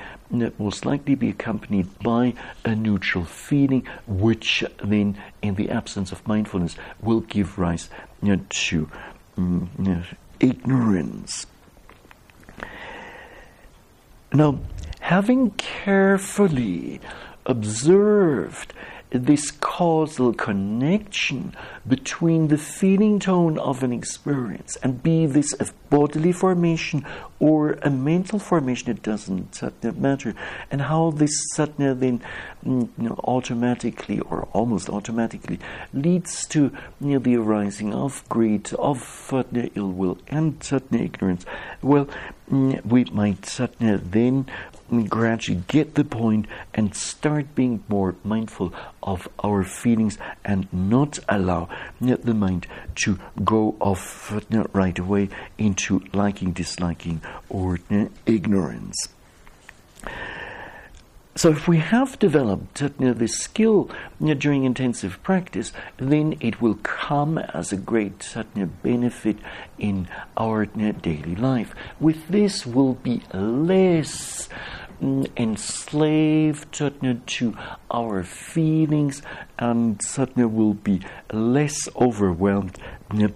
most 0.60 0.86
likely 0.86 1.16
be 1.16 1.30
accompanied 1.30 1.88
by 2.00 2.34
a 2.66 2.76
neutral 2.76 3.26
feeling, 3.26 3.88
which 4.06 4.64
then, 4.84 5.18
in 5.42 5.56
the 5.56 5.70
absence 5.70 6.12
of 6.12 6.28
mindfulness, 6.28 6.76
will 7.02 7.22
give 7.22 7.58
rise 7.58 7.90
to 8.22 8.90
mm, 9.38 10.06
ignorance. 10.40 11.48
Now, 14.32 14.60
having 15.00 15.52
carefully 15.52 17.02
observed 17.48 18.74
this 19.12 19.50
causal 19.52 20.34
connection 20.34 21.56
between 21.88 22.50
the 22.50 22.58
feeling 22.58 23.20
tone 23.20 23.58
of 23.58 23.82
an 23.82 23.92
experience 23.92 24.76
and 24.84 25.02
be 25.02 25.26
this 25.26 25.54
a 25.60 25.68
bodily 25.90 26.32
formation 26.32 27.04
or 27.40 27.72
a 27.82 27.90
mental 27.90 28.38
formation, 28.38 28.92
it 28.92 29.02
doesn't 29.02 29.62
matter, 29.98 30.36
and 30.70 30.82
how 30.82 31.10
this 31.12 31.32
satna 31.56 31.98
then 32.00 32.22
mm, 32.64 32.88
you 32.98 33.10
know, 33.10 33.20
automatically 33.24 34.20
or 34.20 34.48
almost 34.54 34.90
automatically 34.90 35.60
leads 35.94 36.46
to 36.46 36.72
you 37.02 37.14
know, 37.14 37.20
the 37.20 37.36
arising 37.36 37.94
of 37.94 38.28
greed, 38.30 38.72
of 38.74 39.00
satna 39.00 39.72
ill 39.76 39.92
will, 39.92 40.18
and 40.28 40.60
satna 40.60 41.02
ignorance. 41.02 41.46
Well, 41.82 42.08
mm, 42.52 42.86
we 42.86 43.06
might 43.06 43.42
satna 43.42 44.00
then 44.12 44.46
gradually 45.08 45.64
get 45.68 45.96
the 45.96 46.04
point 46.04 46.46
and 46.74 46.96
start 46.96 47.56
being 47.56 47.84
more 47.88 48.16
mindful 48.24 48.74
of 49.04 49.28
our 49.44 49.64
feelings 49.64 50.18
and 50.44 50.72
not 50.72 51.20
allow 51.30 51.70
the 52.00 52.34
mind 52.34 52.68
to 52.96 53.20
go 53.44 53.76
off 53.80 54.34
right 54.74 55.00
away 55.00 55.30
into 55.58 56.02
liking, 56.14 56.52
disliking, 56.52 57.22
or 57.50 57.80
ignorance. 58.26 59.10
So, 61.40 61.52
if 61.52 61.70
we 61.70 61.78
have 61.78 62.20
developed 62.20 62.84
uh, 62.84 62.90
you 63.00 63.06
know, 63.06 63.14
this 63.14 63.38
skill 63.38 63.90
you 64.20 64.28
know, 64.28 64.34
during 64.34 64.66
intensive 64.66 65.24
practice, 65.24 65.72
then 65.96 66.36
it 66.42 66.62
will 66.62 66.76
come 66.84 67.38
as 67.38 67.72
a 67.72 67.78
great 67.78 68.36
uh, 68.36 68.44
you 68.54 68.64
know, 68.64 68.72
benefit 68.84 69.38
in 69.78 70.10
our 70.36 70.66
daily 70.66 71.38
life. 71.38 71.74
With 71.98 72.28
this, 72.28 72.66
we'll 72.66 72.96
be 72.96 73.22
less 73.34 74.50
mm, 75.02 75.30
enslaved 75.38 76.82
uh, 76.82 76.90
to 77.26 77.58
our 77.90 78.24
feelings 78.24 79.22
and 79.58 80.02
certainly 80.04 80.46
will 80.46 80.74
be 80.74 81.00
less 81.32 81.88
overwhelmed 81.96 82.78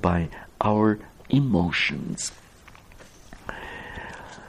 by 0.01 0.27
our 0.59 0.99
emotions. 1.29 2.33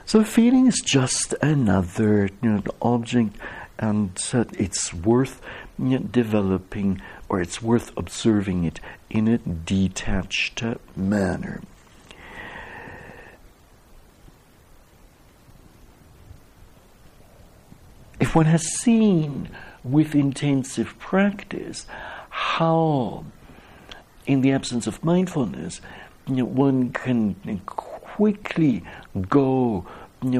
So, 0.06 0.22
feeling 0.22 0.66
is 0.66 0.80
just 0.84 1.34
another 1.42 2.28
you 2.42 2.50
know, 2.50 2.62
object, 2.82 3.36
and 3.78 4.18
uh, 4.32 4.44
it's 4.58 4.92
worth 4.92 5.40
you 5.78 5.98
know, 5.98 5.98
developing 5.98 7.00
or 7.28 7.40
it's 7.40 7.62
worth 7.62 7.90
observing 7.96 8.64
it 8.64 8.80
in 9.10 9.28
a 9.28 9.38
detached 9.38 10.62
manner. 10.94 11.62
if 18.24 18.34
one 18.34 18.46
has 18.46 18.62
seen 18.78 19.48
with 19.84 20.14
intensive 20.14 20.98
practice 20.98 21.86
how, 22.30 23.24
in 24.26 24.40
the 24.40 24.50
absence 24.50 24.86
of 24.86 25.04
mindfulness, 25.04 25.80
you 26.26 26.36
know, 26.36 26.44
one 26.44 26.90
can 26.90 27.36
quickly 28.14 28.84
go 29.28 29.84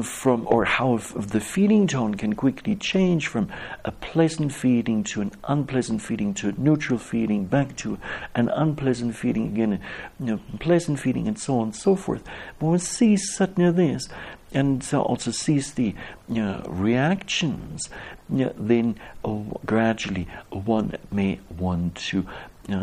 from, 0.01 0.47
or 0.47 0.65
how 0.65 0.97
the 1.15 1.39
feeling 1.39 1.87
tone 1.87 2.15
can 2.15 2.33
quickly 2.33 2.75
change 2.75 3.27
from 3.27 3.49
a 3.83 3.91
pleasant 3.91 4.51
feeling 4.53 5.03
to 5.03 5.21
an 5.21 5.31
unpleasant 5.43 6.01
feeling 6.01 6.33
to 6.33 6.49
a 6.49 6.51
neutral 6.53 6.97
feeling, 6.97 7.45
back 7.45 7.75
to 7.75 7.99
an 8.33 8.49
unpleasant 8.49 9.15
feeling 9.15 9.47
again, 9.47 9.79
you 10.19 10.25
know, 10.25 10.39
pleasant 10.59 10.99
feeling, 10.99 11.27
and 11.27 11.37
so 11.37 11.59
on 11.59 11.63
and 11.63 11.75
so 11.75 11.95
forth. 11.95 12.23
But 12.59 12.65
one 12.65 12.79
sees 12.79 13.35
you 13.35 13.71
this, 13.71 14.07
and 14.53 14.87
also 14.93 15.31
sees 15.31 15.73
the 15.73 15.93
you 16.29 16.41
know, 16.41 16.63
reactions, 16.67 17.89
you 18.29 18.45
know, 18.45 18.53
then 18.57 18.97
uh, 19.25 19.35
gradually 19.65 20.27
one 20.49 20.95
may 21.11 21.39
want 21.57 21.95
to 21.95 22.25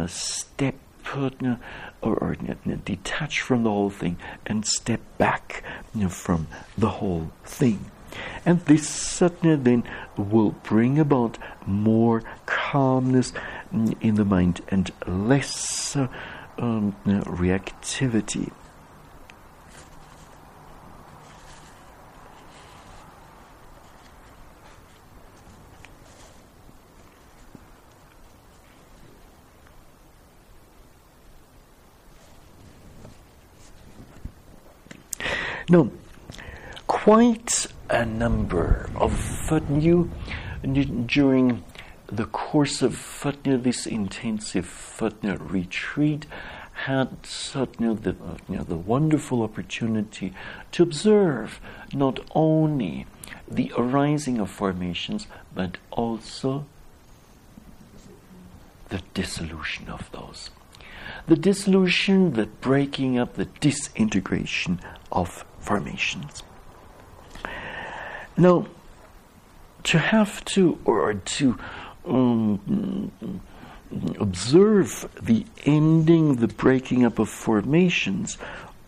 step 0.07 0.75
uh, 1.45 1.57
or, 2.03 2.17
or 2.17 2.35
detach 2.85 3.41
from 3.41 3.63
the 3.63 3.71
whole 3.71 3.91
thing 3.91 4.17
and 4.47 4.67
step 4.67 5.01
back 5.19 5.63
you 5.95 6.03
know, 6.03 6.09
from 6.09 6.49
the 6.77 6.89
whole 6.89 7.31
thing. 7.45 7.91
And 8.45 8.61
this 8.67 8.87
certainly 8.89 9.57
then 9.57 9.85
will 10.17 10.51
bring 10.51 10.99
about 10.99 11.39
more 11.67 12.23
calmness 12.45 13.33
in 14.01 14.17
the 14.17 14.25
mind 14.25 14.61
and 14.69 14.91
less 15.07 15.97
uh, 15.97 16.09
um, 16.59 16.95
reactivity. 17.07 18.53
No, 35.69 35.91
quite 36.87 37.67
a 37.89 38.05
number 38.05 38.91
of 38.97 39.13
you 39.81 40.11
during 40.63 41.63
the 42.07 42.27
course 42.27 42.83
of 42.83 42.95
this 43.63 43.87
intensive 43.87 44.67
Fatna 44.67 45.39
retreat 45.39 46.27
had 46.73 47.25
certainly 47.25 47.95
the, 47.95 48.17
the 48.49 48.77
wonderful 48.77 49.43
opportunity 49.43 50.33
to 50.73 50.83
observe 50.83 51.61
not 51.93 52.19
only 52.35 53.07
the 53.49 53.73
arising 53.77 54.39
of 54.39 54.51
formations 54.51 55.27
but 55.55 55.79
also 55.91 56.67
the 58.89 59.01
dissolution 59.15 59.89
of 59.89 60.11
those. 60.13 60.51
The 61.27 61.37
dissolution, 61.37 62.33
the 62.35 62.47
breaking 62.47 63.19
up, 63.19 63.35
the 63.35 63.47
disintegration 63.47 64.81
of 65.11 65.45
formations. 65.61 66.43
Now, 68.37 68.67
to 69.85 69.99
have 69.99 70.45
to, 70.47 70.79
or 70.85 71.15
to 71.15 71.59
um, 72.07 73.13
observe 74.19 75.09
the 75.21 75.45
ending, 75.65 76.37
the 76.37 76.49
breaking 76.49 77.05
up 77.05 77.19
of 77.19 77.29
formations 77.29 78.39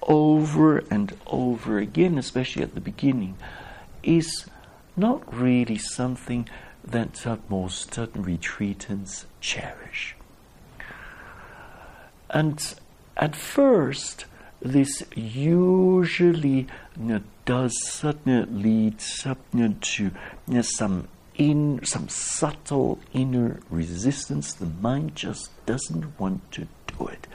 over 0.02 0.78
and 0.90 1.16
over 1.26 1.78
again, 1.78 2.18
especially 2.18 2.62
at 2.62 2.74
the 2.74 2.80
beginning, 2.80 3.36
is 4.02 4.46
not 4.96 5.34
really 5.34 5.78
something 5.78 6.48
that 6.84 7.24
most 7.48 7.90
retreatants 7.92 9.24
cherish. 9.40 10.14
And 12.34 12.74
at 13.16 13.36
first, 13.36 14.26
this 14.60 15.02
usually 15.14 16.66
does 17.44 17.72
certainly 17.82 18.44
lead 18.46 19.00
certainly 19.00 19.76
to 19.80 20.10
some 20.62 21.08
in 21.36 21.84
some 21.84 22.08
subtle 22.08 22.98
inner 23.12 23.60
resistance. 23.70 24.52
The 24.52 24.66
mind 24.66 25.16
just 25.16 25.50
doesn't 25.66 26.18
want 26.18 26.50
to 26.52 26.66
do 26.86 27.06
it. 27.06 27.26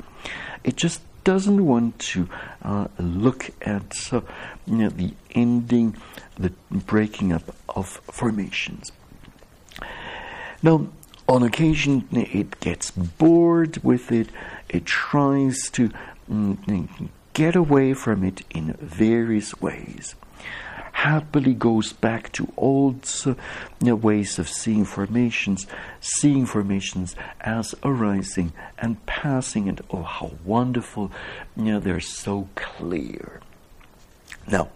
It 0.63 0.75
just 0.75 1.01
doesn't 1.23 1.65
want 1.65 1.99
to 1.99 2.29
uh, 2.61 2.87
look 2.97 3.51
at 3.61 4.13
uh, 4.13 4.21
you 4.65 4.75
know, 4.75 4.89
the 4.89 5.13
ending, 5.31 5.95
the 6.35 6.51
breaking 6.71 7.31
up 7.31 7.55
of 7.69 7.87
formations. 7.87 8.91
Now, 10.63 10.87
on 11.27 11.43
occasion, 11.43 12.07
it 12.11 12.59
gets 12.59 12.89
bored 12.89 13.77
with 13.83 14.11
it. 14.11 14.29
It 14.69 14.85
tries 14.85 15.69
to 15.71 15.89
mm, 16.29 17.09
get 17.33 17.55
away 17.55 17.93
from 17.93 18.23
it 18.23 18.43
in 18.49 18.73
various 18.73 19.59
ways. 19.61 20.15
Happily 20.91 21.53
goes 21.53 21.93
back 21.93 22.31
to 22.33 22.51
old 22.57 23.09
uh, 23.25 23.95
ways 23.95 24.37
of 24.37 24.49
seeing 24.49 24.83
formations, 24.83 25.65
seeing 26.01 26.45
formations 26.45 27.15
as 27.39 27.73
arising 27.83 28.51
and 28.77 29.03
passing, 29.05 29.69
and 29.69 29.81
oh, 29.91 30.03
how 30.03 30.31
wonderful! 30.43 31.11
You 31.55 31.63
know, 31.63 31.79
they're 31.79 32.01
so 32.01 32.49
clear. 32.55 33.39
Now, 34.45 34.69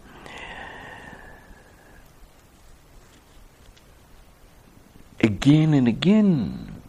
again 5.19 5.73
and 5.73 5.87
again, 5.89 6.82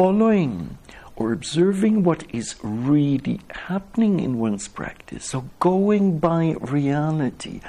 following 0.00 0.78
or 1.14 1.30
observing 1.30 2.02
what 2.02 2.24
is 2.34 2.54
really 2.62 3.38
happening 3.50 4.18
in 4.18 4.38
one's 4.38 4.66
practice. 4.66 5.26
So 5.26 5.50
going 5.58 6.18
by 6.18 6.56
reality. 6.58 7.60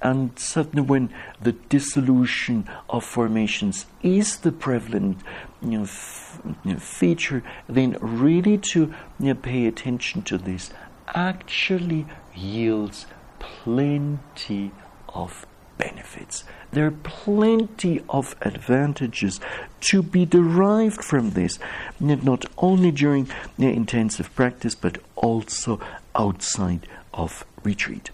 And 0.00 0.38
certainly, 0.38 0.86
when 0.86 1.12
the 1.42 1.50
dissolution 1.50 2.68
of 2.88 3.02
formations 3.02 3.86
is 4.04 4.36
the 4.36 4.52
prevalent 4.52 5.18
you 5.62 5.78
know, 5.78 5.82
f- 5.82 6.40
feature, 6.78 7.42
then 7.68 7.96
really 8.00 8.56
to 8.70 8.94
you 9.18 9.26
know, 9.26 9.34
pay 9.34 9.66
attention 9.66 10.22
to 10.30 10.38
this 10.38 10.70
actually 11.08 12.06
yields 12.36 13.06
plenty 13.40 14.70
of 15.08 15.44
benefits. 15.76 16.44
There 16.74 16.86
are 16.86 16.90
plenty 16.90 18.02
of 18.08 18.34
advantages 18.40 19.38
to 19.82 20.02
be 20.02 20.26
derived 20.26 21.04
from 21.04 21.30
this, 21.30 21.60
not 22.00 22.46
only 22.58 22.90
during 22.90 23.28
the 23.56 23.68
intensive 23.68 24.34
practice, 24.34 24.74
but 24.74 24.98
also 25.14 25.80
outside 26.16 26.88
of 27.12 27.44
retreat. 27.62 28.10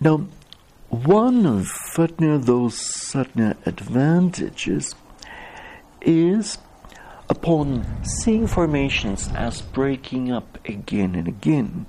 Now, 0.00 0.26
one 0.94 1.44
of 1.44 1.66
Fatna, 1.94 2.38
those 2.38 2.76
Satna 2.76 3.56
advantages 3.66 4.94
is 6.00 6.58
upon 7.28 7.84
seeing 8.04 8.46
formations 8.46 9.28
as 9.34 9.60
breaking 9.60 10.30
up 10.30 10.58
again 10.68 11.16
and 11.16 11.26
again, 11.26 11.86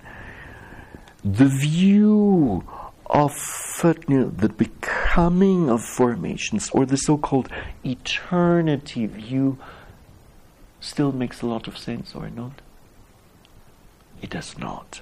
the 1.23 1.45
view 1.45 2.63
of 3.05 3.31
Fatna, 3.31 4.35
the 4.35 4.49
becoming 4.49 5.69
of 5.69 5.83
formations, 5.83 6.71
or 6.71 6.85
the 6.85 6.97
so 6.97 7.17
called 7.17 7.49
eternity 7.83 9.05
view, 9.05 9.59
still 10.79 11.11
makes 11.11 11.43
a 11.43 11.45
lot 11.45 11.67
of 11.67 11.77
sense, 11.77 12.15
or 12.15 12.29
not? 12.29 12.61
It 14.21 14.31
does 14.31 14.57
not. 14.57 15.01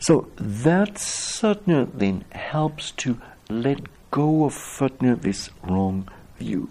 So 0.00 0.28
that 0.36 0.98
sadhana 0.98 1.88
then 1.92 2.24
helps 2.30 2.92
to 3.02 3.20
let 3.50 3.80
go 4.10 4.44
of 4.44 4.52
sadhana, 4.54 5.16
this 5.16 5.50
wrong 5.62 6.08
view. 6.38 6.70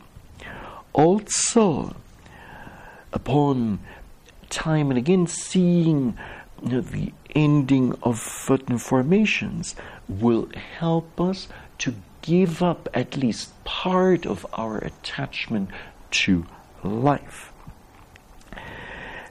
Also, 0.94 1.96
upon 3.12 3.80
time 4.50 4.90
and 4.90 4.98
again 4.98 5.28
seeing 5.28 6.18
you 6.64 6.70
know, 6.70 6.82
the 6.82 7.14
ending 7.36 7.94
of 8.02 8.18
certain 8.20 8.78
formations 8.78 9.76
will 10.08 10.50
help 10.80 11.20
us 11.20 11.48
to 11.80 11.94
give 12.22 12.64
up 12.64 12.90
at 12.94 13.16
least 13.16 13.52
part 13.64 14.26
of 14.26 14.46
our 14.54 14.78
attachment 14.80 15.70
to 16.10 16.46
life. 16.84 17.52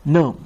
Now, 0.04 0.36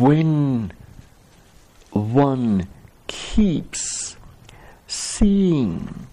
when 0.00 0.72
one 1.92 2.66
keeps 3.06 4.16
seeing 4.86 6.06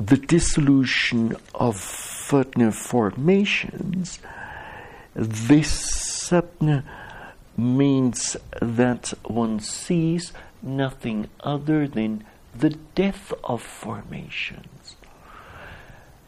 the 0.00 0.16
dissolution 0.16 1.36
of 1.54 1.76
certain 1.76 2.70
formations, 2.72 4.18
this 5.14 6.04
means 7.56 8.36
that 8.60 9.12
one 9.24 9.60
sees 9.60 10.32
nothing 10.62 11.28
other 11.40 11.86
than 11.86 12.24
the 12.54 12.70
death 12.94 13.32
of 13.44 13.62
formations. 13.62 14.96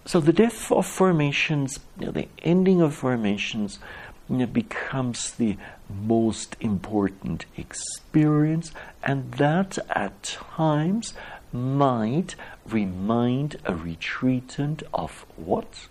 So 0.05 0.21
the 0.21 0.33
death 0.33 0.71
of 0.71 0.87
formations, 0.87 1.81
the 1.97 2.29
ending 2.43 2.81
of 2.81 2.95
formations, 2.95 3.81
becomes 4.29 5.33
the 5.33 5.57
most 5.89 6.57
important 6.61 7.47
experience, 7.57 8.73
and 9.03 9.33
that 9.33 9.79
at 9.91 10.23
times 10.23 11.15
might 11.53 12.35
remind 12.67 13.57
a 13.65 13.73
retreatant 13.73 14.83
of 14.93 15.25
what? 15.37 15.89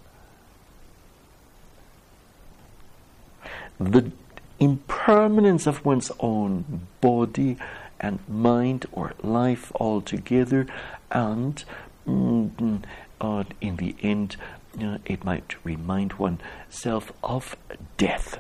The 3.80 4.12
impermanence 4.60 5.68
of 5.68 5.84
one's 5.84 6.12
own 6.20 6.88
body 7.02 7.58
and 8.00 8.20
mind 8.28 8.86
or 8.92 9.14
life 9.22 9.72
altogether, 9.76 10.68
and 11.12 11.64
mm, 12.08 12.84
uh, 13.22 13.44
in 13.62 13.78
the 13.78 13.96
end, 14.02 14.36
uh, 14.82 14.98
it 15.06 15.24
might 15.24 15.56
remind 15.64 16.14
oneself 16.14 17.12
of 17.24 17.56
death. 17.98 18.40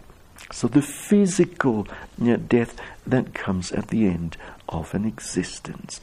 So 0.51 0.67
the 0.67 0.81
physical 0.81 1.87
uh, 2.21 2.35
death 2.35 2.79
that 3.05 3.33
comes 3.33 3.71
at 3.71 3.87
the 3.87 4.07
end 4.07 4.37
of 4.69 4.93
an 4.93 5.05
existence. 5.05 6.01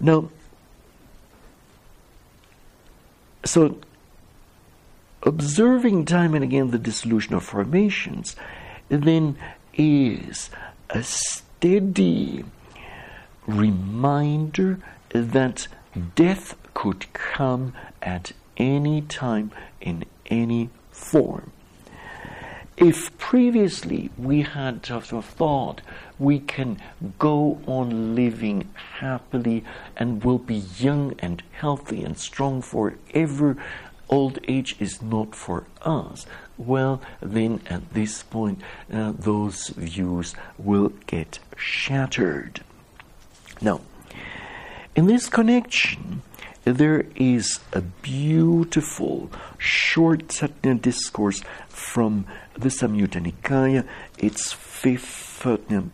Now, 0.00 0.30
so 3.44 3.78
observing 5.22 6.04
time 6.04 6.34
and 6.34 6.44
again 6.44 6.70
the 6.70 6.78
dissolution 6.78 7.34
of 7.34 7.42
formations 7.42 8.36
then 8.88 9.36
is 9.74 10.50
a 10.90 11.02
steady 11.02 12.44
reminder 13.46 14.78
that 15.10 15.66
death 16.14 16.54
could 16.78 17.12
come 17.12 17.72
at 18.00 18.30
any 18.56 19.00
time 19.00 19.50
in 19.80 20.04
any 20.26 20.70
form. 20.92 21.50
If 22.76 23.18
previously 23.18 24.10
we 24.16 24.42
had 24.42 24.88
of 24.88 25.24
thought 25.24 25.80
we 26.20 26.38
can 26.38 26.80
go 27.18 27.60
on 27.66 28.14
living 28.14 28.68
happily 29.00 29.64
and 29.96 30.22
will 30.22 30.38
be 30.38 30.62
young 30.78 31.16
and 31.18 31.42
healthy 31.50 32.04
and 32.04 32.16
strong 32.16 32.62
forever, 32.62 33.56
old 34.08 34.38
age 34.46 34.76
is 34.78 35.02
not 35.02 35.34
for 35.34 35.64
us, 35.82 36.26
well, 36.56 37.02
then 37.20 37.60
at 37.66 37.92
this 37.92 38.22
point, 38.22 38.60
uh, 38.92 39.14
those 39.18 39.70
views 39.70 40.32
will 40.58 40.92
get 41.08 41.40
shattered. 41.56 42.60
Now, 43.60 43.80
in 44.94 45.06
this 45.06 45.28
connection, 45.28 46.22
there 46.72 47.06
is 47.14 47.60
a 47.72 47.80
beautiful 47.80 49.30
short 49.58 50.32
Satya 50.32 50.74
discourse 50.74 51.42
from 51.68 52.26
the 52.54 52.68
Samyutta 52.68 53.20
Nikaya, 53.20 53.86
its 54.18 54.52
fifth 54.52 55.46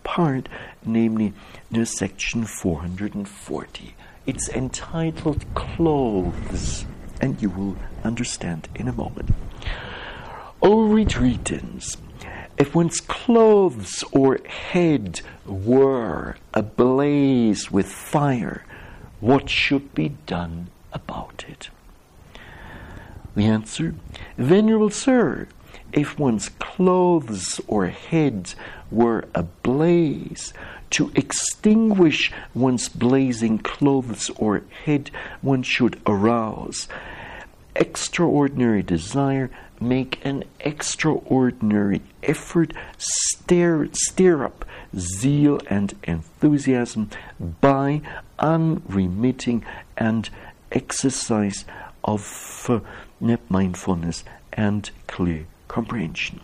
part, 0.03 0.49
namely 0.85 1.35
the 1.71 1.85
section 1.85 2.45
440. 2.45 3.95
It's 4.27 4.49
entitled 4.49 5.45
Clothes, 5.55 6.87
and 7.21 7.41
you 7.43 7.51
will 7.51 7.77
understand 8.03 8.69
in 8.75 8.89
a 8.89 8.93
moment. 8.93 9.31
O 10.63 10.89
retreatants, 10.89 11.99
if 12.57 12.75
one's 12.75 13.01
clothes 13.01 14.03
or 14.13 14.39
head 14.47 15.21
were 15.45 16.37
ablaze 16.55 17.71
with 17.71 17.87
fire, 17.87 18.65
what 19.21 19.49
should 19.49 19.95
be 19.95 20.11
done 20.27 20.69
about 20.93 21.45
it? 21.49 21.71
The 23.35 23.45
answer 23.45 23.95
Venerable 24.39 24.91
Sir, 24.91 25.49
if 25.93 26.19
one's 26.19 26.49
clothes 26.49 27.61
or 27.67 27.87
head 27.89 28.55
were 28.91 29.25
ablaze, 29.35 30.53
to 30.91 31.11
extinguish 31.17 32.33
one's 32.55 32.89
blazing 32.89 33.59
clothes 33.59 34.31
or 34.37 34.63
head, 34.85 35.11
one 35.43 35.63
should 35.63 36.01
arouse 36.07 36.87
extraordinary 37.77 38.83
desire, 38.83 39.51
make 39.89 40.25
an 40.25 40.45
extraordinary 40.61 42.03
effort, 42.23 42.73
stir, 42.99 43.89
stir 43.93 44.45
up 44.45 44.65
zeal 44.97 45.61
and 45.69 45.95
enthusiasm 46.05 47.11
by 47.61 48.01
unremitting 48.39 49.65
and 49.97 50.31
exercise 50.73 51.65
of 52.03 52.67
uh, 52.69 52.81
mindfulness 53.49 54.25
and 54.53 54.91
clear 55.07 55.47
comprehension. 55.69 56.41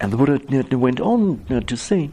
And 0.00 0.12
the 0.12 0.16
Buddha 0.16 0.78
went 0.78 1.00
on 1.00 1.44
to 1.66 1.76
say, 1.76 2.10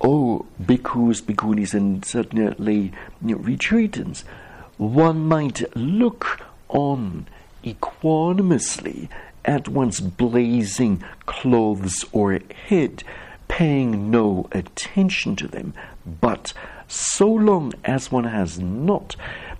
oh, 0.00 0.44
bhikkhus, 0.62 1.22
bhikkhunis, 1.22 1.72
and 1.72 2.04
certainly 2.04 2.92
retreatants, 3.24 4.24
one 4.78 5.26
might 5.26 5.62
look 5.76 6.40
on 6.68 7.26
equanimously 7.64 9.08
at 9.44 9.68
one's 9.68 10.00
blazing 10.00 11.02
clothes 11.24 12.04
or 12.12 12.38
head, 12.68 13.02
paying 13.48 14.10
no 14.10 14.48
attention 14.52 15.36
to 15.36 15.48
them. 15.48 15.72
But 16.20 16.52
so 16.88 17.28
long 17.28 17.72
as 17.84 18.12
one 18.12 18.24
has 18.24 18.58
not 18.58 19.16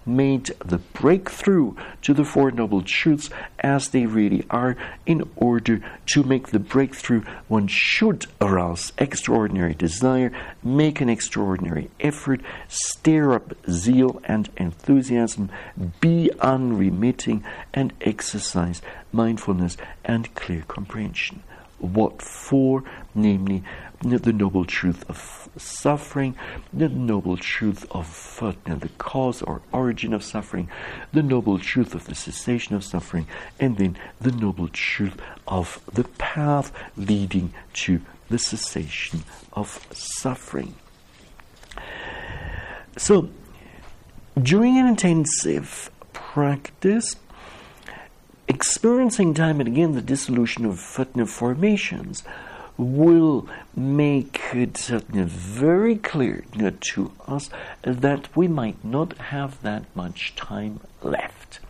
made 0.06 0.44
the 0.64 0.78
breakthrough 0.78 1.74
to 2.02 2.14
the 2.14 2.24
Four 2.24 2.50
Noble 2.52 2.82
Truths 2.82 3.28
as 3.58 3.88
they 3.88 4.06
really 4.06 4.46
are, 4.48 4.76
in 5.04 5.28
order 5.36 5.80
to 6.06 6.22
make 6.22 6.48
the 6.48 6.58
breakthrough, 6.58 7.22
one 7.48 7.66
should 7.66 8.26
arouse 8.40 8.92
extraordinary 8.98 9.74
desire, 9.74 10.32
make 10.62 11.00
an 11.00 11.08
extraordinary 11.08 11.90
effort, 12.00 12.40
stir 12.68 13.34
up 13.34 13.54
zeal 13.68 14.20
and 14.24 14.48
enthusiasm, 14.56 15.50
be 16.00 16.30
unremitting, 16.40 17.44
and 17.74 17.92
exercise 18.00 18.80
mindfulness 19.12 19.76
and 20.04 20.32
clear 20.34 20.62
comprehension. 20.68 21.42
What 21.78 22.22
for? 22.22 22.84
Namely, 23.14 23.62
the 24.00 24.32
noble 24.32 24.64
truth 24.64 25.08
of 25.08 25.48
suffering, 25.56 26.36
the 26.72 26.88
noble 26.88 27.36
truth 27.36 27.86
of 27.90 28.06
the 28.40 28.90
cause 28.98 29.42
or 29.42 29.62
origin 29.72 30.12
of 30.12 30.22
suffering, 30.22 30.68
the 31.12 31.22
noble 31.22 31.58
truth 31.58 31.94
of 31.94 32.04
the 32.04 32.14
cessation 32.14 32.74
of 32.74 32.84
suffering, 32.84 33.26
and 33.58 33.78
then 33.78 33.96
the 34.20 34.32
noble 34.32 34.68
truth 34.68 35.16
of 35.48 35.80
the 35.92 36.04
path 36.04 36.72
leading 36.96 37.52
to 37.72 38.00
the 38.28 38.38
cessation 38.38 39.22
of 39.52 39.86
suffering. 39.92 40.74
So, 42.96 43.30
during 44.40 44.78
an 44.78 44.86
intensive 44.86 45.90
practice, 46.12 47.16
experiencing 48.48 49.34
time 49.34 49.60
and 49.60 49.68
again 49.68 49.92
the 49.92 50.02
dissolution 50.02 50.64
of 50.66 50.78
formations 50.78 52.22
will 52.78 53.48
make 53.74 54.40
it 54.52 54.78
very 54.78 55.96
clear 55.96 56.44
to 56.92 57.12
us 57.26 57.48
that 57.82 58.34
we 58.36 58.48
might 58.48 58.84
not 58.84 59.16
have 59.18 59.60
that 59.62 59.84
much 59.94 60.34
time 60.36 60.80
left. 61.02 61.60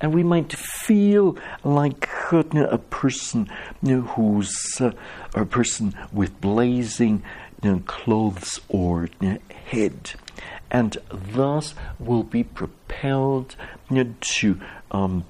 And 0.00 0.12
we 0.12 0.22
might 0.22 0.52
feel 0.52 1.36
like 1.62 2.08
a 2.56 2.78
person 2.78 3.48
who's 3.82 4.52
uh, 4.80 4.90
a 5.34 5.44
person 5.44 5.94
with 6.12 6.40
blazing 6.40 7.22
clothes 7.86 8.58
or 8.68 9.08
head, 9.66 10.12
and 10.70 10.96
thus 11.10 11.74
will 12.00 12.24
be 12.24 12.42
propelled 12.42 13.54
to 14.20 14.60
um, 14.90 15.24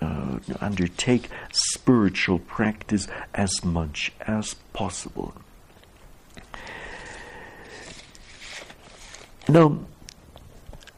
uh, 0.00 0.38
undertake 0.60 1.28
spiritual 1.52 2.38
practice 2.38 3.06
as 3.34 3.64
much 3.64 4.12
as 4.26 4.54
possible. 4.72 5.34
Now, 9.48 9.80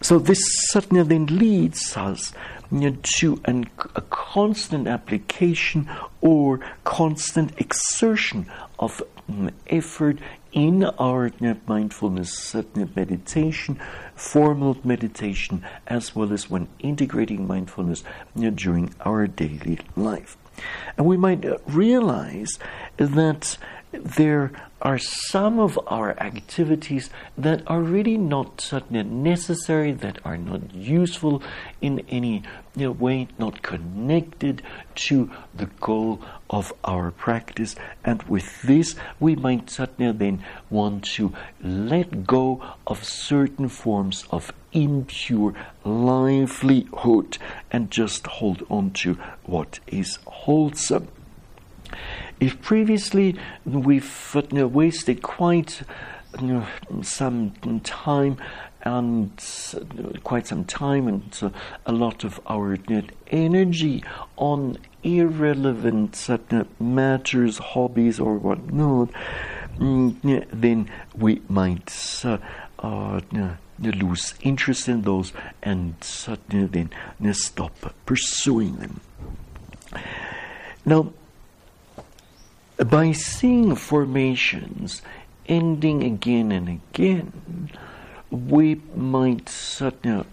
so 0.01 0.19
this 0.19 0.41
certainly 0.69 1.05
then 1.05 1.27
leads 1.39 1.97
us 1.97 2.33
you 2.71 2.91
know, 2.91 2.97
to 3.19 3.41
an, 3.45 3.71
a 3.95 4.03
constant 4.03 4.89
application 4.89 5.89
or 6.21 6.61
constant 6.85 7.59
exertion 7.61 8.47
of 8.79 9.03
Um, 9.29 9.51
effort 9.69 10.19
in 10.53 10.85
our 10.85 11.31
mindfulness 11.67 12.55
meditation, 12.95 13.81
formal 14.15 14.77
meditation, 14.85 15.65
as 15.87 16.15
well 16.15 16.33
as 16.33 16.51
when 16.51 16.69
integrating 16.81 17.47
mindfulness 17.47 18.05
during 18.55 18.95
our 19.01 19.27
daily 19.27 19.79
life. 19.97 20.37
And 20.99 21.07
we 21.07 21.17
might 21.17 21.45
realize 21.67 22.59
that 22.97 23.59
there 23.93 24.51
are 24.81 24.99
some 24.99 25.61
of 25.61 25.79
our 25.87 26.19
activities 26.19 27.11
that 27.39 27.63
are 27.67 27.81
really 27.81 28.17
not 28.17 28.73
necessary, 28.93 29.93
that 29.93 30.19
are 30.25 30.37
not 30.37 30.75
useful 30.75 31.43
in 31.81 32.01
any 32.09 32.43
you 32.75 32.87
know, 32.87 32.93
way, 32.93 33.29
not 33.39 33.63
connected 33.63 34.63
to 34.95 35.31
the 35.55 35.67
goal 35.81 36.21
of 36.51 36.73
our 36.85 37.11
practice. 37.11 37.77
And 38.05 38.23
with 38.25 38.63
this, 38.63 38.97
we 39.21 39.37
might 39.37 39.71
certainly 39.71 40.13
then 40.13 40.45
want 40.71 41.05
to 41.17 41.33
let 41.63 42.27
go 42.27 42.63
of 42.87 43.05
certain 43.05 43.69
forms 43.69 44.25
of 44.31 44.53
impure 44.73 45.55
livelihood 45.85 47.39
and 47.71 47.91
just 47.91 48.27
hold 48.27 48.65
on 48.71 48.91
to 48.93 49.19
what 49.45 49.81
is 49.87 50.19
wholesome. 50.27 51.09
If 52.43 52.61
previously 52.61 53.37
we've 53.65 54.35
you 54.35 54.49
know, 54.51 54.67
wasted 54.67 55.23
quite 55.23 55.83
you 56.41 56.47
know, 56.49 56.67
some 57.03 57.53
time 57.85 58.37
and 58.81 59.31
quite 60.25 60.49
some 60.49 60.65
time 60.65 61.07
and 61.07 61.39
uh, 61.41 61.51
a 61.87 61.93
lot 61.93 62.25
of 62.25 62.41
our 62.49 62.77
energy 63.29 64.03
on 64.37 64.77
irrelevant 65.05 66.29
uh, 66.29 66.65
matters, 66.81 67.59
hobbies, 67.59 68.19
or 68.19 68.39
whatnot, 68.39 69.11
mm, 69.79 70.45
then 70.53 70.91
we 71.17 71.43
might 71.49 72.23
uh, 72.25 72.39
uh, 72.81 73.21
lose 73.79 74.35
interest 74.41 74.89
in 74.89 75.03
those 75.03 75.33
and 75.63 75.95
then 76.51 76.91
stop 77.35 77.95
pursuing 78.05 78.79
them. 78.79 79.01
Now, 80.85 81.13
by 82.77 83.13
seeing 83.13 83.75
formations 83.77 85.03
ending 85.47 86.03
again 86.03 86.53
and 86.53 86.69
again, 86.69 87.71
we 88.31 88.81
might 88.95 89.49
certainly 89.49 90.25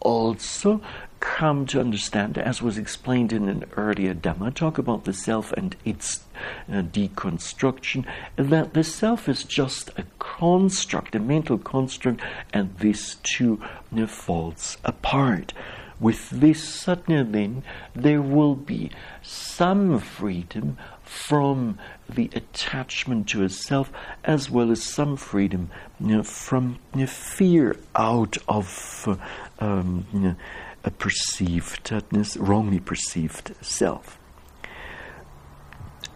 also 0.00 0.80
come 1.20 1.66
to 1.66 1.80
understand, 1.80 2.38
as 2.38 2.62
was 2.62 2.78
explained 2.78 3.32
in 3.32 3.48
an 3.48 3.64
earlier 3.76 4.14
Dhamma 4.14 4.54
talk 4.54 4.78
about 4.78 5.04
the 5.04 5.12
self 5.12 5.52
and 5.52 5.76
its 5.84 6.24
uh, 6.68 6.82
deconstruction, 6.82 8.06
that 8.36 8.72
the 8.72 8.84
self 8.84 9.28
is 9.28 9.44
just 9.44 9.90
a 9.98 10.04
construct, 10.18 11.14
a 11.14 11.20
mental 11.20 11.58
construct, 11.58 12.20
and 12.52 12.76
this 12.78 13.16
too 13.22 13.62
uh, 13.96 14.06
falls 14.06 14.78
apart. 14.84 15.52
With 16.00 16.30
this, 16.30 16.66
suddenly, 16.66 17.22
then, 17.30 17.62
there 17.94 18.22
will 18.22 18.54
be 18.54 18.90
some 19.22 19.98
freedom 19.98 20.78
from 21.10 21.76
the 22.08 22.30
attachment 22.34 23.28
to 23.28 23.42
a 23.42 23.48
self, 23.48 23.90
as 24.22 24.48
well 24.48 24.70
as 24.70 24.80
some 24.80 25.16
freedom 25.16 25.68
you 25.98 26.06
know, 26.18 26.22
from 26.22 26.78
you 26.94 27.00
know, 27.00 27.06
fear 27.06 27.76
out 27.96 28.36
of 28.46 29.04
uh, 29.08 29.16
um, 29.58 30.06
you 30.12 30.20
know, 30.20 30.36
a 30.84 30.90
perceived, 30.92 31.92
uh, 31.92 32.00
wrongly 32.36 32.78
perceived 32.78 33.52
self. 33.60 34.20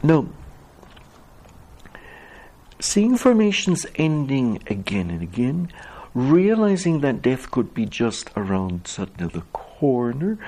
Now, 0.01 0.29
seeing 2.79 3.17
formations 3.17 3.87
ending 3.97 4.63
again 4.69 5.11
and 5.11 5.23
again, 5.23 5.73
realizing 6.15 7.01
that 7.01 7.21
death 7.21 7.51
could 7.51 7.75
be 7.75 7.85
just 7.85 8.31
around 8.37 8.85
the 8.85 9.43
corner, 9.53 10.39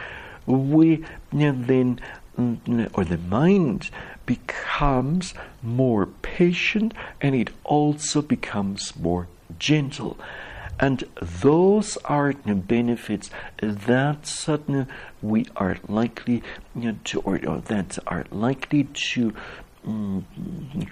we 0.46 1.04
then 1.32 2.00
or 2.38 3.04
the 3.04 3.18
mind 3.28 3.90
becomes 4.26 5.34
more 5.62 6.06
patient 6.06 6.92
and 7.20 7.34
it 7.34 7.50
also 7.64 8.22
becomes 8.22 8.94
more 8.96 9.28
gentle. 9.58 10.18
And 10.78 11.04
those 11.20 11.96
are 12.04 12.34
the 12.34 12.54
benefits 12.54 13.30
that 13.58 14.26
suddenly 14.26 14.86
we 15.22 15.46
are 15.56 15.78
likely 15.88 16.42
you 16.74 16.92
know, 16.92 16.98
to, 17.04 17.20
or, 17.20 17.40
or, 17.46 17.60
that 17.60 17.98
are 18.06 18.26
likely 18.30 18.84
to 19.12 19.34
um, 19.86 20.26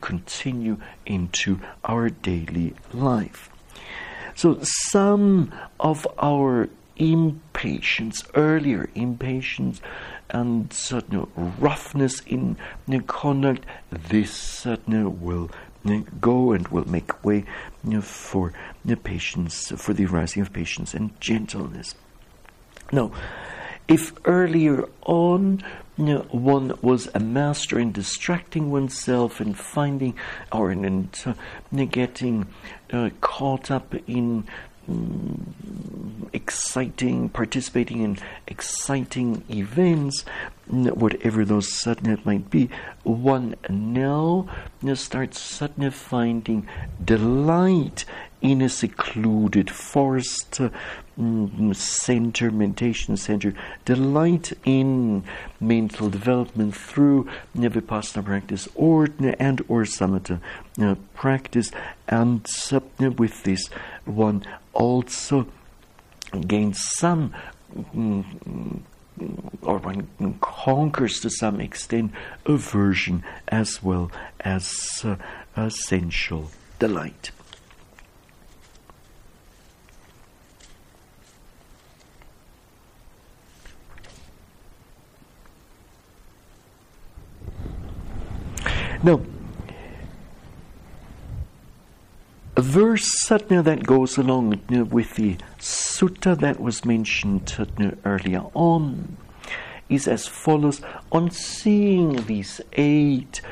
continue 0.00 0.78
into 1.04 1.60
our 1.84 2.08
daily 2.08 2.74
life. 2.94 3.50
So 4.34 4.58
some 4.62 5.52
of 5.78 6.06
our 6.18 6.70
impatience, 6.96 8.22
earlier 8.34 8.88
impatience, 8.94 9.80
and 10.30 10.72
certain 10.72 11.26
roughness 11.58 12.20
in 12.20 12.56
the 12.86 13.00
conduct, 13.00 13.64
this 13.90 14.32
certainly 14.32 15.04
will 15.04 15.50
go 16.20 16.52
and 16.52 16.66
will 16.68 16.88
make 16.88 17.24
way 17.24 17.44
for 18.00 18.52
patience, 19.02 19.70
for 19.76 19.92
the 19.92 20.06
arising 20.06 20.42
of 20.42 20.52
patience 20.52 20.94
and 20.94 21.18
gentleness. 21.20 21.94
Now, 22.90 23.12
If 23.86 24.14
earlier 24.24 24.88
on 25.02 25.62
know, 25.96 26.22
one 26.30 26.76
was 26.82 27.08
a 27.14 27.20
master 27.20 27.78
in 27.78 27.92
distracting 27.92 28.70
oneself 28.70 29.40
and 29.40 29.56
finding 29.56 30.14
or 30.50 30.72
in, 30.72 30.84
in 30.84 31.10
uh, 31.26 31.84
getting 31.84 32.46
uh, 32.92 33.10
caught 33.20 33.70
up 33.70 33.94
in 34.06 34.46
exciting, 36.32 37.28
participating 37.28 38.00
in 38.00 38.18
exciting 38.46 39.44
events, 39.48 40.24
whatever 40.66 41.44
those 41.44 41.68
satna 41.82 42.24
might 42.24 42.50
be, 42.50 42.68
one 43.02 43.54
now 43.68 44.48
starts 44.94 45.40
suddenly 45.40 45.90
finding 45.90 46.68
delight 47.02 48.04
in 48.44 48.60
a 48.60 48.68
secluded 48.68 49.70
forest 49.70 50.60
mm, 51.18 51.74
center, 51.74 52.50
meditation 52.50 53.16
center, 53.16 53.54
delight 53.86 54.52
in 54.66 55.24
mental 55.60 56.10
development 56.10 56.76
through 56.76 57.26
vipassana 57.56 58.22
practice 58.22 58.68
or 58.74 59.08
and 59.38 59.62
or 59.66 59.84
samatha 59.84 60.38
uh, 60.78 60.94
practice, 61.14 61.70
and 62.06 62.46
uh, 62.70 63.10
with 63.12 63.42
this 63.44 63.68
one 64.04 64.44
also 64.74 65.46
gains 66.46 66.78
some. 66.98 67.34
Mm, 67.96 68.82
or 69.62 69.78
one 69.78 70.08
conquers 70.40 71.20
to 71.20 71.30
some 71.30 71.60
extent 71.60 72.10
aversion 72.46 73.22
as 73.46 73.80
well 73.80 74.10
as 74.40 75.04
uh, 75.56 75.68
sensual 75.68 76.50
delight. 76.80 77.30
Now, 89.04 89.20
a 92.56 92.62
verse 92.62 93.26
satna 93.26 93.62
that 93.62 93.84
goes 93.84 94.16
along 94.16 94.60
with 94.70 95.16
the 95.16 95.36
sutta 95.58 96.40
that 96.40 96.58
was 96.58 96.86
mentioned 96.86 97.54
earlier 98.06 98.44
on 98.54 99.18
is 99.90 100.08
as 100.08 100.26
follows. 100.26 100.80
On 101.12 101.30
seeing 101.30 102.24
these 102.24 102.62
eight 102.72 103.42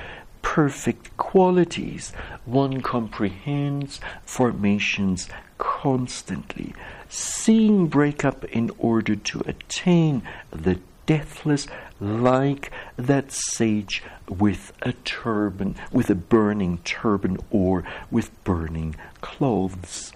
perfect 0.40 1.14
qualities 1.18 2.12
one 2.46 2.80
comprehends 2.80 4.00
formations 4.24 5.28
constantly. 5.58 6.74
Seeing 7.10 7.88
break 7.88 8.24
up 8.24 8.44
in 8.46 8.70
order 8.78 9.16
to 9.16 9.42
attain 9.46 10.22
the 10.50 10.80
deathless 11.06 11.66
like 12.00 12.70
that 12.96 13.32
sage 13.32 14.02
with 14.28 14.72
a 14.82 14.92
turban, 14.92 15.76
with 15.92 16.10
a 16.10 16.14
burning 16.14 16.78
turban, 16.78 17.38
or 17.50 17.84
with 18.10 18.30
burning 18.44 18.96
clothes. 19.20 20.12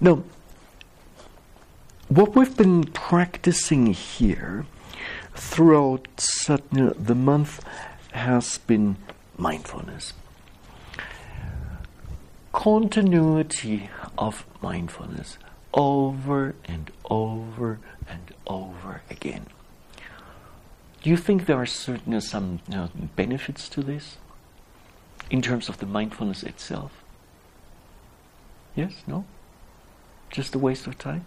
Now, 0.00 0.22
what 2.08 2.36
we've 2.36 2.56
been 2.56 2.84
practicing 2.84 3.86
here 3.86 4.64
throughout 5.34 6.06
the 6.46 7.14
month 7.16 7.64
has 8.12 8.58
been 8.58 8.96
mindfulness 9.36 10.12
continuity 12.58 13.88
of 14.18 14.44
mindfulness 14.60 15.38
over 15.72 16.56
and 16.64 16.90
over 17.08 17.78
and 18.08 18.34
over 18.48 19.00
again. 19.08 19.46
Do 21.00 21.08
you 21.08 21.16
think 21.16 21.46
there 21.46 21.56
are 21.56 21.66
certain 21.66 22.14
uh, 22.14 22.18
some 22.18 22.58
you 22.68 22.74
know, 22.74 22.90
benefits 23.14 23.68
to 23.68 23.80
this 23.80 24.16
in 25.30 25.40
terms 25.40 25.68
of 25.68 25.78
the 25.78 25.86
mindfulness 25.86 26.42
itself? 26.42 26.90
Yes? 28.74 29.04
No? 29.06 29.24
Just 30.28 30.56
a 30.56 30.58
waste 30.58 30.88
of 30.88 30.98
time? 30.98 31.26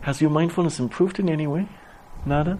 Has 0.00 0.22
your 0.22 0.30
mindfulness 0.30 0.78
improved 0.78 1.18
in 1.18 1.28
any 1.28 1.46
way? 1.46 1.68
Nada? 2.24 2.58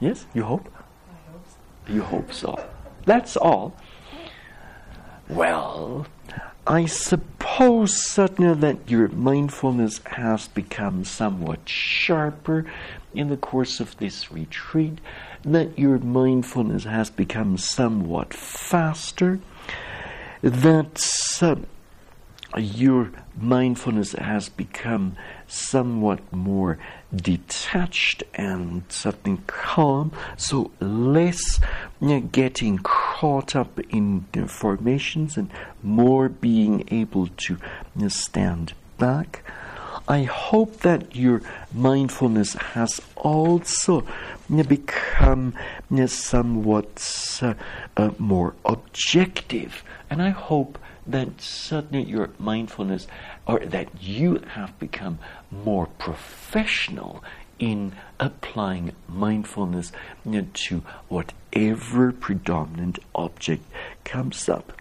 Yes? 0.00 0.26
You 0.34 0.42
hope? 0.42 0.68
I 0.74 1.30
hope 1.30 1.46
so. 1.46 1.92
You 1.92 2.02
hope 2.02 2.32
so. 2.32 2.73
That's 3.04 3.36
all. 3.36 3.76
Well, 5.28 6.06
I 6.66 6.86
suppose 6.86 7.92
certainly 7.94 8.54
that 8.60 8.90
your 8.90 9.08
mindfulness 9.08 10.00
has 10.06 10.48
become 10.48 11.04
somewhat 11.04 11.68
sharper 11.68 12.64
in 13.14 13.28
the 13.28 13.36
course 13.36 13.80
of 13.80 13.96
this 13.98 14.32
retreat, 14.32 14.98
that 15.44 15.78
your 15.78 15.98
mindfulness 15.98 16.84
has 16.84 17.10
become 17.10 17.58
somewhat 17.58 18.32
faster, 18.32 19.40
that 20.42 21.38
uh, 21.42 21.56
your 22.56 23.10
mindfulness 23.36 24.12
has 24.12 24.48
become 24.48 25.16
somewhat 25.46 26.20
more 26.32 26.78
detached 27.14 28.22
and 28.34 28.82
something 28.88 29.42
calm, 29.46 30.12
so 30.36 30.70
less 30.80 31.60
you 32.00 32.08
know, 32.08 32.20
getting 32.20 32.78
caught 32.78 33.54
up 33.56 33.78
in 33.90 34.24
formations 34.46 35.36
and 35.36 35.50
more 35.82 36.28
being 36.28 36.86
able 36.90 37.28
to 37.28 37.54
you 37.54 38.02
know, 38.02 38.08
stand 38.08 38.72
back. 38.98 39.42
I 40.06 40.24
hope 40.24 40.80
that 40.80 41.16
your 41.16 41.40
mindfulness 41.72 42.52
has 42.52 43.00
also 43.16 44.06
become 44.68 45.54
somewhat 46.06 47.40
uh, 47.42 47.54
uh, 47.96 48.10
more 48.18 48.54
objective, 48.66 49.82
and 50.10 50.20
I 50.20 50.28
hope 50.28 50.78
that 51.06 51.40
suddenly 51.40 52.04
your 52.04 52.30
mindfulness 52.38 53.06
or 53.46 53.60
that 53.60 53.88
you 54.02 54.42
have 54.54 54.78
become 54.78 55.18
more 55.50 55.86
professional 55.86 57.22
in 57.58 57.92
applying 58.20 58.92
mindfulness 59.08 59.92
you 60.24 60.42
to 60.54 60.82
whatever 61.08 62.12
predominant 62.12 62.98
object 63.14 63.62
comes 64.04 64.48
up. 64.48 64.72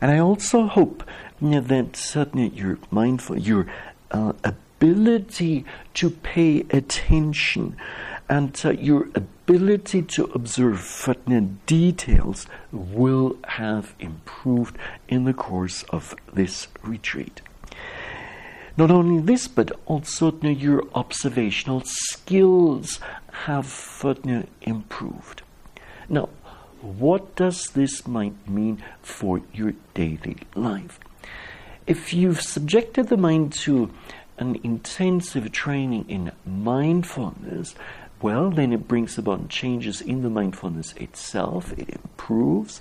And 0.00 0.10
I 0.10 0.18
also 0.18 0.66
hope 0.66 1.02
know, 1.40 1.60
that 1.60 1.96
suddenly 1.96 2.48
your 2.48 2.78
mindful, 2.90 3.38
your 3.38 3.66
uh, 4.10 4.32
ability 4.44 5.64
to 5.94 6.10
pay 6.10 6.60
attention 6.70 7.76
and 8.28 8.60
uh, 8.64 8.70
your 8.70 9.08
ability 9.14 10.02
to 10.02 10.24
observe 10.34 10.80
certain 10.80 11.60
details 11.66 12.46
will 12.72 13.36
have 13.46 13.94
improved 14.00 14.76
in 15.08 15.24
the 15.24 15.34
course 15.34 15.84
of 15.90 16.14
this 16.32 16.68
retreat. 16.82 17.40
Not 18.76 18.90
only 18.90 19.22
this, 19.22 19.48
but 19.48 19.70
also 19.86 20.32
you 20.32 20.38
know, 20.42 20.50
your 20.50 20.82
observational 20.94 21.82
skills 21.84 23.00
have 23.44 24.00
uh, 24.04 24.42
improved. 24.62 25.42
Now, 26.08 26.28
what 26.82 27.34
does 27.36 27.64
this 27.74 28.06
might 28.06 28.48
mean 28.48 28.82
for 29.02 29.40
your 29.52 29.74
daily 29.94 30.38
life? 30.54 30.98
If 31.86 32.12
you've 32.12 32.40
subjected 32.40 33.08
the 33.08 33.16
mind 33.16 33.52
to 33.64 33.90
an 34.38 34.58
intensive 34.64 35.52
training 35.52 36.06
in 36.08 36.32
mindfulness, 36.44 37.74
well, 38.20 38.50
then 38.50 38.72
it 38.72 38.88
brings 38.88 39.18
about 39.18 39.48
changes 39.48 40.00
in 40.00 40.22
the 40.22 40.30
mindfulness 40.30 40.94
itself, 40.94 41.72
it 41.78 41.88
improves, 41.90 42.80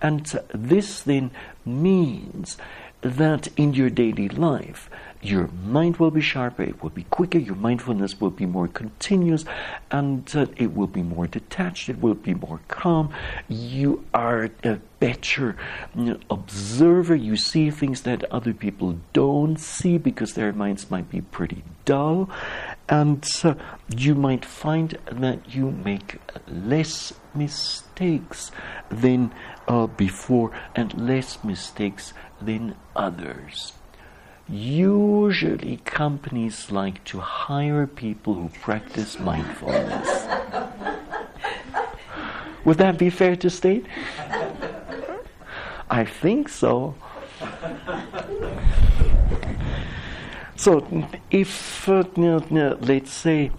and 0.00 0.24
this 0.54 1.02
then 1.02 1.30
means 1.64 2.56
that 3.00 3.48
in 3.56 3.74
your 3.74 3.90
daily 3.90 4.28
life, 4.28 4.88
your 5.24 5.48
mind 5.64 5.96
will 5.96 6.10
be 6.10 6.20
sharper, 6.20 6.62
it 6.62 6.82
will 6.82 6.90
be 6.90 7.04
quicker, 7.04 7.38
your 7.38 7.54
mindfulness 7.54 8.20
will 8.20 8.30
be 8.30 8.44
more 8.44 8.68
continuous, 8.68 9.44
and 9.90 10.30
uh, 10.36 10.46
it 10.56 10.74
will 10.74 10.86
be 10.86 11.02
more 11.02 11.26
detached, 11.26 11.88
it 11.88 12.00
will 12.00 12.14
be 12.14 12.34
more 12.34 12.60
calm. 12.68 13.12
You 13.48 14.04
are 14.12 14.50
a 14.62 14.80
better 15.00 15.56
observer, 16.30 17.14
you 17.14 17.36
see 17.36 17.70
things 17.70 18.02
that 18.02 18.24
other 18.30 18.52
people 18.52 18.98
don't 19.12 19.56
see 19.58 19.96
because 19.96 20.34
their 20.34 20.52
minds 20.52 20.90
might 20.90 21.08
be 21.08 21.22
pretty 21.22 21.64
dull, 21.84 22.28
and 22.88 23.26
uh, 23.42 23.54
you 23.96 24.14
might 24.14 24.44
find 24.44 24.98
that 25.10 25.54
you 25.54 25.70
make 25.70 26.18
less 26.46 27.14
mistakes 27.34 28.50
than 28.90 29.32
uh, 29.68 29.86
before 29.86 30.50
and 30.74 30.92
less 31.00 31.42
mistakes 31.42 32.12
than 32.42 32.74
others. 32.94 33.72
Usually, 34.48 35.78
companies 35.84 36.70
like 36.70 37.02
to 37.04 37.20
hire 37.20 37.86
people 37.86 38.34
who 38.34 38.50
practice 38.60 39.18
mindfulness. 39.18 40.26
Would 42.64 42.78
that 42.78 42.98
be 42.98 43.10
fair 43.10 43.36
to 43.36 43.48
state? 43.48 43.86
I 45.90 46.04
think 46.04 46.48
so. 46.48 46.94
So, 50.56 50.86
if 51.30 51.88
uh, 51.88 52.04
let's 52.80 53.12
say 53.12 53.50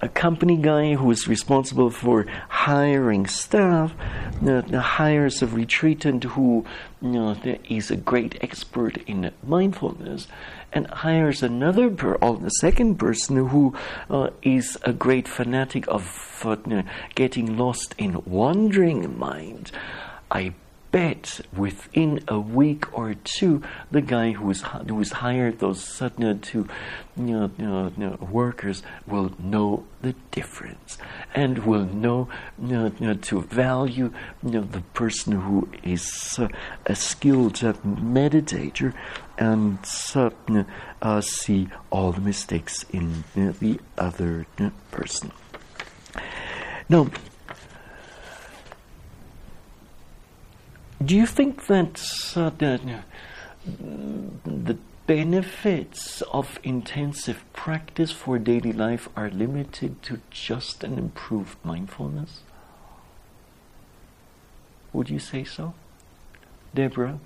a 0.00 0.08
company 0.08 0.56
guy 0.56 0.94
who 0.94 1.10
is 1.10 1.28
responsible 1.28 1.90
for 1.90 2.26
hiring 2.48 3.26
staff 3.26 3.92
uh, 4.46 4.62
hires 4.78 5.42
a 5.42 5.46
retreatant 5.46 6.24
who 6.24 6.64
you 7.02 7.10
know, 7.10 7.36
is 7.68 7.90
a 7.90 7.96
great 7.96 8.38
expert 8.42 8.96
in 9.06 9.30
mindfulness 9.42 10.26
and 10.72 10.86
hires 10.88 11.42
another 11.42 11.90
per 11.90 12.16
the 12.36 12.50
second 12.50 12.96
person 12.96 13.48
who 13.48 13.74
uh, 14.08 14.30
is 14.42 14.78
a 14.82 14.92
great 14.92 15.26
fanatic 15.26 15.86
of 15.88 16.04
uh, 16.44 16.82
getting 17.14 17.58
lost 17.58 17.94
in 17.98 18.22
wandering 18.24 19.18
mind. 19.18 19.72
I 20.30 20.54
bet 20.90 21.40
within 21.56 22.22
a 22.28 22.38
week 22.38 22.96
or 22.96 23.14
two, 23.14 23.62
the 23.90 24.00
guy 24.00 24.32
who's 24.32 24.62
who's 24.88 25.12
hired 25.12 25.58
those 25.58 25.98
to 25.98 26.68
you 27.16 27.24
know, 27.24 27.50
you 27.58 27.66
know, 27.66 27.92
you 27.96 28.06
know, 28.06 28.28
workers 28.30 28.82
will 29.06 29.32
know 29.38 29.84
the 30.02 30.14
difference 30.30 30.98
and 31.34 31.58
will 31.66 31.84
know, 31.84 32.28
you 32.60 32.92
know, 33.00 33.14
to 33.14 33.42
value 33.42 34.12
the 34.42 34.82
person 34.94 35.32
who 35.40 35.68
is 35.82 36.36
uh, 36.38 36.48
a 36.86 36.94
skilled 36.94 37.62
uh, 37.62 37.72
meditator 37.84 38.94
and 39.38 39.78
uh, 41.02 41.20
see 41.20 41.68
all 41.90 42.12
the 42.12 42.20
mistakes 42.20 42.84
in 42.90 43.24
the 43.34 43.78
other 43.98 44.46
person. 44.90 45.32
Now, 46.88 47.08
Do 51.02 51.16
you 51.16 51.24
think 51.24 51.66
that 51.66 51.98
uh, 52.36 52.50
the, 52.50 53.00
the 54.44 54.76
benefits 55.06 56.20
of 56.30 56.58
intensive 56.62 57.42
practice 57.54 58.12
for 58.12 58.38
daily 58.38 58.72
life 58.72 59.08
are 59.16 59.30
limited 59.30 60.02
to 60.02 60.20
just 60.30 60.84
an 60.84 60.98
improved 60.98 61.56
mindfulness? 61.64 62.40
Would 64.92 65.08
you 65.08 65.18
say 65.18 65.42
so, 65.42 65.72
Deborah? 66.74 67.18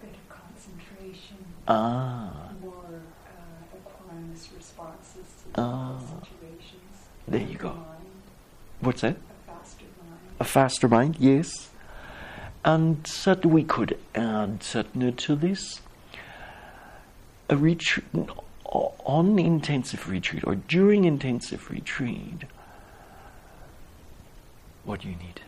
Better 0.00 0.14
concentration. 0.30 1.36
Ah. 1.68 2.50
More 2.62 2.72
uh, 2.86 3.76
equanimous 3.76 4.48
responses 4.56 5.26
to 5.54 5.60
ah. 5.60 5.98
situations. 5.98 6.96
There 7.28 7.42
you 7.42 7.58
go. 7.58 7.68
Mind. 7.68 7.86
What's 8.80 9.02
that? 9.02 9.16
A 9.16 9.52
faster 9.52 9.84
mind. 9.84 10.20
A 10.40 10.44
faster 10.44 10.88
mind, 10.88 11.16
yes. 11.18 11.69
And 12.64 13.06
that 13.24 13.44
we 13.46 13.64
could 13.64 13.98
add 14.14 14.60
that 14.60 14.94
to 15.12 15.36
this 15.36 15.80
a 17.48 17.56
retreat 17.56 18.04
on 18.64 19.38
intensive 19.38 20.08
retreat 20.08 20.44
or 20.46 20.54
during 20.54 21.04
intensive 21.04 21.70
retreat. 21.70 22.44
What 24.84 25.00
do 25.00 25.08
you 25.08 25.16
need? 25.16 25.40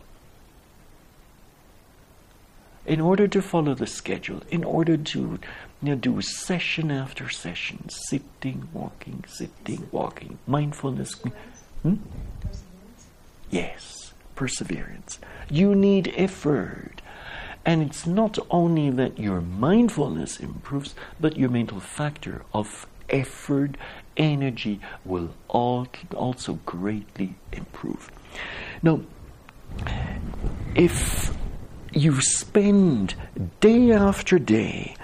In 2.85 2.99
order 2.99 3.27
to 3.29 3.41
follow 3.41 3.73
the 3.73 3.87
schedule, 3.87 4.41
in 4.49 4.65
order 4.65 4.97
to 4.97 5.19
you 5.19 5.39
know, 5.81 5.95
do 5.95 6.21
session 6.21 6.91
after 6.91 7.29
session, 7.29 7.87
sitting, 7.87 8.67
walking, 8.73 9.23
sitting, 9.27 9.87
walking, 9.91 10.37
mindfulness. 10.45 11.13
Hmm? 11.81 11.95
Yes, 13.49 14.13
perseverance. 14.35 15.19
You 15.49 15.75
need 15.75 16.13
effort. 16.17 17.01
And 17.65 17.81
it's 17.81 18.05
not 18.05 18.37
only 18.49 18.89
that 18.89 19.17
your 19.17 19.41
mindfulness 19.41 20.39
improves, 20.39 20.95
but 21.19 21.37
your 21.37 21.49
mental 21.49 21.79
factor 21.79 22.43
of 22.53 22.85
effort, 23.09 23.77
energy 24.17 24.79
will 25.05 25.33
also 25.49 26.59
greatly 26.65 27.35
improve. 27.51 28.11
Now, 28.81 29.01
if 30.75 31.33
you 31.93 32.19
spend 32.21 33.15
day 33.59 33.91
after 33.91 34.39
day 34.39 34.95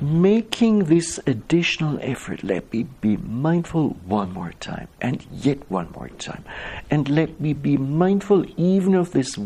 making 0.00 0.84
this 0.84 1.18
additional 1.26 1.98
effort, 2.02 2.44
let 2.44 2.72
me 2.72 2.84
be 3.00 3.16
mindful 3.16 3.90
one 4.06 4.32
more 4.32 4.52
time, 4.60 4.88
and 5.00 5.26
yet 5.32 5.58
one 5.70 5.90
more 5.92 6.08
time, 6.10 6.44
and 6.90 7.08
let 7.08 7.40
me 7.40 7.52
be 7.52 7.76
mindful 7.76 8.44
even 8.56 8.94
of 8.94 9.12
this 9.12 9.38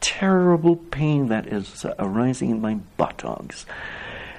terrible 0.00 0.76
pain 0.76 1.28
that 1.28 1.46
is 1.46 1.84
arising 1.98 2.50
in 2.50 2.60
my 2.60 2.74
buttocks. 2.96 3.66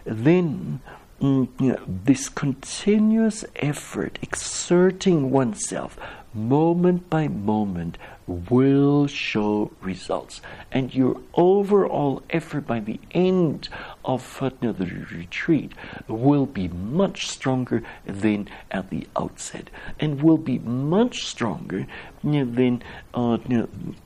Then, 0.06 0.82
mm, 1.22 1.48
you 1.60 1.74
know, 1.74 1.80
this 1.88 2.30
continuous 2.30 3.44
effort, 3.58 4.20
exerting 4.22 5.32
oneself 5.32 5.98
moment 6.34 7.10
by 7.10 7.28
moment, 7.28 7.98
will 8.26 9.08
show 9.08 9.72
results. 9.82 10.42
And 10.72 10.94
your 10.94 11.20
overall 11.34 12.24
effort 12.30 12.66
by 12.66 12.80
the 12.80 13.00
end 13.12 13.68
of 14.04 14.40
the 14.42 15.06
retreat 15.12 15.72
will 16.08 16.46
be 16.46 16.68
much 16.68 17.28
stronger 17.28 17.84
than 18.06 18.48
at 18.70 18.90
the 18.90 19.08
outset, 19.16 19.70
and 20.00 20.22
will 20.22 20.38
be 20.38 20.60
much 20.60 21.26
stronger 21.26 21.86
than 22.24 22.84
uh, 23.14 23.38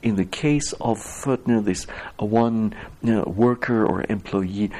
in 0.02 0.16
the 0.16 0.24
case 0.24 0.72
of 0.80 1.26
uh, 1.26 1.36
this 1.60 1.84
one 2.18 2.74
worker 3.02 3.84
or 3.86 4.04
employee 4.08 4.70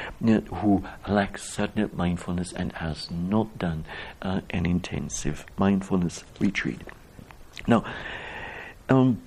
who 0.54 0.84
lacks 1.08 1.50
certain 1.50 1.90
mindfulness 1.94 2.52
and 2.52 2.72
has 2.72 3.10
not 3.10 3.58
done 3.58 3.84
uh, 4.22 4.40
an 4.50 4.66
intensive 4.66 5.44
mindfulness 5.56 6.24
retreat. 6.40 6.80
Now, 7.66 7.84
um, 8.88 9.20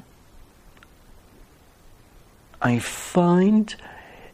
I 2.62 2.80
find 2.80 3.76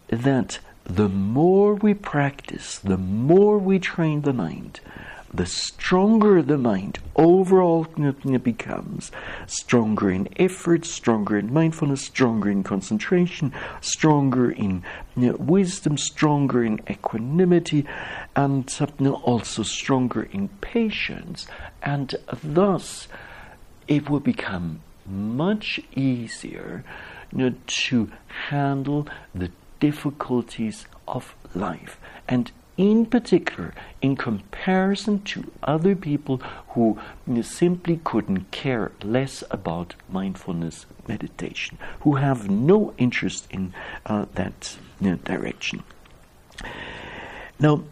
that 0.07 0.59
the 0.85 1.09
more 1.09 1.75
we 1.75 1.93
practice, 1.93 2.79
the 2.79 2.97
more 2.97 3.57
we 3.57 3.79
train 3.79 4.21
the 4.21 4.33
mind, 4.33 4.79
the 5.33 5.45
stronger 5.45 6.41
the 6.41 6.57
mind 6.57 6.99
overall 7.15 7.83
becomes. 8.43 9.11
Stronger 9.47 10.09
in 10.11 10.29
effort, 10.37 10.85
stronger 10.85 11.37
in 11.37 11.51
mindfulness, 11.51 12.03
stronger 12.03 12.49
in 12.49 12.63
concentration, 12.63 13.51
stronger 13.81 14.49
in 14.51 14.83
wisdom, 15.15 15.97
stronger 15.97 16.63
in 16.63 16.79
equanimity, 16.89 17.85
and 18.35 18.69
also 19.23 19.63
stronger 19.63 20.23
in 20.23 20.47
patience. 20.61 21.47
And 21.81 22.15
thus, 22.41 23.09
it 23.87 24.09
will 24.09 24.21
become 24.21 24.81
much 25.05 25.81
easier 25.95 26.85
to 27.67 28.11
handle 28.49 29.07
the 29.33 29.51
difficulties 29.79 30.85
of 31.07 31.35
life. 31.53 31.99
And 32.27 32.51
in 32.77 33.05
particular, 33.05 33.73
in 34.01 34.15
comparison 34.15 35.21
to 35.23 35.51
other 35.63 35.95
people 35.95 36.37
who 36.69 36.99
simply 37.41 38.01
couldn't 38.03 38.51
care 38.51 38.91
less 39.01 39.43
about 39.49 39.95
mindfulness 40.09 40.85
meditation, 41.07 41.77
who 42.01 42.15
have 42.15 42.49
no 42.49 42.93
interest 42.97 43.47
in 43.49 43.73
uh, 44.05 44.25
that 44.33 44.77
you 44.99 45.11
know, 45.11 45.15
direction. 45.17 45.83
Now, 47.59 47.83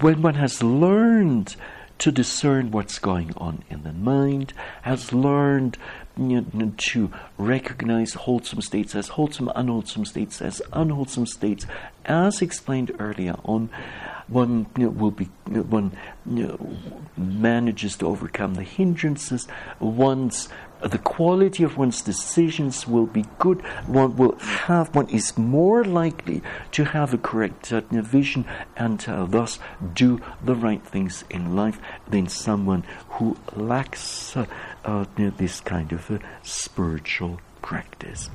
when 0.00 0.22
one 0.22 0.34
has 0.34 0.62
learned 0.62 1.56
to 1.98 2.10
discern 2.10 2.70
what's 2.70 2.98
going 2.98 3.32
on 3.36 3.62
in 3.70 3.82
the 3.82 3.92
mind, 3.92 4.52
has 4.82 5.12
learned 5.12 5.78
to 6.16 7.10
recognize 7.36 8.14
wholesome 8.14 8.62
states 8.62 8.94
as 8.94 9.08
wholesome, 9.08 9.50
unwholesome 9.54 10.04
states 10.04 10.40
as 10.40 10.62
unwholesome 10.72 11.26
states, 11.26 11.66
as 12.04 12.40
explained 12.40 12.94
earlier 12.98 13.36
on, 13.44 13.68
one 14.28 14.66
you 14.76 14.84
know, 14.84 14.90
will 14.90 15.10
be 15.10 15.26
one 15.46 15.92
you 16.26 16.46
know, 16.46 16.76
manages 17.16 17.96
to 17.96 18.06
overcome 18.06 18.54
the 18.54 18.62
hindrances. 18.62 19.46
One's 19.78 20.48
the 20.82 20.98
quality 20.98 21.62
of 21.62 21.78
one's 21.78 22.02
decisions 22.02 22.86
will 22.86 23.06
be 23.06 23.24
good. 23.38 23.60
One 23.86 24.16
will 24.16 24.36
have 24.38 24.94
one 24.94 25.08
is 25.08 25.36
more 25.38 25.84
likely 25.84 26.42
to 26.72 26.84
have 26.84 27.14
a 27.14 27.18
correct 27.18 27.72
uh, 27.72 27.80
vision 27.90 28.44
and 28.76 29.02
uh, 29.08 29.24
thus 29.24 29.58
do 29.94 30.20
the 30.44 30.54
right 30.54 30.84
things 30.84 31.24
in 31.30 31.56
life 31.56 31.78
than 32.08 32.28
someone 32.28 32.84
who 33.10 33.36
lacks 33.54 34.36
uh, 34.36 34.44
uh 34.86 35.04
this 35.36 35.60
kind 35.60 35.92
of 35.92 36.10
uh, 36.10 36.18
spiritual 36.42 37.40
practice. 37.60 38.30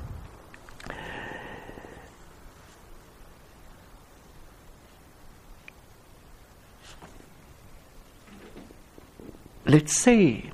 let's 9.72 10.02
say 10.02 10.52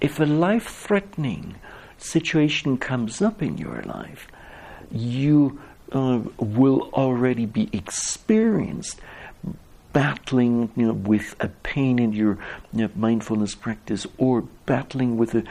if 0.00 0.20
a 0.20 0.24
life 0.24 0.68
threatening 0.68 1.56
situation 1.98 2.78
comes 2.78 3.20
up 3.20 3.42
in 3.42 3.58
your 3.58 3.82
life, 3.82 4.28
you 4.92 5.60
uh, 5.90 6.20
will 6.38 6.88
already 6.92 7.46
be 7.46 7.68
experienced 7.72 9.00
battling 9.92 10.70
you 10.76 10.86
know, 10.86 10.92
with 10.92 11.34
a 11.40 11.48
pain 11.48 11.98
in 11.98 12.12
your 12.12 12.38
you 12.72 12.82
know, 12.82 12.90
mindfulness 12.94 13.54
practice 13.54 14.06
or 14.18 14.42
battling 14.66 15.16
with 15.16 15.34
a 15.34 15.44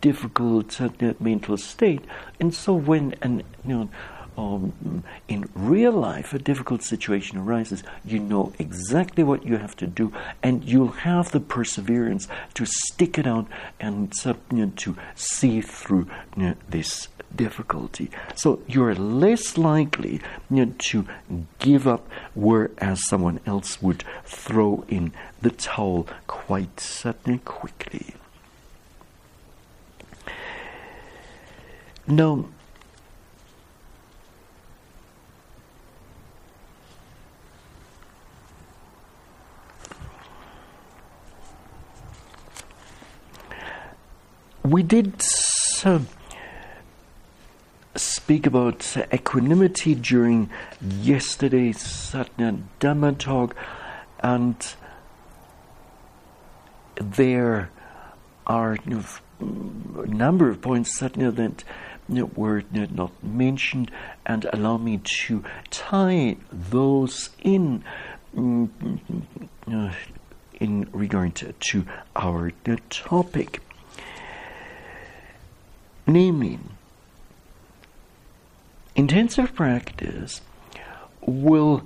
difficult 0.00 0.80
uh, 0.80 0.88
mental 1.20 1.56
state. 1.56 2.04
And 2.40 2.54
so 2.54 2.74
when 2.74 3.14
an, 3.22 3.42
you 3.64 3.78
know, 3.78 3.90
um, 4.36 5.04
in 5.28 5.48
real 5.54 5.92
life 5.92 6.34
a 6.34 6.38
difficult 6.38 6.82
situation 6.82 7.38
arises, 7.38 7.82
you 8.04 8.18
know 8.18 8.52
exactly 8.58 9.22
what 9.24 9.44
you 9.44 9.56
have 9.56 9.76
to 9.76 9.86
do, 9.86 10.12
and 10.42 10.64
you'll 10.64 10.88
have 10.88 11.30
the 11.30 11.40
perseverance 11.40 12.28
to 12.54 12.66
stick 12.66 13.18
it 13.18 13.26
out 13.26 13.46
and 13.80 14.12
to 14.12 14.96
see 15.14 15.60
through 15.60 16.08
this 16.68 17.08
difficulty. 17.34 18.10
So 18.36 18.60
you're 18.66 18.94
less 18.94 19.58
likely 19.58 20.20
to 20.50 21.06
give 21.58 21.86
up, 21.86 22.08
whereas 22.34 23.06
someone 23.08 23.40
else 23.46 23.82
would 23.82 24.04
throw 24.24 24.84
in 24.88 25.12
the 25.42 25.50
towel 25.50 26.06
quite 26.26 26.80
suddenly 26.80 27.38
quickly. 27.38 28.14
Now, 32.06 32.46
we 44.64 44.82
did 44.82 45.20
uh, 45.84 46.00
speak 47.94 48.46
about 48.46 48.96
equanimity 49.12 49.94
during 49.94 50.48
yesterday's 50.80 51.80
Satya 51.80 52.56
Dhamma 52.80 53.18
talk, 53.18 53.54
and 54.20 54.56
there 56.96 57.70
are 58.46 58.78
a 58.88 60.06
number 60.06 60.48
of 60.48 60.62
points 60.62 60.98
Satya 60.98 61.30
that 61.32 61.64
were 62.08 62.62
not 62.72 63.12
mentioned, 63.22 63.90
and 64.24 64.46
allow 64.50 64.78
me 64.78 65.00
to 65.26 65.44
tie 65.70 66.36
those 66.50 67.30
in. 67.42 67.84
Uh, 68.34 69.92
in 70.60 70.88
regard 70.92 71.34
to, 71.34 71.52
to 71.52 71.84
our 72.14 72.52
topic 72.88 73.60
namely, 76.06 76.58
intensive 78.94 79.54
practice 79.54 80.40
will 81.26 81.82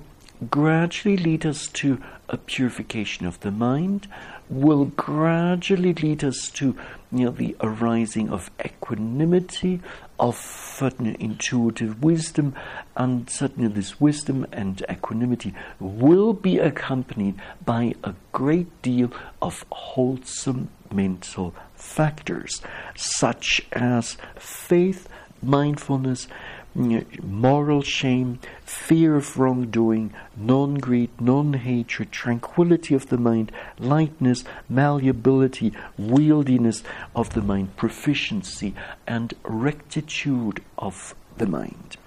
gradually 0.49 1.17
lead 1.17 1.45
us 1.45 1.67
to 1.67 2.01
a 2.29 2.37
purification 2.37 3.25
of 3.25 3.39
the 3.41 3.51
mind, 3.51 4.07
will 4.49 4.85
gradually 4.85 5.93
lead 5.93 6.23
us 6.23 6.49
to 6.49 6.75
you 7.11 7.25
know, 7.25 7.31
the 7.31 7.55
arising 7.61 8.29
of 8.29 8.49
equanimity, 8.63 9.81
of 10.19 10.35
certain 10.37 11.15
intuitive 11.15 12.03
wisdom, 12.03 12.53
and 12.95 13.29
certainly 13.29 13.69
this 13.69 13.99
wisdom 13.99 14.45
and 14.51 14.83
equanimity 14.89 15.53
will 15.79 16.33
be 16.33 16.57
accompanied 16.57 17.35
by 17.65 17.93
a 18.03 18.13
great 18.31 18.81
deal 18.81 19.11
of 19.41 19.65
wholesome 19.71 20.69
mental 20.91 21.53
factors, 21.75 22.61
such 22.95 23.61
as 23.71 24.17
faith, 24.35 25.07
mindfulness, 25.41 26.27
moral 26.75 27.81
shame, 27.81 28.39
fear 28.63 29.15
of 29.15 29.37
wrongdoing, 29.37 30.13
non 30.37 30.75
greed, 30.75 31.09
non 31.19 31.53
hatred, 31.53 32.11
tranquility 32.11 32.93
of 32.93 33.09
the 33.09 33.17
mind, 33.17 33.51
lightness, 33.79 34.43
malleability, 34.69 35.73
wieldiness 35.97 36.83
of 37.15 37.33
the 37.33 37.41
mind, 37.41 37.75
proficiency, 37.75 38.73
and 39.07 39.33
rectitude 39.43 40.63
of 40.77 41.15
the 41.37 41.47
mind. 41.47 41.97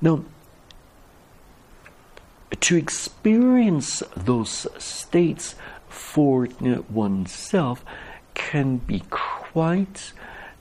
Now, 0.00 0.24
to 2.60 2.76
experience 2.76 4.02
those 4.16 4.66
states 4.82 5.54
for 5.88 6.46
uh, 6.46 6.82
oneself 6.90 7.84
can 8.34 8.78
be 8.78 9.02
quite 9.10 10.12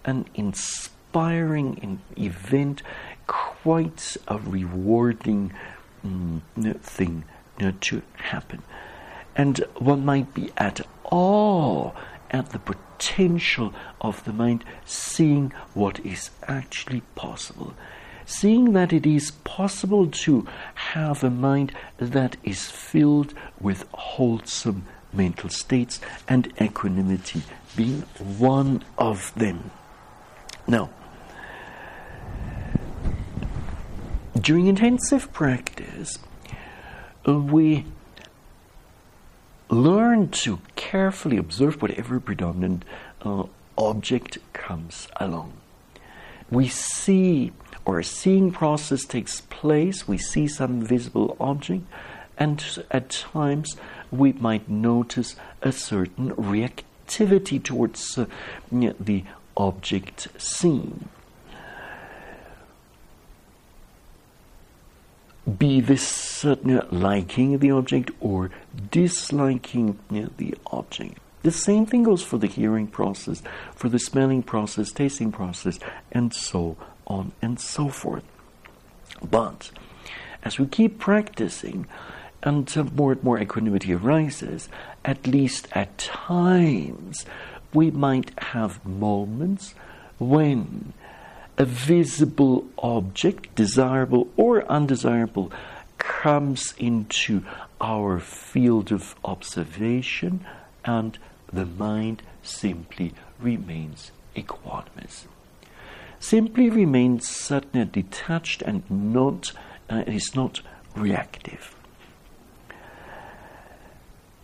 an 0.05 0.25
inspiring 0.33 0.92
event, 2.17 2.81
quite 3.27 4.17
a 4.27 4.37
rewarding 4.37 5.53
mm, 6.05 6.41
thing 6.81 7.23
to 7.81 8.01
happen. 8.15 8.61
And 9.35 9.59
one 9.77 10.05
might 10.05 10.33
be 10.33 10.51
at 10.57 10.81
awe 11.05 11.91
at 12.31 12.49
the 12.49 12.59
potential 12.59 13.73
of 14.01 14.23
the 14.25 14.33
mind, 14.33 14.65
seeing 14.85 15.51
what 15.73 15.99
is 15.99 16.31
actually 16.47 17.01
possible. 17.15 17.73
Seeing 18.25 18.73
that 18.73 18.93
it 18.93 19.05
is 19.05 19.31
possible 19.43 20.07
to 20.07 20.47
have 20.75 21.23
a 21.23 21.29
mind 21.29 21.73
that 21.97 22.37
is 22.43 22.71
filled 22.71 23.33
with 23.59 23.85
wholesome 23.91 24.85
mental 25.13 25.49
states, 25.49 25.99
and 26.27 26.51
equanimity 26.59 27.43
being 27.75 28.01
one 28.17 28.83
of 28.97 29.31
them. 29.35 29.71
Now, 30.67 30.89
during 34.39 34.67
intensive 34.67 35.31
practice, 35.31 36.17
we 37.25 37.85
learn 39.69 40.29
to 40.29 40.59
carefully 40.75 41.37
observe 41.37 41.81
whatever 41.81 42.19
predominant 42.19 42.83
uh, 43.21 43.43
object 43.77 44.37
comes 44.53 45.07
along. 45.17 45.53
We 46.49 46.67
see, 46.67 47.51
or 47.85 47.99
a 47.99 48.03
seeing 48.03 48.51
process 48.51 49.05
takes 49.05 49.41
place, 49.41 50.07
we 50.07 50.17
see 50.17 50.47
some 50.47 50.81
visible 50.81 51.35
object, 51.39 51.85
and 52.37 52.63
at 52.91 53.09
times 53.09 53.77
we 54.11 54.33
might 54.33 54.69
notice 54.69 55.35
a 55.61 55.71
certain 55.71 56.31
reactivity 56.31 57.63
towards 57.63 58.17
uh, 58.17 58.25
the 58.71 59.23
object 59.55 60.27
seen. 60.37 61.09
Be 65.57 65.81
this 65.81 66.45
uh, 66.45 66.55
liking 66.91 67.59
the 67.59 67.71
object 67.71 68.11
or 68.21 68.49
disliking 68.91 69.99
the 70.09 70.55
object. 70.67 71.17
The 71.41 71.51
same 71.51 71.85
thing 71.85 72.03
goes 72.03 72.23
for 72.23 72.37
the 72.37 72.47
hearing 72.47 72.87
process, 72.87 73.43
for 73.75 73.89
the 73.89 73.99
smelling 73.99 74.43
process, 74.43 74.93
tasting 74.93 75.31
process, 75.33 75.79
and 76.11 76.33
so 76.33 76.77
on 77.05 77.33
and 77.41 77.59
so 77.59 77.89
forth. 77.89 78.23
But 79.21 79.71
as 80.43 80.57
we 80.57 80.67
keep 80.67 80.99
practicing, 80.99 81.87
until 82.43 82.85
more 82.85 83.13
and 83.13 83.23
more 83.23 83.39
equanimity 83.39 83.93
arises, 83.93 84.69
at 85.03 85.27
least 85.27 85.67
at 85.73 85.97
times, 85.97 87.25
we 87.73 87.91
might 87.91 88.31
have 88.39 88.85
moments 88.85 89.75
when 90.19 90.93
a 91.57 91.65
visible 91.65 92.65
object, 92.77 93.53
desirable 93.55 94.27
or 94.37 94.65
undesirable, 94.71 95.51
comes 95.97 96.73
into 96.77 97.43
our 97.79 98.19
field 98.19 98.91
of 98.91 99.15
observation 99.23 100.45
and 100.83 101.17
the 101.51 101.65
mind 101.65 102.23
simply 102.41 103.13
remains 103.39 104.11
equanimous. 104.35 105.25
Simply 106.19 106.69
remains 106.69 107.27
suddenly 107.27 107.85
detached 107.85 108.61
and 108.61 108.83
not 108.89 109.51
uh, 109.89 110.03
is 110.07 110.35
not 110.35 110.61
reactive. 110.95 111.75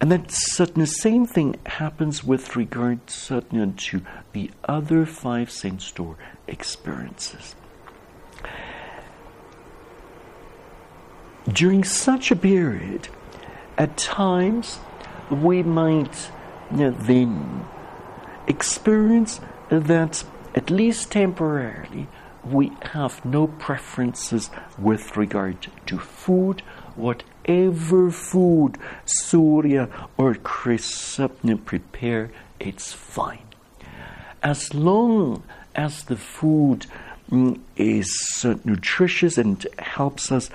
And 0.01 0.11
then 0.11 0.25
certain 0.29 0.85
same 0.85 1.25
thing 1.25 1.57
happens 1.65 2.23
with 2.23 2.55
regard 2.55 3.09
certain 3.09 3.73
to 3.75 4.01
the 4.31 4.49
other 4.63 5.05
five 5.05 5.51
sense 5.51 5.91
door 5.91 6.15
experiences. 6.47 7.55
During 11.51 11.83
such 11.83 12.31
a 12.31 12.35
period, 12.35 13.09
at 13.77 13.97
times 13.97 14.79
we 15.29 15.63
might 15.63 16.29
you 16.71 16.77
know, 16.77 16.91
then 16.91 17.65
experience 18.47 19.41
that 19.69 20.23
at 20.55 20.69
least 20.69 21.11
temporarily 21.11 22.07
we 22.43 22.71
have 22.93 23.23
no 23.25 23.47
preferences 23.47 24.49
with 24.77 25.17
regard 25.17 25.67
to 25.87 25.99
food, 25.99 26.61
whatever 27.49 28.11
food 28.11 28.77
Surya 29.05 29.89
or 30.17 30.35
Krisapna 30.35 31.63
prepare, 31.65 32.29
it's 32.59 32.93
fine. 32.93 33.47
As 34.43 34.73
long 34.75 35.41
as 35.73 36.03
the 36.03 36.15
food 36.15 36.85
mm, 37.31 37.59
is 37.75 38.11
uh, 38.43 38.55
nutritious 38.63 39.39
and 39.39 39.65
helps 39.79 40.31
us 40.31 40.51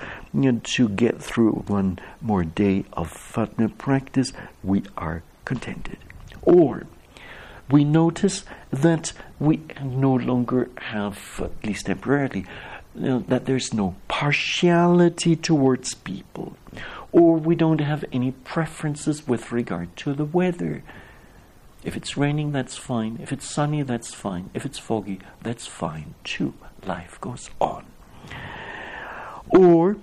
to 0.63 0.89
get 0.89 1.21
through 1.21 1.65
one 1.67 1.99
more 2.21 2.45
day 2.45 2.85
of 2.93 3.11
fatna 3.11 3.67
practice, 3.77 4.31
we 4.63 4.83
are 4.95 5.21
contented. 5.43 5.97
Or 6.43 6.87
we 7.69 7.83
notice 7.83 8.45
that 8.71 9.11
we 9.37 9.59
no 9.83 10.13
longer 10.13 10.69
have, 10.77 11.41
at 11.43 11.65
least 11.65 11.87
temporarily, 11.87 12.45
you 12.95 13.05
know, 13.05 13.19
that 13.27 13.45
there's 13.45 13.73
no 13.73 13.95
partiality 14.07 15.35
towards 15.35 15.93
people, 15.93 16.55
or 17.11 17.37
we 17.37 17.55
don't 17.55 17.81
have 17.81 18.05
any 18.11 18.31
preferences 18.31 19.27
with 19.27 19.51
regard 19.51 19.95
to 19.97 20.13
the 20.13 20.25
weather. 20.25 20.83
If 21.83 21.95
it's 21.95 22.17
raining, 22.17 22.51
that's 22.51 22.77
fine. 22.77 23.19
If 23.21 23.31
it's 23.31 23.47
sunny, 23.47 23.83
that's 23.83 24.13
fine. 24.13 24.49
If 24.53 24.65
it's 24.65 24.79
foggy, 24.79 25.19
that's 25.43 25.67
fine 25.67 26.15
too. 26.23 26.53
Life 26.85 27.19
goes 27.21 27.49
on. 27.61 27.85
Or 29.49 29.97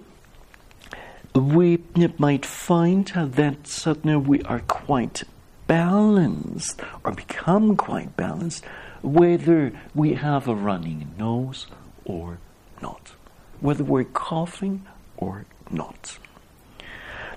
we 1.34 1.82
might 2.18 2.47
find 2.47 3.07
that 3.07 3.66
suddenly 3.66 4.16
we 4.16 4.43
are 4.43 4.61
quite 4.61 5.24
balanced 5.66 6.80
or 7.05 7.12
become 7.12 7.76
quite 7.76 8.16
balanced 8.16 8.64
whether 9.03 9.72
we 9.95 10.14
have 10.14 10.47
a 10.47 10.55
running 10.55 11.12
nose 11.18 11.66
or 12.05 12.38
not, 12.83 13.12
whether 13.61 13.85
we're 13.85 14.05
coughing 14.05 14.87
or 15.16 15.47
not. 15.70 16.18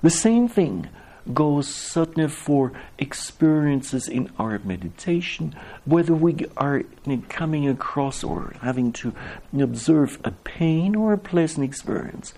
The 0.02 0.10
same 0.10 0.48
thing 0.48 0.88
goes 1.32 1.66
certainly 1.66 2.28
for 2.28 2.72
experiences 2.98 4.08
in 4.08 4.30
our 4.38 4.58
meditation, 4.60 5.54
whether 5.84 6.14
we 6.14 6.46
are 6.56 6.82
coming 7.28 7.68
across 7.68 8.22
or 8.22 8.54
having 8.60 8.92
to 8.92 9.14
observe 9.58 10.18
a 10.22 10.30
pain 10.30 10.94
or 10.94 11.12
a 11.12 11.18
pleasant 11.18 11.64
experience. 11.64 12.34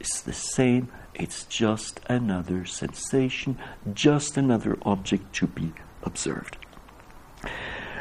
It's 0.00 0.20
the 0.20 0.32
same 0.32 0.88
it's 1.14 1.44
just 1.44 2.00
another 2.08 2.64
sensation, 2.64 3.56
just 3.92 4.36
another 4.36 4.76
object 4.82 5.32
to 5.36 5.46
be 5.46 5.72
observed. 6.02 6.56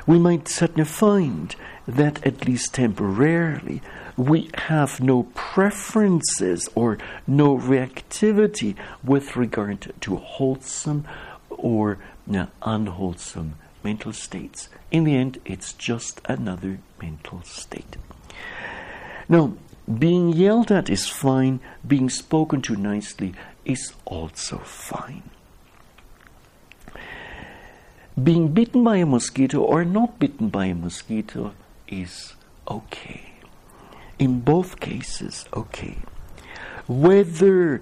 We 0.06 0.20
might 0.20 0.48
certainly 0.48 0.86
find 0.86 1.56
that, 1.88 2.26
at 2.26 2.46
least 2.46 2.74
temporarily, 2.74 3.82
we 4.18 4.50
have 4.56 5.00
no 5.00 5.24
preferences 5.34 6.70
or 6.76 6.98
no 7.26 7.58
reactivity 7.58 8.76
with 9.04 9.36
regard 9.36 9.94
to 10.02 10.16
wholesome 10.18 11.06
or 11.50 11.98
uh, 12.34 12.46
unwholesome 12.62 13.56
mental 13.84 14.14
states. 14.14 14.70
In 14.92 15.04
the 15.04 15.16
end, 15.16 15.40
it's 15.46 15.74
just 15.74 16.22
another 16.26 16.80
mental 17.02 17.42
state. 17.44 17.98
Now, 19.28 19.54
being 19.88 20.30
yelled 20.30 20.72
at 20.72 20.90
is 20.90 21.08
fine, 21.08 21.60
being 21.86 22.10
spoken 22.10 22.62
to 22.64 22.76
nicely 22.76 23.34
is 23.66 23.94
also 24.06 24.60
fine. 24.60 25.30
Being 28.22 28.50
bitten 28.50 28.84
by 28.84 28.98
a 28.98 29.06
mosquito 29.06 29.62
or 29.62 29.84
not 29.84 30.20
bitten 30.20 30.50
by 30.50 30.66
a 30.66 30.76
mosquito 30.76 31.54
is 31.88 32.36
okay. 32.70 33.34
In 34.20 34.42
both 34.42 34.80
cases, 34.80 35.46
okay. 35.54 35.98
Whether 36.88 37.82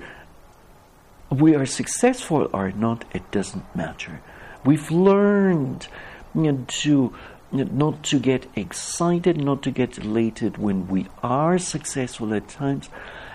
we 1.30 1.54
are 1.56 1.66
successful 1.66 2.50
or 2.54 2.72
not, 2.72 3.04
it 3.14 3.30
doesn't 3.32 3.76
matter. 3.76 4.22
We've 4.64 4.90
learned 4.90 5.88
you 6.34 6.52
know, 6.52 6.66
to 6.66 7.14
not 7.52 8.04
to 8.04 8.20
get 8.20 8.48
excited, 8.56 9.36
not 9.36 9.62
to 9.64 9.72
get 9.72 9.98
elated 9.98 10.58
when 10.58 10.88
we 10.88 11.08
are 11.22 11.58
successful 11.58 12.34
at 12.34 12.48
times, 12.48 12.90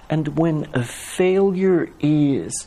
and 0.09 0.39
when 0.39 0.67
a 0.73 0.83
failure 0.83 1.91
is 2.01 2.67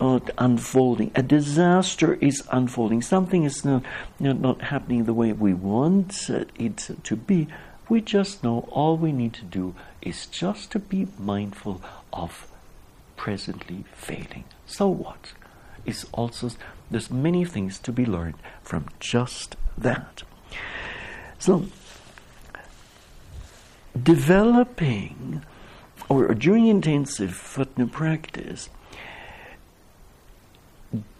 uh, 0.00 0.20
unfolding, 0.38 1.10
a 1.14 1.22
disaster 1.22 2.14
is 2.14 2.42
unfolding, 2.52 3.02
something 3.02 3.44
is 3.44 3.64
not, 3.64 3.82
you 4.18 4.32
know, 4.32 4.32
not 4.32 4.62
happening 4.62 5.04
the 5.04 5.14
way 5.14 5.32
we 5.32 5.54
want 5.54 6.30
it 6.56 6.90
to 7.02 7.16
be, 7.16 7.48
we 7.88 8.00
just 8.00 8.44
know 8.44 8.68
all 8.70 8.96
we 8.96 9.12
need 9.12 9.32
to 9.34 9.44
do 9.44 9.74
is 10.02 10.26
just 10.26 10.70
to 10.72 10.78
be 10.78 11.08
mindful 11.18 11.80
of 12.12 12.48
presently 13.16 13.84
failing. 13.92 14.44
So 14.66 14.88
what? 14.88 15.32
Is 15.84 16.06
also 16.12 16.50
there's 16.90 17.10
many 17.10 17.44
things 17.44 17.78
to 17.80 17.92
be 17.92 18.04
learned 18.04 18.36
from 18.62 18.86
just 19.00 19.56
that. 19.76 20.22
So, 21.38 21.66
developing 24.00 25.42
or 26.08 26.34
during 26.34 26.66
intensive 26.66 27.30
vipassana 27.30 27.90
practice, 27.90 28.68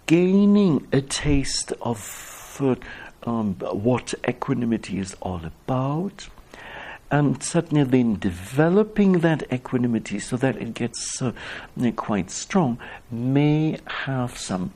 gaining 0.09 0.89
a 0.91 1.03
taste 1.03 1.71
of 1.83 2.57
uh, 2.61 2.75
um, 3.29 3.55
what 3.55 4.15
equanimity 4.27 4.99
is 4.99 5.15
all 5.21 5.43
about, 5.45 6.29
and 7.11 7.43
certainly 7.43 7.85
then 7.85 8.19
developing 8.19 9.21
that 9.21 9.43
equanimity 9.53 10.19
so 10.19 10.37
that 10.39 10.57
it 10.57 10.73
gets 10.73 11.21
uh, 11.21 11.33
quite 11.95 12.31
strong 12.31 12.79
may 13.11 13.79
have 13.87 14.37
some 14.39 14.73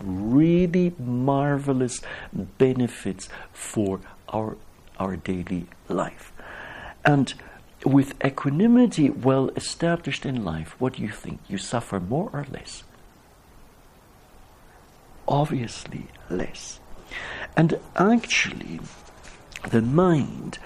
really 0.00 0.92
marvelous 0.98 2.00
benefits 2.58 3.28
for 3.52 4.00
our 4.28 4.56
our 4.98 5.16
daily 5.16 5.66
life. 5.88 6.30
And 7.06 7.32
with 7.84 8.12
equanimity 8.22 9.08
well 9.08 9.48
established 9.56 10.26
in 10.26 10.44
life, 10.44 10.74
what 10.78 10.94
do 10.94 11.02
you 11.02 11.10
think? 11.10 11.40
You 11.48 11.56
suffer 11.56 12.00
more 12.00 12.28
or 12.34 12.44
less? 12.52 12.82
Obviously, 15.28 16.06
less. 16.30 16.80
And 17.56 17.78
actually, 17.96 18.80
the 19.70 19.82
mind, 19.82 20.58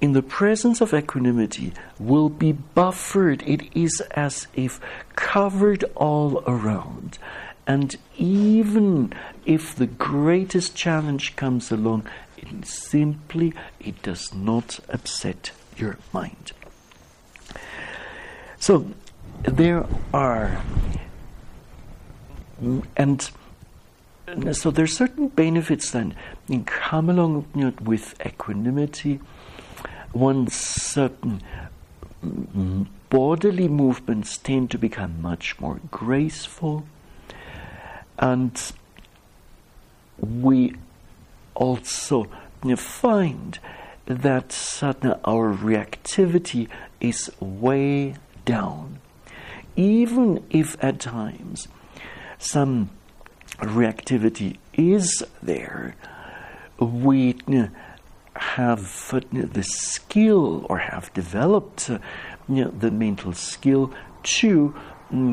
in 0.00 0.12
the 0.12 0.22
presence 0.22 0.80
of 0.82 0.92
equanimity, 0.92 1.72
will 1.98 2.28
be 2.28 2.52
buffered. 2.52 3.42
It 3.46 3.62
is 3.74 4.02
as 4.10 4.46
if 4.54 4.78
covered 5.16 5.84
all 5.94 6.44
around. 6.46 7.18
And 7.66 7.96
even 8.18 9.14
if 9.46 9.74
the 9.74 9.86
greatest 9.86 10.76
challenge 10.76 11.34
comes 11.34 11.72
along, 11.72 12.06
it 12.36 12.66
simply 12.66 13.54
it 13.80 14.02
does 14.02 14.34
not 14.34 14.80
upset 14.90 15.52
your 15.78 15.96
mind. 16.12 16.52
So 18.58 18.86
there 19.42 19.86
are 20.12 20.62
and 22.96 23.30
so 24.52 24.70
there 24.70 24.84
are 24.84 24.88
certain 24.88 25.28
benefits 25.28 25.90
then 25.90 26.14
in 26.48 26.64
come 26.64 27.10
along 27.10 27.46
with 27.80 28.14
equanimity. 28.24 29.20
One 30.12 30.48
certain 30.48 31.42
bodily 33.10 33.68
movements 33.68 34.38
tend 34.38 34.70
to 34.70 34.78
become 34.78 35.20
much 35.20 35.60
more 35.60 35.80
graceful, 35.90 36.86
and 38.18 38.72
we 40.18 40.74
also 41.54 42.26
find 42.76 43.58
that 44.06 44.52
sadhana, 44.52 45.20
our 45.24 45.54
reactivity 45.54 46.68
is 47.00 47.30
way 47.40 48.14
down. 48.44 49.00
Even 49.76 50.44
if 50.50 50.76
at 50.82 51.00
times 51.00 51.68
some 52.38 52.90
reactivity 53.58 54.56
is 54.74 55.22
there, 55.42 55.94
we 56.78 57.36
have 58.36 59.10
the 59.32 59.62
skill 59.62 60.66
or 60.68 60.78
have 60.78 61.12
developed 61.14 61.90
the 62.48 62.90
mental 62.90 63.32
skill 63.32 63.92
to 64.22 64.74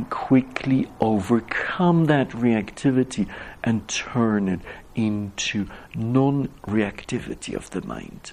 quickly 0.10 0.88
overcome 1.00 2.06
that 2.06 2.30
reactivity 2.30 3.28
and 3.64 3.88
turn 3.88 4.48
it 4.48 4.60
into 4.96 5.68
non 5.96 6.48
reactivity 6.68 7.56
of 7.56 7.70
the 7.72 7.82
mind, 7.82 8.32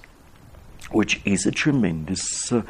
which 0.91 1.21
is 1.25 1.45
a 1.45 1.51
tremendous 1.51 2.51
uh, 2.51 2.61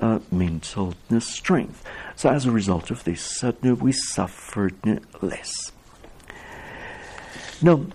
uh, 0.00 0.18
mental 0.30 0.94
strength. 1.20 1.82
So, 2.16 2.28
as 2.30 2.44
a 2.44 2.50
result 2.50 2.90
of 2.90 3.04
this, 3.04 3.42
uh, 3.42 3.52
we 3.62 3.92
suffered 3.92 4.74
less. 5.22 5.72
Now, 7.62 7.86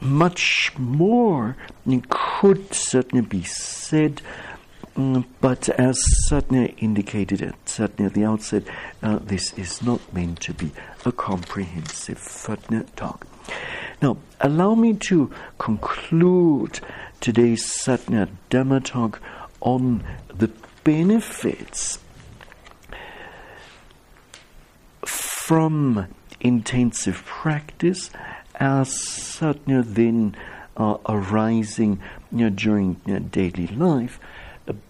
much 0.00 0.72
more 0.78 1.56
could 2.08 2.72
certainly 2.72 3.24
be 3.24 3.42
said, 3.42 4.22
mm, 4.96 5.24
but 5.40 5.68
as 5.70 5.98
certainly 6.28 6.74
indicated 6.78 7.42
at 7.42 7.68
certainly 7.68 8.06
at 8.06 8.14
the 8.14 8.24
outset, 8.24 8.62
uh, 9.02 9.18
this 9.18 9.52
is 9.54 9.82
not 9.82 10.00
meant 10.12 10.40
to 10.40 10.54
be 10.54 10.70
a 11.04 11.12
comprehensive 11.12 12.18
uh, 12.18 12.86
talk. 12.96 13.26
Now, 14.00 14.16
allow 14.40 14.74
me 14.74 14.94
to 15.08 15.30
conclude 15.58 16.80
today's 17.20 17.70
Satya 17.70 18.28
Dhamma 18.50 18.84
talk 18.84 19.20
on 19.60 20.04
the 20.28 20.50
benefits 20.82 21.98
from 25.46 26.06
intensive 26.40 27.22
practice 27.26 28.10
as 28.54 28.98
Satya 28.98 29.82
then 29.82 30.34
uh, 30.74 30.96
arising 31.06 32.00
you 32.32 32.44
know, 32.44 32.48
during 32.48 32.98
you 33.04 33.12
know, 33.12 33.18
daily 33.18 33.66
life 33.66 34.18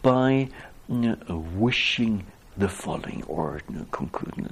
by 0.01 0.49
you 0.89 1.17
know, 1.29 1.45
wishing 1.57 2.25
the 2.57 2.69
following 2.69 3.25
or 3.27 3.63
concluding, 3.91 4.49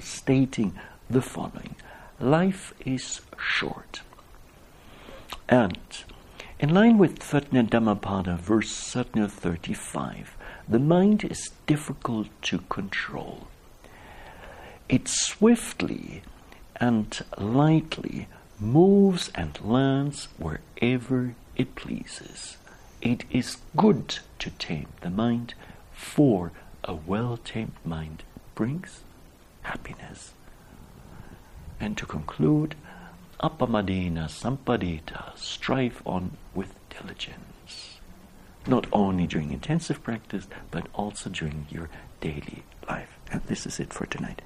stating 0.00 0.74
the 1.08 1.22
following 1.22 1.74
life 2.20 2.74
is 2.84 3.22
short. 3.38 4.02
And 5.48 5.78
in 6.60 6.74
line 6.74 6.98
with 6.98 7.22
Satya 7.22 7.62
Dhammapada, 7.62 8.36
verse 8.36 8.72
Satya 8.72 9.26
35, 9.26 10.36
the 10.68 10.78
mind 10.78 11.24
is 11.24 11.50
difficult 11.66 12.28
to 12.42 12.58
control. 12.68 13.48
It 14.88 15.08
swiftly 15.08 16.22
and 16.76 17.18
lightly 17.38 18.28
moves 18.60 19.30
and 19.34 19.58
lands 19.64 20.28
wherever 20.38 21.34
it 21.56 21.74
pleases. 21.74 22.56
It 23.02 23.24
is 23.30 23.58
good 23.76 24.18
to 24.38 24.50
tame 24.50 24.88
the 25.00 25.10
mind, 25.10 25.54
for 25.92 26.52
a 26.84 26.94
well 26.94 27.36
tamed 27.36 27.72
mind 27.84 28.22
brings 28.54 29.00
happiness. 29.62 30.32
And 31.80 31.96
to 31.98 32.06
conclude, 32.06 32.76
Appamadena 33.42 34.28
Sampadetha, 34.28 35.36
strive 35.36 36.00
on 36.06 36.36
with 36.54 36.74
diligence. 36.90 37.98
Not 38.66 38.86
only 38.92 39.26
during 39.26 39.52
intensive 39.52 40.02
practice, 40.02 40.46
but 40.70 40.86
also 40.94 41.28
during 41.28 41.66
your 41.70 41.88
daily 42.20 42.62
life. 42.88 43.18
And 43.30 43.42
this 43.42 43.66
is 43.66 43.78
it 43.78 43.92
for 43.92 44.06
tonight. 44.06 44.40